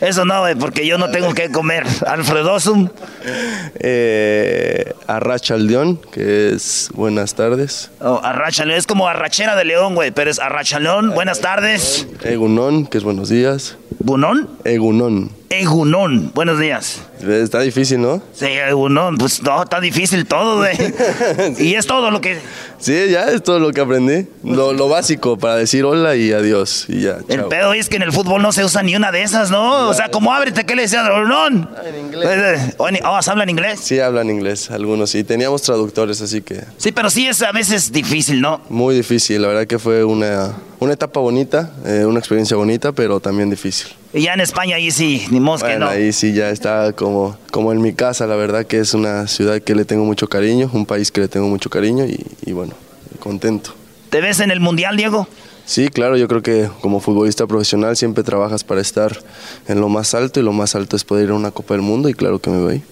[0.00, 1.84] Eso no, güey, porque yo no tengo que comer.
[2.06, 2.88] Alfredosum.
[3.78, 7.90] Eh, Arrachaldeón, que es buenas tardes.
[8.00, 8.78] Oh, arrachaleón.
[8.78, 11.10] Es como arrachera de león, güey, pero es arrachaleón.
[11.10, 12.06] Buenas tardes.
[12.22, 13.76] Egunón, que es buenos días.
[13.98, 14.48] ¿Bunón?
[14.64, 15.30] Egunón.
[15.52, 16.30] Egunón.
[16.32, 17.02] Buenos días.
[17.20, 18.22] Está difícil, ¿no?
[18.32, 19.18] Sí, Egunón.
[19.18, 20.76] Pues no, está difícil todo, güey.
[21.58, 22.38] y es todo lo que...
[22.78, 24.28] Sí, ya es todo lo que aprendí.
[24.44, 26.84] Lo, lo básico para decir hola y adiós.
[26.88, 27.48] Y ya, El chao.
[27.48, 29.88] pedo es que en el fútbol no se usa ni una de esas, ¿no?
[29.88, 31.04] O sea, como ábrete, ¿qué le decías?
[31.08, 31.68] ¿Egunón?
[31.84, 32.76] En inglés.
[32.78, 33.80] Oh, ¿se habla en inglés?
[33.82, 35.24] Sí, hablan inglés, algunos sí.
[35.24, 38.60] Teníamos traductores, así que Sí, pero sí es a veces difícil, ¿no?
[38.68, 39.42] muy difícil.
[39.42, 43.88] La verdad que fue una, una etapa bonita, eh, una experiencia bonita, pero también difícil.
[44.12, 45.90] Y ya en España ahí sí, ni mos que Bueno, no.
[45.92, 49.60] ahí sí ya está como, como en mi casa, la verdad que es una ciudad
[49.60, 52.74] que le tengo mucho cariño, un país que le tengo mucho cariño y, y bueno,
[53.20, 53.72] contento.
[54.10, 55.28] ¿Te ves en el Mundial, Diego?
[55.64, 59.16] Sí, claro, yo creo que como futbolista profesional siempre trabajas para estar
[59.68, 61.82] en lo más alto y lo más alto es poder ir a una Copa del
[61.82, 62.82] Mundo y claro que me voy.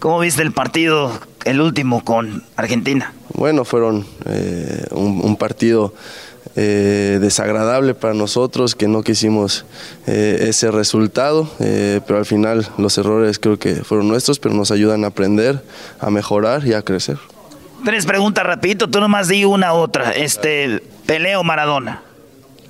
[0.00, 1.12] ¿Cómo viste el partido,
[1.44, 3.14] el último con Argentina?
[3.34, 5.94] Bueno, fueron eh, un, un partido
[6.56, 9.64] eh, desagradable para nosotros, que no quisimos
[10.06, 14.70] eh, ese resultado, eh, pero al final los errores creo que fueron nuestros, pero nos
[14.70, 15.62] ayudan a aprender,
[16.00, 17.18] a mejorar y a crecer.
[17.84, 20.12] Tres preguntas rapidito, tú nomás di una otra.
[20.12, 22.02] Este, Pelé o Maradona,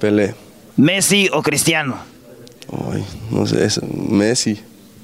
[0.01, 0.35] Pelé,
[0.77, 1.97] Messi o Cristiano,
[2.91, 4.61] Ay, no sé, es Messi,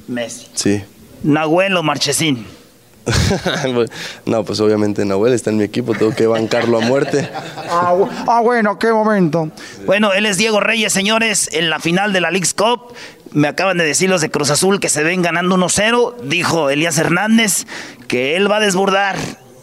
[0.08, 0.82] Messi, sí.
[1.22, 2.46] Nahuel o Marchesín.
[4.26, 7.28] no, pues obviamente Nahuel está en mi equipo, tengo que bancarlo a muerte.
[7.72, 7.94] Ah,
[8.26, 9.48] ah, bueno, qué momento.
[9.86, 12.94] Bueno, él es Diego Reyes, señores, en la final de la League's Cup.
[13.30, 16.16] Me acaban de decir los de Cruz Azul que se ven ganando 1-0.
[16.22, 17.66] Dijo Elías Hernández
[18.08, 19.16] que él va a desbordar,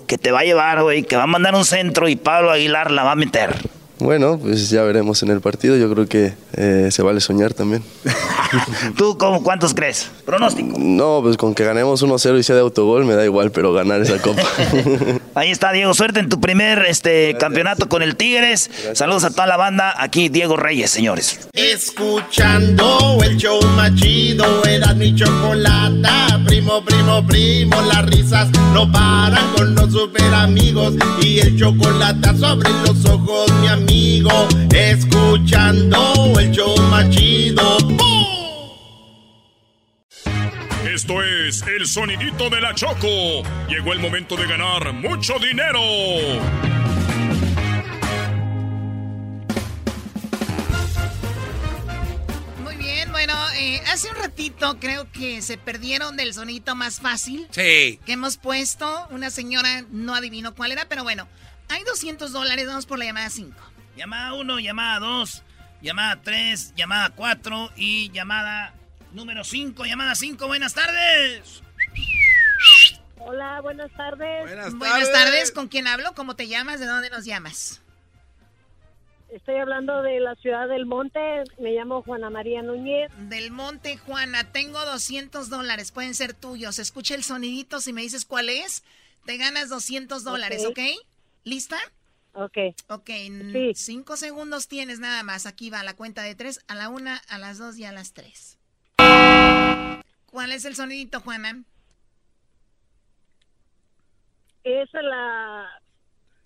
[0.08, 2.92] que te va a llevar, güey, que va a mandar un centro y Pablo Aguilar
[2.92, 3.58] la va a meter.
[4.00, 7.84] Bueno, pues ya veremos en el partido, yo creo que eh, se vale soñar también.
[8.98, 10.10] ¿Tú cómo, cuántos crees?
[10.24, 10.78] Pronóstico.
[10.78, 14.02] No, pues con que ganemos 1-0 y sea de autogol me da igual, pero ganar
[14.02, 14.44] esa copa.
[15.36, 15.94] Ahí está, Diego.
[15.96, 18.70] Suerte en tu primer este, campeonato con el Tigres.
[18.94, 19.96] Saludos a toda la banda.
[19.98, 21.50] Aquí Diego Reyes, señores.
[21.54, 26.40] Escuchando el show más chido, era mi chocolata.
[26.46, 30.94] Primo, primo, primo, las risas no paran con los super amigos.
[31.22, 33.87] Y el chocolate sobre los ojos, mi amigo.
[34.74, 37.78] Escuchando el show más chido.
[40.86, 43.44] Esto es el sonidito de la Choco.
[43.70, 45.80] Llegó el momento de ganar mucho dinero.
[52.64, 57.48] Muy bien, bueno, eh, hace un ratito creo que se perdieron del sonito más fácil.
[57.52, 58.00] Sí.
[58.06, 59.08] Que hemos puesto.
[59.12, 61.28] Una señora no adivinó cuál era, pero bueno,
[61.70, 62.68] hay 200 dólares.
[62.68, 63.56] Vamos por la llamada 5.
[63.98, 65.44] Llamada 1, llamada 2,
[65.82, 68.76] llamada 3, llamada 4 y llamada
[69.12, 69.86] número 5.
[69.86, 71.64] Llamada 5, buenas tardes.
[73.18, 74.76] Hola, buenas tardes.
[74.76, 75.52] Buenas tardes.
[75.52, 76.14] ¿Con quién hablo?
[76.14, 76.80] ¿Cómo te llamas?
[76.80, 77.82] ¿De dónde nos llamas?
[79.30, 81.20] Estoy hablando de la ciudad del Monte.
[81.60, 83.12] Me llamo Juana María Núñez.
[83.18, 84.52] Del Monte, Juana.
[84.52, 85.92] Tengo 200 dólares.
[85.92, 86.78] Pueden ser tuyos.
[86.78, 87.82] Escucha el sonidito.
[87.82, 88.84] Si me dices cuál es,
[89.26, 90.80] te ganas 200 dólares, ¿ok?
[91.44, 91.78] ¿Lista?
[92.40, 92.58] Ok.
[92.90, 95.48] Ok, n- cinco segundos tienes nada más.
[95.48, 98.14] Aquí va la cuenta de tres, a la una, a las dos y a las
[98.14, 98.60] tres.
[100.28, 101.64] ¿Cuál es el sonidito, Juana?
[104.64, 105.66] Es la,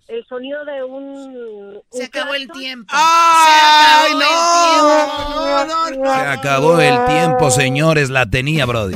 [0.07, 1.81] el sonido de un...
[1.91, 2.93] Se acabó el tiempo.
[2.95, 6.13] ¡Ay, Se acabó el tiempo.
[6.13, 8.09] Se acabó el tiempo, señores.
[8.09, 8.95] La tenía, Brody.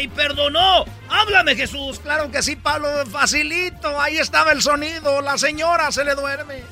[0.00, 0.84] Y perdonó.
[1.08, 1.98] Háblame, Jesús.
[1.98, 4.00] Claro que sí, Pablo, facilito.
[4.00, 5.20] Ahí estaba el sonido.
[5.22, 6.62] La señora se le duerme.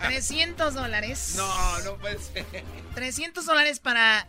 [0.00, 1.34] 300 dólares.
[1.36, 2.46] No, no puede ser.
[2.94, 4.26] 300 dólares para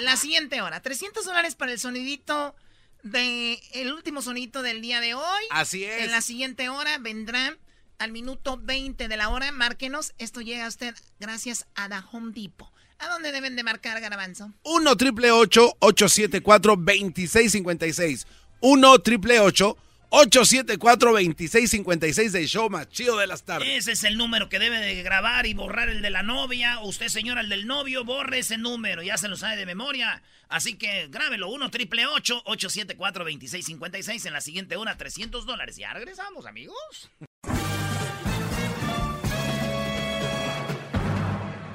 [0.00, 0.80] la siguiente hora.
[0.80, 2.56] 300 dólares para el sonidito
[3.02, 5.44] de el último sonidito del día de hoy.
[5.50, 6.04] Así es.
[6.04, 7.56] En la siguiente hora vendrá
[7.98, 9.52] al minuto 20 de la hora.
[9.52, 10.14] Márquenos.
[10.18, 12.73] Esto llega a usted gracias a The Home Depot.
[13.04, 14.50] ¿A dónde deben de marcar, Garbanzo?
[14.62, 18.26] 1 triple 874 2656
[18.60, 23.68] 1 triple 874 2656 del show más chido de las tardes.
[23.68, 26.80] Ese es el número que debe de grabar y borrar el de la novia.
[26.80, 29.02] O usted, señora, el del novio, borre ese número.
[29.02, 30.22] Ya se lo sabe de memoria.
[30.48, 31.50] Así que grábelo.
[31.50, 35.76] 1 triple 874 2656 en la siguiente hora, 300 dólares.
[35.76, 37.10] Ya regresamos, amigos.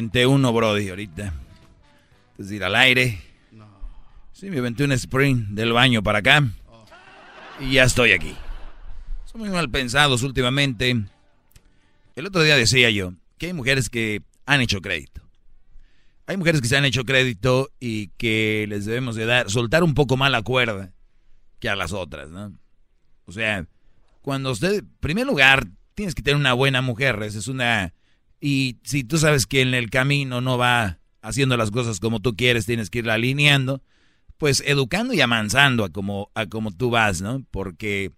[0.00, 1.34] Aventé uno, Brody, ahorita.
[2.38, 3.20] Es de ir al aire.
[4.32, 6.42] Sí, me aventé un sprint del baño para acá.
[7.60, 8.34] Y ya estoy aquí.
[9.26, 11.04] Son muy mal pensados últimamente.
[12.16, 15.20] El otro día decía yo que hay mujeres que han hecho crédito.
[16.26, 19.92] Hay mujeres que se han hecho crédito y que les debemos de dar, soltar un
[19.92, 20.94] poco más la cuerda
[21.58, 22.54] que a las otras, ¿no?
[23.26, 23.66] O sea,
[24.22, 27.92] cuando usted, en primer lugar, tienes que tener una buena mujer, esa es una...
[28.40, 32.34] Y si tú sabes que en el camino no va haciendo las cosas como tú
[32.34, 33.82] quieres, tienes que irla alineando,
[34.38, 37.44] pues educando y amansando a como, a como tú vas, ¿no?
[37.50, 38.12] Porque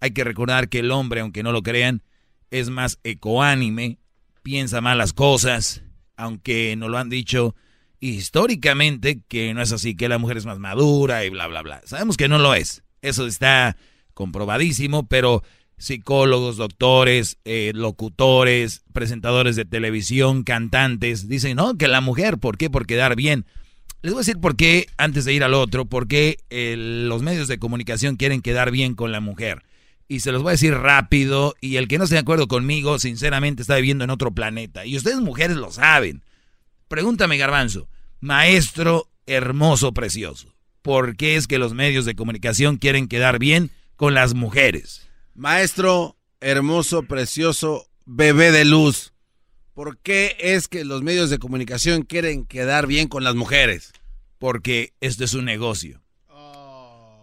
[0.00, 2.02] hay que recordar que el hombre, aunque no lo crean,
[2.50, 3.98] es más ecoánime,
[4.42, 5.82] piensa más las cosas,
[6.16, 7.56] aunque nos lo han dicho
[7.98, 11.80] históricamente que no es así, que la mujer es más madura y bla, bla, bla.
[11.84, 12.84] Sabemos que no lo es.
[13.02, 13.76] Eso está
[14.12, 15.42] comprobadísimo, pero
[15.78, 22.70] psicólogos, doctores, eh, locutores, presentadores de televisión, cantantes, dicen, no, que la mujer, ¿por qué?
[22.70, 23.46] Por quedar bien.
[24.02, 27.22] Les voy a decir por qué, antes de ir al otro, por qué eh, los
[27.22, 29.62] medios de comunicación quieren quedar bien con la mujer.
[30.08, 32.98] Y se los voy a decir rápido, y el que no esté de acuerdo conmigo,
[32.98, 34.84] sinceramente está viviendo en otro planeta.
[34.84, 36.22] Y ustedes mujeres lo saben.
[36.88, 37.88] Pregúntame, garbanzo,
[38.20, 44.14] maestro hermoso, precioso, ¿por qué es que los medios de comunicación quieren quedar bien con
[44.14, 45.03] las mujeres?
[45.34, 49.12] Maestro, hermoso, precioso, bebé de luz.
[49.74, 53.92] ¿Por qué es que los medios de comunicación quieren quedar bien con las mujeres?
[54.38, 56.00] Porque esto es un negocio.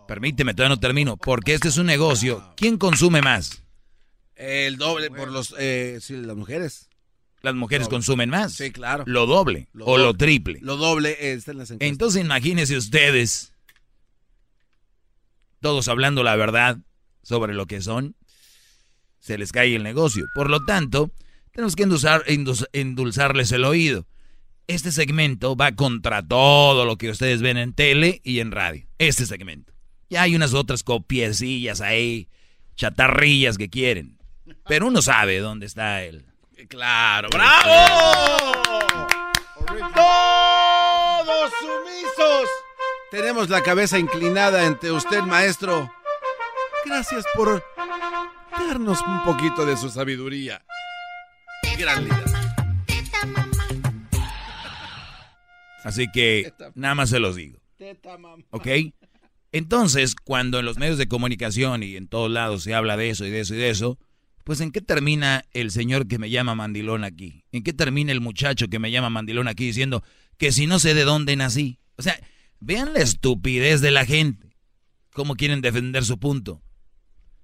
[0.08, 1.16] Permíteme, todavía no termino.
[1.16, 2.54] Porque este es un negocio.
[2.58, 3.64] ¿Quién consume más?
[4.36, 6.90] El doble por los, eh, sí, las mujeres.
[7.42, 7.96] Las mujeres Doble.
[7.96, 8.54] consumen más.
[8.54, 9.04] Sí, claro.
[9.08, 10.60] Lo doble Lo o lo triple.
[10.62, 11.90] Lo doble está en las encuestas.
[11.92, 13.54] Entonces imagínense ustedes,
[15.60, 16.78] todos hablando la verdad
[17.22, 18.16] sobre lo que son,
[19.20, 20.26] se les cae el negocio.
[20.34, 21.12] Por lo tanto,
[21.52, 24.08] tenemos que endulzar- endulz- endulzarles el oído.
[24.68, 28.86] Este segmento va contra todo lo que ustedes ven en tele y en radio.
[28.98, 29.74] Este segmento.
[30.10, 32.28] Ya hay unas otras copiecillas ahí,
[32.76, 34.18] chatarrillas que quieren.
[34.68, 36.26] Pero uno sabe dónde está él.
[36.70, 38.72] Claro, bravo.
[39.94, 42.50] Todos sumisos.
[43.12, 45.92] Tenemos la cabeza inclinada ante usted, maestro.
[46.86, 47.64] Gracias por
[48.52, 50.64] darnos un poquito de su sabiduría.
[51.78, 52.26] Gran líder.
[55.84, 57.60] Así que nada más se los digo.
[58.52, 58.68] ¿Ok?
[59.52, 63.26] Entonces, cuando en los medios de comunicación y en todos lados se habla de eso
[63.26, 64.00] y de eso y de eso,
[64.44, 67.44] pues ¿en qué termina el señor que me llama mandilón aquí?
[67.52, 70.04] ¿En qué termina el muchacho que me llama mandilón aquí diciendo
[70.38, 71.80] que si no sé de dónde nací?
[71.98, 72.20] O sea,
[72.60, 74.56] vean la estupidez de la gente.
[75.14, 76.62] ¿Cómo quieren defender su punto?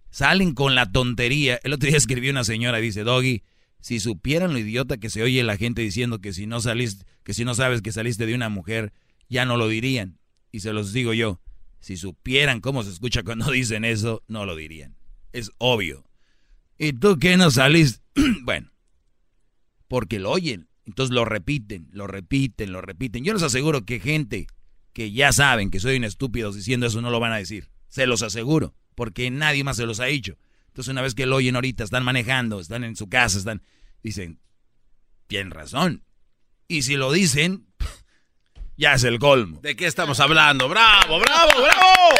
[0.09, 1.59] Salen con la tontería.
[1.63, 3.43] El otro día escribió una señora, dice, Doggy,
[3.79, 7.33] si supieran lo idiota que se oye la gente diciendo que si no saliste, que
[7.33, 8.93] si no sabes que saliste de una mujer,
[9.29, 10.19] ya no lo dirían.
[10.51, 11.41] Y se los digo yo,
[11.79, 14.97] si supieran cómo se escucha cuando dicen eso, no lo dirían.
[15.33, 16.05] Es obvio.
[16.77, 18.03] ¿Y tú qué no saliste?
[18.43, 18.71] bueno,
[19.87, 20.67] porque lo oyen.
[20.85, 23.23] Entonces lo repiten, lo repiten, lo repiten.
[23.25, 24.47] Yo les aseguro que gente
[24.93, 27.69] que ya saben que soy un estúpido diciendo eso no lo van a decir.
[27.89, 30.37] Se los aseguro, porque nadie más se los ha dicho.
[30.69, 33.61] Entonces una vez que lo oyen ahorita, están manejando, están en su casa, están,
[34.01, 34.39] dicen,
[35.27, 36.03] tienen razón.
[36.67, 37.67] Y si lo dicen,
[38.75, 39.59] ya es el colmo.
[39.61, 40.67] ¿De qué estamos hablando?
[40.67, 42.15] ¡Bravo, bravo, bravo!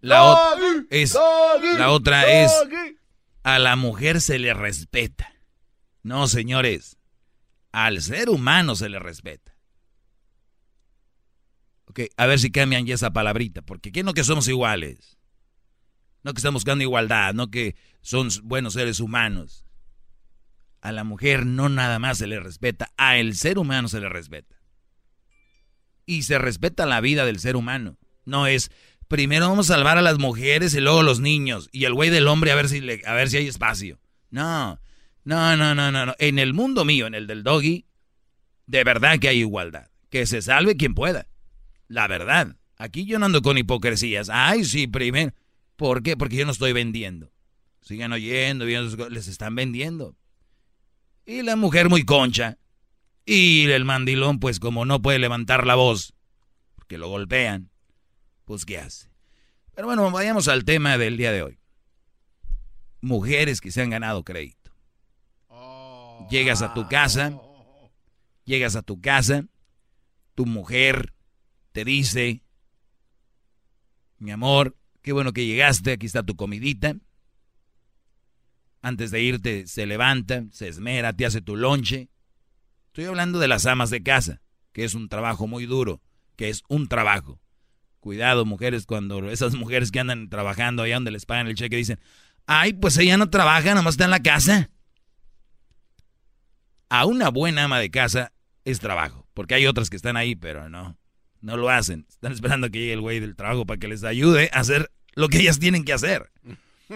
[0.00, 1.14] La, ot- es,
[1.78, 2.52] la otra es,
[3.44, 5.32] a la mujer se le respeta.
[6.02, 6.98] No, señores,
[7.70, 9.51] al ser humano se le respeta.
[12.16, 15.18] A ver si cambian ya esa palabrita, porque ¿qué no que somos iguales?
[16.22, 19.66] No que estamos buscando igualdad, no que son buenos seres humanos.
[20.80, 24.08] A la mujer no nada más se le respeta, a el ser humano se le
[24.08, 24.56] respeta.
[26.06, 27.96] Y se respeta la vida del ser humano.
[28.24, 28.70] No es,
[29.08, 31.68] primero vamos a salvar a las mujeres y luego los niños.
[31.72, 34.00] Y el güey del hombre a ver si, a ver si hay espacio.
[34.30, 34.80] No,
[35.24, 36.14] no, no, no, no, no.
[36.18, 37.86] En el mundo mío, en el del doggy,
[38.66, 39.88] de verdad que hay igualdad.
[40.10, 41.26] Que se salve quien pueda.
[41.92, 42.56] La verdad.
[42.78, 44.30] Aquí yo no ando con hipocresías.
[44.32, 45.34] Ay, sí, primero.
[45.76, 46.16] ¿Por qué?
[46.16, 47.30] Porque yo no estoy vendiendo.
[47.82, 50.16] Sigan oyendo, viendo les están vendiendo.
[51.26, 52.56] Y la mujer muy concha.
[53.26, 56.14] Y el mandilón, pues como no puede levantar la voz,
[56.74, 57.70] porque lo golpean,
[58.46, 59.10] pues ¿qué hace?
[59.74, 61.58] Pero bueno, vayamos al tema del día de hoy.
[63.02, 64.72] Mujeres que se han ganado crédito.
[66.30, 67.38] Llegas a tu casa,
[68.44, 69.44] llegas a tu casa,
[70.34, 71.12] tu mujer
[71.72, 72.42] te dice,
[74.18, 76.96] mi amor, qué bueno que llegaste, aquí está tu comidita.
[78.82, 82.08] Antes de irte se levanta, se esmera, te hace tu lonche.
[82.88, 84.42] Estoy hablando de las amas de casa,
[84.72, 86.02] que es un trabajo muy duro,
[86.36, 87.40] que es un trabajo.
[88.00, 92.00] Cuidado, mujeres, cuando esas mujeres que andan trabajando allá donde les pagan el cheque dicen,
[92.46, 94.70] ay, pues ella no trabaja, nomás está en la casa.
[96.88, 98.32] A una buena ama de casa
[98.64, 100.98] es trabajo, porque hay otras que están ahí, pero no,
[101.42, 102.06] no lo hacen.
[102.08, 105.28] Están esperando que llegue el güey del trabajo para que les ayude a hacer lo
[105.28, 106.30] que ellas tienen que hacer.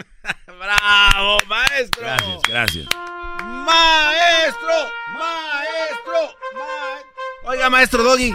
[0.47, 2.03] ¡Bravo, maestro!
[2.03, 2.87] Gracias, gracias.
[3.45, 4.73] ¡Maestro!
[5.13, 6.37] ¡Maestro!
[6.55, 8.35] ma- Oiga, maestro Doggy.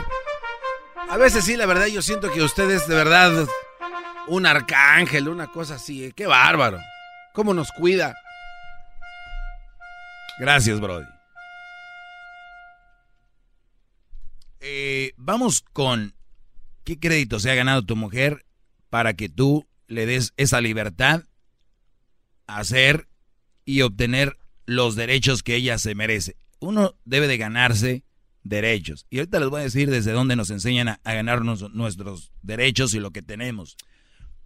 [1.09, 3.45] A veces sí, la verdad, yo siento que usted es de verdad
[4.27, 6.05] un arcángel, una cosa así.
[6.05, 6.13] ¿eh?
[6.15, 6.79] ¡Qué bárbaro!
[7.33, 8.15] ¿Cómo nos cuida?
[10.39, 11.05] Gracias, Brody.
[14.61, 16.13] Eh, vamos con
[16.83, 18.45] qué crédito se ha ganado tu mujer
[18.89, 21.23] para que tú le des esa libertad
[22.45, 23.07] a hacer
[23.65, 26.37] y obtener los derechos que ella se merece.
[26.59, 28.03] Uno debe de ganarse
[28.43, 29.07] derechos.
[29.09, 32.99] Y ahorita les voy a decir desde dónde nos enseñan a, ganarnos nuestros derechos y
[32.99, 33.77] lo que tenemos.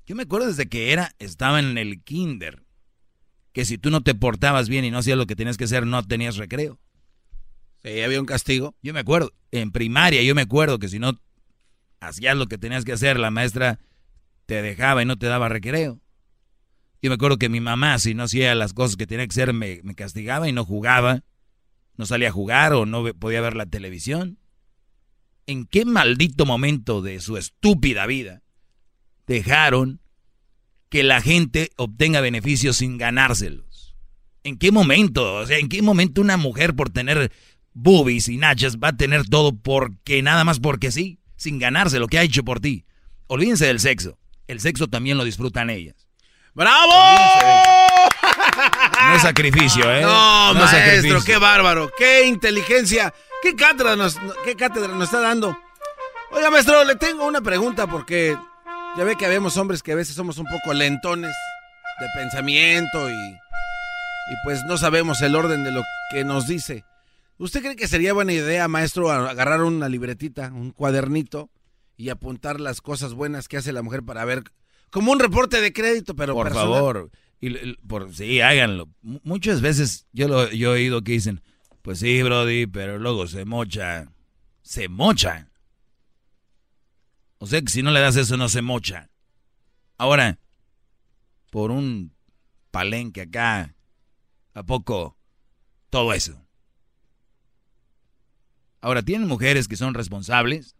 [0.06, 2.64] Yo me acuerdo desde que era, estaba en el kinder,
[3.52, 5.86] que si tú no te portabas bien y no hacías lo que tenías que hacer,
[5.86, 6.80] no tenías recreo.
[7.86, 8.76] Había un castigo.
[8.82, 11.20] Yo me acuerdo, en primaria yo me acuerdo que si no
[12.00, 13.80] hacías lo que tenías que hacer, la maestra
[14.48, 16.00] te dejaba y no te daba recreo.
[17.02, 19.54] Yo me acuerdo que mi mamá, si no hacía las cosas que tenía que hacer,
[19.54, 21.24] me, me castigaba y no jugaba,
[21.96, 24.40] no salía a jugar o no podía ver la televisión.
[25.46, 28.42] ¿En qué maldito momento de su estúpida vida
[29.28, 30.02] dejaron
[30.90, 33.96] que la gente obtenga beneficios sin ganárselos?
[34.44, 35.36] ¿En qué momento?
[35.36, 37.32] O sea, ¿en qué momento una mujer por tener
[37.76, 42.08] boobies y nachas va a tener todo porque nada más porque sí, sin ganarse lo
[42.08, 42.86] que ha hecho por ti?
[43.28, 44.18] Olvídense del sexo.
[44.48, 46.08] El sexo también lo disfrutan ellas.
[46.56, 46.94] ¡Bravo!
[49.08, 50.02] No es sacrificio, ¿eh?
[50.02, 51.24] No, es maestro, sacrificio.
[51.26, 55.56] qué bárbaro, qué inteligencia, qué cátedra nos, qué cátedra nos está dando.
[56.32, 58.36] Oiga, maestro, le tengo una pregunta porque
[58.98, 61.36] ya ve que habemos hombres que a veces somos un poco lentones
[62.00, 66.84] de pensamiento y, y pues no sabemos el orden de lo que nos dice.
[67.38, 71.50] ¿Usted cree que sería buena idea, maestro, agarrar una libretita, un cuadernito
[71.98, 74.44] y apuntar las cosas buenas que hace la mujer para ver
[74.90, 76.74] como un reporte de crédito, pero Por personal?
[76.74, 77.12] favor.
[77.42, 78.88] Y, y- por, sí, háganlo.
[79.04, 81.42] M- Muchas veces yo, lo, yo he oído que dicen,
[81.82, 84.12] pues sí, Brody, pero luego se mocha.
[84.62, 85.50] Se mocha.
[87.38, 89.10] O sea que si no le das eso no se mocha.
[89.98, 90.40] Ahora,
[91.52, 92.14] por un
[92.72, 93.76] palenque acá,
[94.54, 95.18] ¿a poco
[95.90, 96.45] todo eso?
[98.82, 100.76] Ahora, ¿tienen mujeres que son responsables?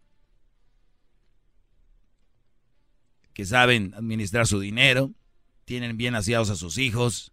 [3.32, 5.12] Que saben administrar su dinero,
[5.64, 7.32] tienen bien aseados a sus hijos.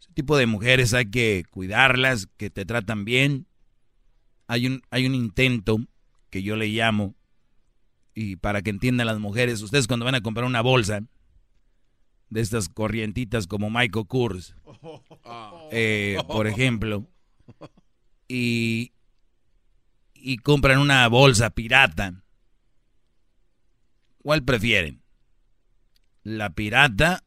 [0.00, 3.46] Ese tipo de mujeres hay que cuidarlas, que te tratan bien.
[4.48, 5.78] Hay un, hay un intento
[6.30, 7.14] que yo le llamo,
[8.16, 11.02] y para que entiendan las mujeres, ustedes cuando van a comprar una bolsa
[12.30, 14.54] de estas corrientitas como Michael Kors,
[15.70, 17.06] eh, por ejemplo,
[18.26, 18.92] y,
[20.28, 22.24] y compran una bolsa pirata,
[24.18, 25.02] ¿cuál prefieren?
[26.24, 27.24] ¿La pirata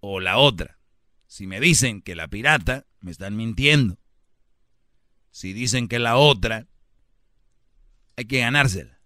[0.00, 0.78] o la otra?
[1.26, 3.98] Si me dicen que la pirata, me están mintiendo.
[5.30, 6.66] Si dicen que la otra,
[8.16, 8.98] hay que ganársela.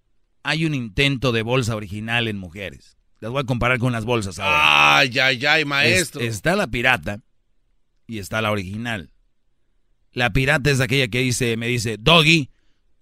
[0.45, 2.97] Hay un intento de bolsa original en mujeres.
[3.19, 4.99] Las voy a comparar con las bolsas ahora.
[4.99, 6.21] Ay, ay, ay, maestro.
[6.21, 7.23] Es- está la pirata
[8.07, 9.13] y está la original.
[10.13, 12.51] La pirata es aquella que dice, me dice, Doggy,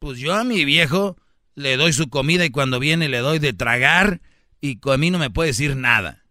[0.05, 1.17] pues yo a mi viejo
[1.55, 4.21] le doy su comida y cuando viene le doy de tragar
[4.61, 6.27] y a mí no me puede decir nada.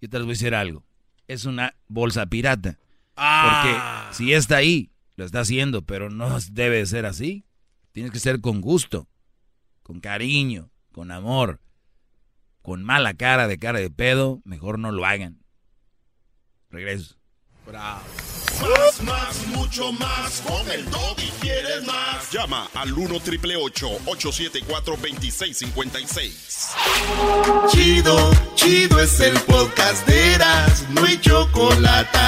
[0.00, 0.84] Yo te les voy a decir algo.
[1.28, 2.80] Es una bolsa pirata.
[3.14, 4.08] Ah.
[4.10, 7.44] Porque si está ahí, lo está haciendo, pero no debe de ser así.
[7.92, 9.08] Tienes que ser con gusto,
[9.84, 11.60] con cariño, con amor.
[12.60, 15.44] Con mala cara de cara de pedo, mejor no lo hagan.
[16.70, 17.14] Regreso.
[17.64, 18.02] Bravo.
[18.62, 20.40] Más, más, mucho más.
[20.46, 20.86] Con el
[21.18, 22.30] y quieres más.
[22.30, 26.70] Llama al 1 triple 874 2656.
[27.68, 30.88] Chido, chido es el podcast de Eras.
[30.90, 32.18] No hay chocolate.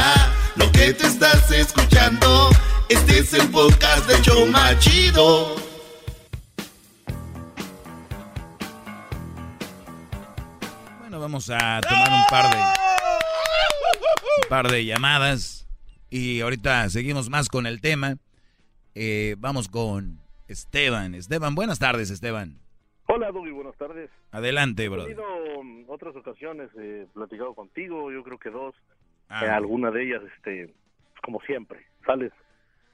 [0.56, 2.51] Lo que te estás escuchando.
[2.89, 5.55] Este es el podcast de Choma Chido.
[10.98, 12.61] Bueno, vamos a tomar un par de
[14.43, 15.53] un par de llamadas
[16.15, 18.19] y ahorita seguimos más con el tema.
[18.95, 21.12] Eh, vamos con Esteban.
[21.16, 22.61] Esteban, buenas tardes, Esteban.
[23.09, 24.11] Hola, Doggy, buenas tardes.
[24.31, 25.03] Adelante, He bro.
[25.03, 25.24] tenido
[25.59, 28.77] um, otras ocasiones, he platicado contigo, yo creo que dos.
[29.28, 29.45] Ah.
[29.45, 30.73] Eh, alguna de ellas, este,
[31.20, 32.31] como siempre, sales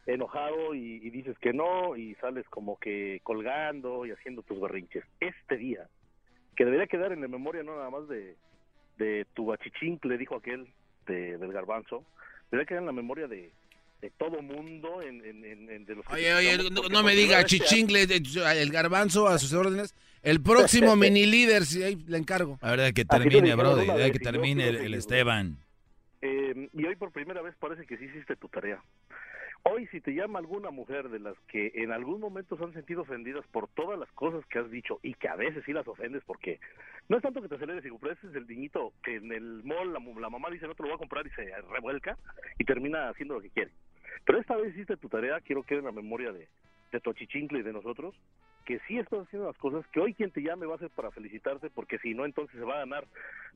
[0.07, 5.05] enojado y, y dices que no y sales como que colgando y haciendo tus berrinches.
[5.21, 5.89] Este día,
[6.57, 8.37] que debería quedar en la memoria no nada más de,
[8.97, 10.69] de tu achichincle, dijo aquel,
[11.07, 12.03] de, del garbanzo,
[12.51, 13.51] debería quedar en la memoria de,
[14.01, 17.15] de todo mundo, en, en- en- en- de los que Oye, oye, no, no me
[17.15, 19.95] diga este chichingle, el garbanzo a sus órdenes.
[20.23, 22.59] El próximo mini líder, si ahí le encargo.
[22.61, 23.73] A ver, de que termine, dijeron bro.
[23.83, 24.95] una De vez que termine el, el.
[24.95, 25.57] Esteban.
[26.23, 28.83] Eh, y hoy por primera vez parece que sí hiciste tu tarea.
[29.63, 33.03] Hoy si te llama alguna mujer de las que en algún momento se han sentido
[33.03, 36.23] ofendidas por todas las cosas que has dicho y que a veces sí las ofendes
[36.27, 36.59] porque
[37.09, 39.63] no es tanto que te aceleres y pero ese es el niñito que en el
[39.65, 42.17] mall la, la mamá dice no te lo voy a comprar y se revuelca
[42.59, 43.71] y termina haciendo lo que quiere.
[44.25, 46.49] Pero esta vez hiciste tu tarea, quiero que en la memoria de,
[46.93, 48.15] de tu achichincle y de nosotros,
[48.65, 51.11] que sí estás haciendo las cosas, que hoy quien te llame va a ser para
[51.11, 53.07] felicitarte, porque si no, entonces se va a ganar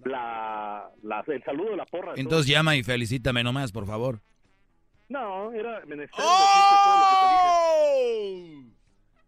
[0.04, 2.10] la, la- el saludo de la porra.
[2.10, 2.46] Entonces todos.
[2.46, 4.20] llama y felicítame nomás, por favor.
[5.08, 8.42] No, era menester decirte todo lo que te ¡Oh!
[8.42, 8.74] dije.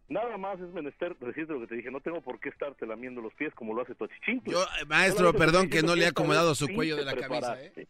[0.08, 1.90] Nada más es menester decirte lo que te dije.
[1.90, 4.52] No tengo por qué estarte lamiendo los pies como lo hace tu achichincle.
[4.52, 7.88] Yo, eh, maestro, perdón que no le he acomodado su cuello de la camisa, ¿eh?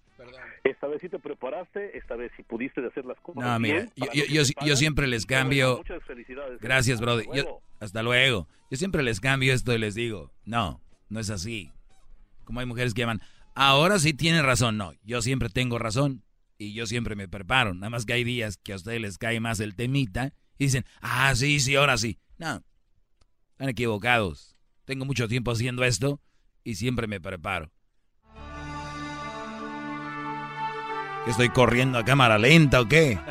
[0.65, 4.43] Esta vez sí te preparaste, esta vez sí pudiste hacer las cosas No, mira, yo,
[4.65, 5.77] yo, siempre les cambio.
[5.77, 6.59] Muchas felicidades.
[6.61, 7.27] Gracias, brother.
[7.81, 8.49] Hasta luego.
[8.71, 10.81] Yo siempre les cambio esto y les digo, no,
[11.11, 11.71] no es así.
[12.45, 13.21] Como hay mujeres que llaman,
[13.55, 14.79] ahora sí tienen razón.
[14.79, 16.23] No, yo siempre tengo razón
[16.59, 17.75] y yo siempre me preparo.
[17.75, 20.85] Nada más que hay días que a ustedes les cae más el temita y dicen,
[21.01, 22.19] ah, sí, sí, ahora sí.
[22.39, 22.63] No,
[23.53, 24.57] están equivocados.
[24.85, 26.21] Tengo mucho tiempo haciendo esto
[26.65, 27.73] y siempre me preparo.
[31.25, 33.19] ¿Que ¿Estoy corriendo a cámara lenta o qué?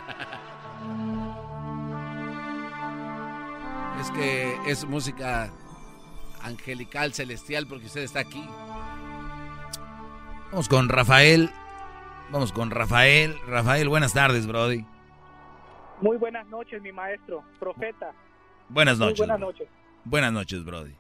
[4.02, 5.52] Es que es música
[6.44, 8.46] angelical, celestial, porque usted está aquí.
[10.52, 11.50] Vamos con Rafael.
[12.32, 13.36] Vamos con Rafael.
[13.48, 14.86] Rafael, buenas tardes, Brody.
[16.02, 18.12] Muy buenas noches, mi maestro, profeta.
[18.70, 19.20] Buenas Muy noches.
[19.20, 19.48] buenas bro.
[19.48, 19.68] noches.
[20.04, 20.94] Buenas noches, Brody.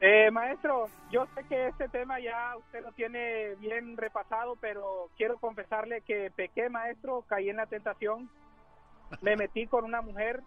[0.00, 5.36] Eh, maestro, yo sé que este tema ya usted lo tiene bien repasado, pero quiero
[5.38, 8.28] confesarle que pequé, maestro, caí en la tentación,
[9.20, 10.42] me metí con una mujer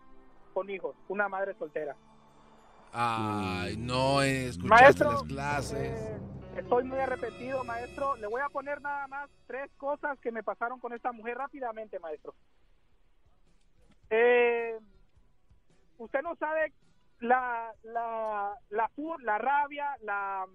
[0.53, 1.95] con hijos, una madre soltera.
[2.91, 5.77] Ay, no escuchaste Maestro, las clases.
[6.01, 6.14] eh,
[6.65, 8.15] estoy muy arrepentido, maestro.
[8.15, 11.99] Le voy a poner nada más tres cosas que me pasaron con esta mujer rápidamente,
[11.99, 12.33] maestro.
[14.09, 14.79] Eh,
[15.99, 16.73] usted no sabe
[17.19, 18.89] la, la, la,
[19.21, 20.47] la rabia, la,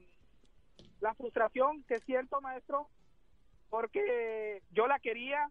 [1.00, 2.88] la frustración que siento, maestro,
[3.68, 5.48] porque yo la quería,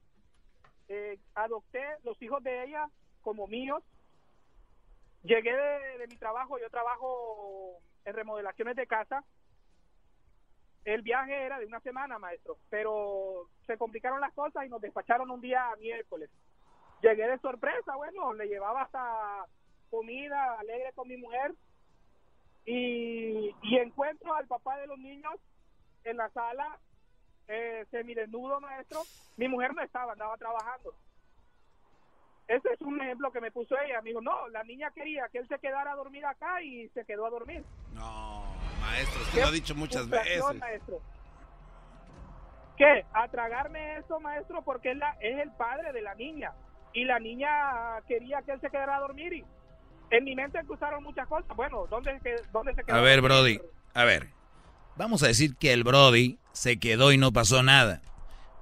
[0.89, 2.89] eh, adopté los hijos de ella
[3.21, 3.81] como míos,
[5.23, 9.23] llegué de, de mi trabajo, yo trabajo en remodelaciones de casa,
[10.85, 15.29] el viaje era de una semana, maestro, pero se complicaron las cosas y nos despacharon
[15.29, 16.29] un día miércoles.
[17.01, 19.45] Llegué de sorpresa, bueno, le llevaba hasta
[19.89, 21.53] comida alegre con mi mujer
[22.65, 25.35] y, y encuentro al papá de los niños
[26.03, 26.77] en la sala
[27.47, 29.01] eh, semidesnudo, maestro.
[29.37, 30.93] Mi mujer no estaba, andaba trabajando.
[32.47, 34.01] Ese es un ejemplo que me puso ella.
[34.01, 37.05] Me dijo, no, la niña quería que él se quedara a dormir acá y se
[37.05, 37.63] quedó a dormir.
[37.93, 38.48] No,
[38.89, 40.43] maestro, usted lo ha dicho muchas veces.
[40.59, 41.01] maestro.
[42.77, 43.05] ¿Qué?
[43.13, 46.53] A tragarme eso, maestro, porque es, la, es el padre de la niña.
[46.93, 47.49] Y la niña
[48.07, 49.33] quería que él se quedara a dormir.
[49.33, 49.45] Y
[50.11, 51.55] en mi mente cruzaron muchas cosas.
[51.55, 52.19] Bueno, ¿dónde,
[52.51, 52.95] dónde se quedó?
[52.95, 53.59] A ver, Brody.
[53.93, 54.29] A ver.
[54.95, 58.01] Vamos a decir que el Brody se quedó y no pasó nada.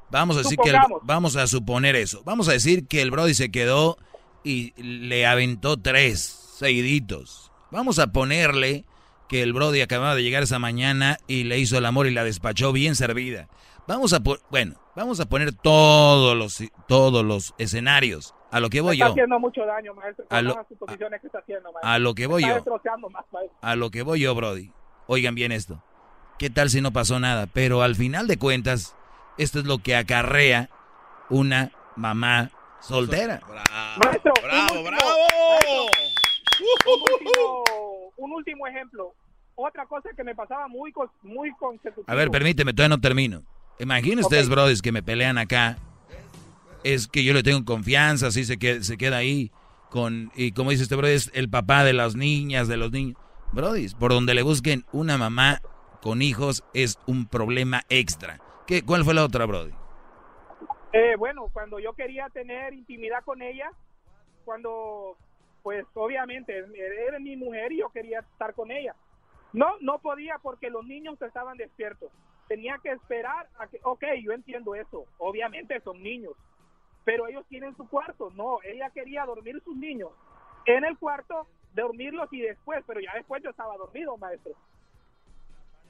[0.09, 2.21] Vamos a decir que el- vamos a suponer eso.
[2.23, 3.97] Vamos a decir que el Brody se quedó
[4.43, 7.51] y le aventó tres seguiditos.
[7.71, 8.85] Vamos a ponerle
[9.29, 12.23] que el Brody acababa de llegar esa mañana y le hizo el amor y la
[12.23, 13.47] despachó bien servida.
[13.87, 18.33] Vamos a bueno, vamos a poner todos los todos los escenarios.
[18.51, 19.11] A lo que voy está yo.
[19.11, 20.25] haciendo mucho daño, maestro.
[20.29, 21.89] A lo- las suposiciones que está haciendo, maestro.
[21.89, 23.09] a lo que voy está yo.
[23.09, 23.57] más, maestro.
[23.61, 24.71] A lo que voy yo, Brody.
[25.07, 25.83] Oigan bien esto.
[26.39, 27.47] ¿Qué tal si no pasó nada?
[27.47, 28.95] Pero al final de cuentas,
[29.37, 30.69] esto es lo que acarrea
[31.29, 33.41] una mamá soltera.
[34.03, 35.17] Maestro, Bravo, un último- bravo.
[36.59, 39.13] maestro, un último ejemplo.
[39.55, 42.05] Otra cosa que me pasaba muy, muy consecutivo.
[42.07, 43.43] A ver, permíteme, todavía no termino.
[43.79, 45.77] Imaginen ustedes, brothers, que me pelean acá.
[46.83, 49.51] Es que yo le tengo confianza, así se queda, se queda ahí.
[49.89, 53.17] Con, y como dice este brother, es el papá de las niñas, de los niños.
[53.53, 55.61] Brody, por donde le busquen una mamá
[56.01, 58.39] con hijos es un problema extra.
[58.65, 59.71] ¿Qué, ¿Cuál fue la otra, Brody?
[60.93, 63.71] Eh, bueno, cuando yo quería tener intimidad con ella,
[64.45, 65.17] cuando,
[65.67, 66.63] pues obviamente,
[67.09, 68.95] era mi mujer y yo quería estar con ella.
[69.51, 72.09] No, no podía porque los niños estaban despiertos.
[72.47, 76.31] Tenía que esperar a que, ok, yo entiendo eso, obviamente son niños,
[77.03, 78.31] pero ellos tienen su cuarto.
[78.33, 80.11] No, ella quería dormir sus niños
[80.67, 84.53] en el cuarto, dormirlos y después, pero ya después yo estaba dormido, maestro.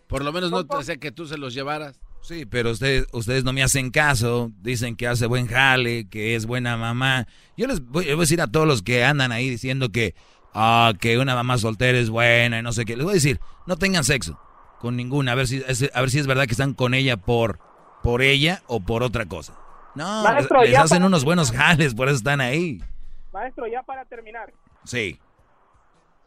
[0.08, 2.02] Por lo menos no te hacía que tú se los llevaras.
[2.28, 4.52] Sí, pero ustedes, ustedes no me hacen caso.
[4.60, 7.26] Dicen que hace buen jale, que es buena mamá.
[7.56, 10.14] Yo les voy, les voy a decir a todos los que andan ahí diciendo que,
[10.54, 12.98] ah, que una mamá soltera es buena y no sé qué.
[12.98, 14.38] Les voy a decir, no tengan sexo
[14.82, 15.32] con ninguna.
[15.32, 15.64] A ver si,
[15.94, 17.60] a ver si es verdad que están con ella por,
[18.04, 19.58] por ella o por otra cosa.
[19.96, 22.84] No, Maestro, les hacen unos buenos jales, por eso están ahí.
[23.32, 24.52] Maestro, ya para terminar,
[24.84, 25.18] Sí.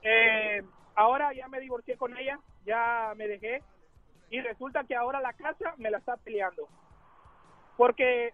[0.02, 0.62] Eh,
[0.94, 3.62] ahora ya me divorcié con ella, ya me dejé
[4.30, 6.68] y resulta que ahora la casa me la está peleando
[7.76, 8.32] porque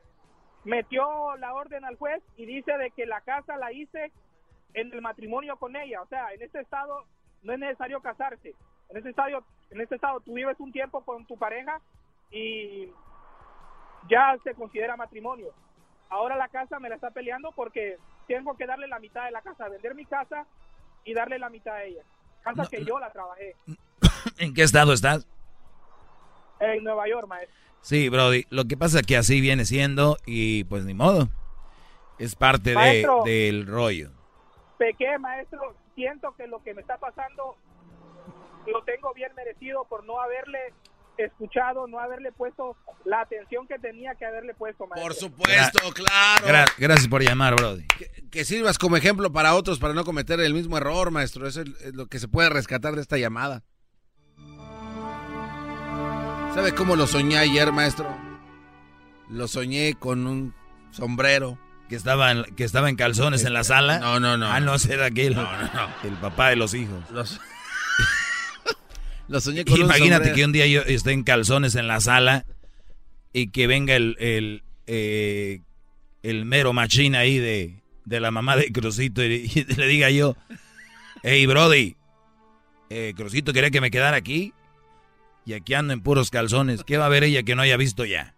[0.64, 4.12] metió la orden al juez y dice de que la casa la hice
[4.74, 7.04] en el matrimonio con ella, o sea, en este estado
[7.42, 8.54] no es necesario casarse.
[8.88, 11.80] En este estado, en este estado tú vives un tiempo con tu pareja
[12.30, 12.90] y
[14.08, 15.54] ya se considera matrimonio.
[16.08, 19.42] Ahora la casa me la está peleando porque tengo que darle la mitad de la
[19.42, 20.44] casa, vender mi casa
[21.04, 22.02] y darle la mitad a ella.
[22.42, 23.54] Casa que yo la trabajé
[24.38, 25.26] ¿En qué estado estás?
[26.60, 27.56] En Nueva York, maestro.
[27.80, 28.46] Sí, Brody.
[28.50, 31.28] Lo que pasa es que así viene siendo y pues ni modo.
[32.18, 34.10] Es parte de, del rollo.
[34.78, 37.56] Pequé, maestro, siento que lo que me está pasando
[38.66, 40.58] lo tengo bien merecido por no haberle
[41.18, 45.02] escuchado, no haberle puesto la atención que tenía que haberle puesto, maestro.
[45.04, 46.46] Por supuesto, claro.
[46.46, 47.86] Gra- gracias por llamar, Brody.
[48.30, 51.46] Que sirvas como ejemplo para otros para no cometer el mismo error, maestro.
[51.46, 53.62] Eso es es lo que se puede rescatar de esta llamada.
[56.56, 58.16] ¿Sabe cómo lo soñé ayer, maestro?
[59.28, 60.54] Lo soñé con un
[60.90, 61.58] sombrero.
[61.90, 63.98] Que estaba en, que estaba en calzones en la sala.
[63.98, 64.50] No, no, no.
[64.50, 65.34] Ah, no, era aquel.
[65.34, 65.88] No, no, no.
[66.02, 67.04] El papá de los hijos.
[67.10, 67.38] Los-
[69.28, 72.46] Lo soñé con un Imagínate que un día yo esté en calzones en la sala
[73.34, 75.60] y que venga el, el, eh,
[76.22, 80.36] el mero machín ahí de, de la mamá de Crucito y, y le diga yo,
[81.22, 81.96] hey Brody,
[82.88, 84.54] eh, Crucito quería que me quedara aquí
[85.46, 86.84] y aquí ando en puros calzones.
[86.84, 88.34] ¿Qué va a ver ella que no haya visto ya?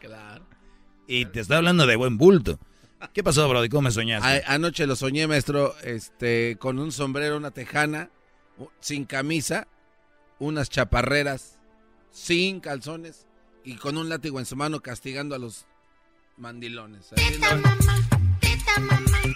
[0.00, 0.44] Claro.
[1.06, 2.58] Y te estoy hablando de buen bulto.
[3.14, 3.68] ¿Qué pasó, Brody?
[3.68, 4.44] ¿Cómo me soñaste?
[4.46, 8.10] A- anoche lo soñé, maestro, este, con un sombrero, una tejana,
[8.80, 9.68] sin camisa,
[10.38, 11.58] unas chaparreras,
[12.10, 13.26] sin calzones
[13.64, 15.66] y con un látigo en su mano castigando a los
[16.36, 17.12] mandilones.
[17.12, 17.46] Así lo-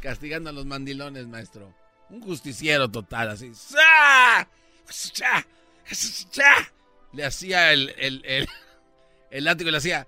[0.00, 1.74] castigando a los mandilones, maestro.
[2.10, 3.52] Un justiciero total, así.
[7.12, 8.48] Le hacía el, el, el,
[9.30, 10.06] el látigo, le hacía.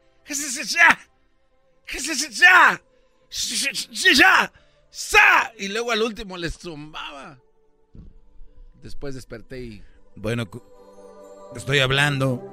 [5.59, 7.39] Y luego al último les zumbaba.
[8.83, 9.83] Después desperté y.
[10.15, 10.49] Bueno,
[11.55, 12.53] estoy hablando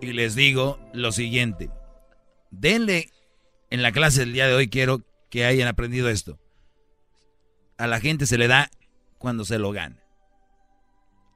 [0.00, 1.70] y les digo lo siguiente.
[2.50, 3.10] Denle,
[3.70, 6.38] en la clase del día de hoy quiero que hayan aprendido esto.
[7.78, 8.70] A la gente se le da
[9.18, 9.96] cuando se lo gana.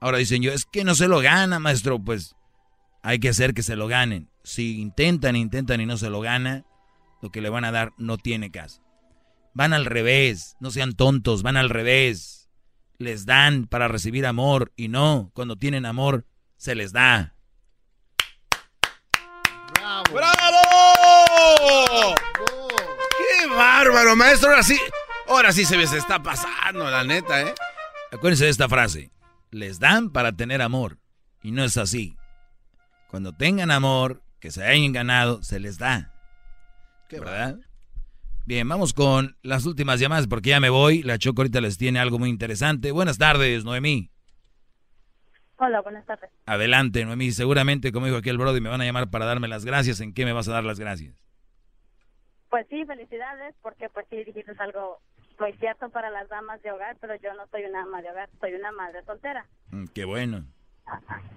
[0.01, 1.98] Ahora dicen yo, es que no se lo gana, maestro.
[1.98, 2.36] Pues
[3.02, 4.31] hay que hacer que se lo ganen.
[4.44, 6.65] Si intentan, intentan y no se lo gana,
[7.20, 8.82] lo que le van a dar no tiene caso.
[9.55, 12.48] Van al revés, no sean tontos, van al revés.
[12.98, 17.35] Les dan para recibir amor y no, cuando tienen amor, se les da.
[20.12, 22.15] ¡Bravo!
[23.19, 24.51] ¡Qué bárbaro, maestro!
[24.51, 24.78] Ahora sí,
[25.29, 27.55] ahora sí se me se está pasando, la neta, ¿eh?
[28.13, 29.11] Acuérdense de esta frase.
[29.51, 30.99] Les dan para tener amor.
[31.43, 32.17] Y no es así.
[33.11, 36.13] Cuando tengan amor, que se hayan ganado, se les da.
[37.11, 37.59] ¿Verdad?
[38.45, 41.03] Bien, vamos con las últimas llamadas porque ya me voy.
[41.03, 42.93] La Choco ahorita les tiene algo muy interesante.
[42.93, 44.11] Buenas tardes, Noemí.
[45.57, 46.31] Hola, buenas tardes.
[46.47, 47.33] Adelante, Noemí.
[47.33, 50.01] Seguramente, como dijo aquí el Brody, me van a llamar para darme las gracias.
[50.01, 51.15] ¿En qué me vas a dar las gracias?
[52.49, 55.01] Pues sí, felicidades, porque pues sí dijiste algo
[55.39, 58.28] muy cierto para las damas de hogar, pero yo no soy una ama de hogar,
[58.40, 59.47] soy una madre soltera.
[59.70, 60.44] Mm, qué bueno.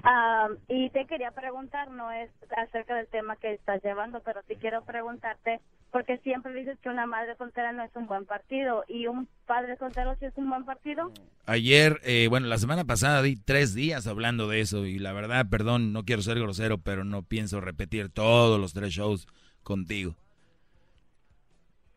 [0.03, 4.56] Ah, y te quería preguntar, no es acerca del tema que estás llevando, pero sí
[4.56, 5.60] quiero preguntarte,
[5.91, 9.78] porque siempre dices que una madre soltera no es un buen partido, y un padre
[9.78, 11.11] soltero sí es un buen partido.
[11.45, 15.45] Ayer, eh, bueno, la semana pasada di tres días hablando de eso y la verdad,
[15.49, 19.28] perdón, no quiero ser grosero, pero no pienso repetir todos los tres shows
[19.64, 20.15] contigo.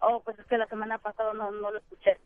[0.07, 2.19] Oh, pues es que la semana pasada no, no lo escuché.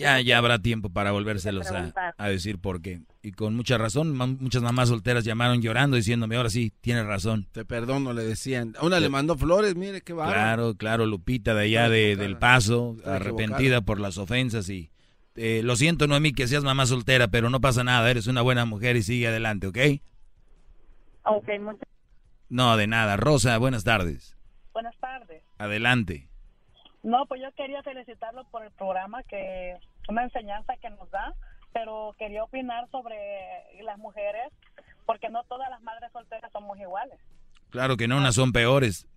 [0.00, 3.02] Ya, ya habrá tiempo para volvérselos a, a decir por qué.
[3.20, 7.46] Y con mucha razón, ma- muchas mamás solteras llamaron llorando diciéndome, ahora sí, tienes razón.
[7.52, 8.74] Te perdono, le decían.
[8.78, 10.34] A una le mandó flores, mire qué bárbaro.
[10.40, 13.80] Claro, claro, Lupita de allá de, del Paso, arrepentida equivocada.
[13.82, 14.90] por las ofensas y
[15.34, 18.64] eh, lo siento, Noemí, que seas mamá soltera, pero no pasa nada, eres una buena
[18.64, 19.78] mujer y sigue adelante, ¿ok?
[21.24, 21.88] Ok, muchas
[22.48, 23.18] No, de nada.
[23.18, 24.36] Rosa, buenas tardes.
[24.72, 25.42] Buenas tardes.
[25.58, 26.28] Adelante.
[27.02, 29.76] No, pues yo quería felicitarlo por el programa, que
[30.08, 31.34] una enseñanza que nos da,
[31.72, 33.16] pero quería opinar sobre
[33.82, 34.52] las mujeres,
[35.04, 37.18] porque no todas las madres solteras somos iguales.
[37.70, 39.08] Claro que no, unas son peores,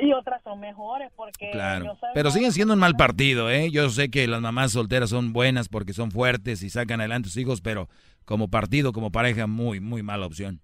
[0.00, 1.96] Y otras son mejores, porque claro.
[2.14, 3.70] Pero siguen siendo un mal partido, ¿eh?
[3.70, 7.30] Yo sé que las mamás solteras son buenas porque son fuertes y sacan adelante a
[7.30, 7.88] sus hijos, pero
[8.24, 10.60] como partido, como pareja, muy, muy mala opción.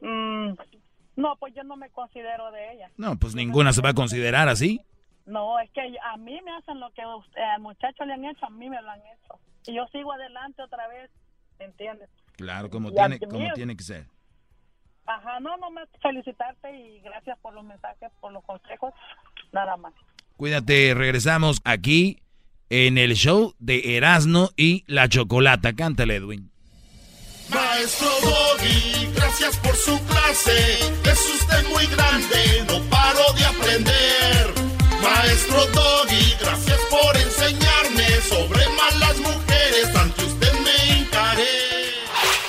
[0.00, 0.54] Mm,
[1.14, 2.90] no, pues yo no me considero de ella.
[2.96, 4.80] No, pues ninguna se va a considerar así.
[5.26, 8.46] No, es que a mí me hacen lo que usted- al muchacho le han hecho,
[8.46, 9.38] a mí me lo han hecho.
[9.66, 11.10] Y yo sigo adelante otra vez,
[11.58, 12.08] ¿me entiendes?
[12.36, 14.06] Claro, como Y tiene, como tiene que ser.
[15.06, 18.92] Ajá, no, no más felicitarte y gracias por los mensajes, por los consejos,
[19.52, 19.94] nada más.
[20.36, 22.20] Cuídate, regresamos aquí
[22.70, 25.74] en el show de Erasno y la Chocolata.
[25.74, 26.50] Cántale, Edwin.
[27.48, 30.78] Maestro Doggy, gracias por su clase.
[31.04, 34.55] Es usted muy grande, no paro de aprender.
[35.26, 39.96] Maestro Doggy, gracias por enseñarme sobre malas mujeres.
[39.96, 41.88] Ante usted me hincaré.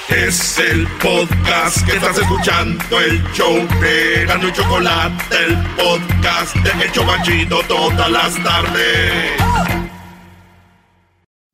[0.10, 6.84] Es el podcast que estás escuchando, el show de Gano y Chocolate, el podcast de
[6.84, 9.42] El Chobachito todas las tardes.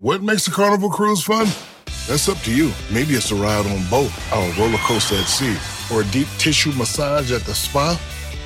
[0.01, 1.47] What makes a carnival cruise fun?
[2.09, 2.73] That's up to you.
[2.91, 5.55] Maybe it's a ride on boat, or a roller coaster at sea,
[5.89, 7.97] or a deep tissue massage at the spa.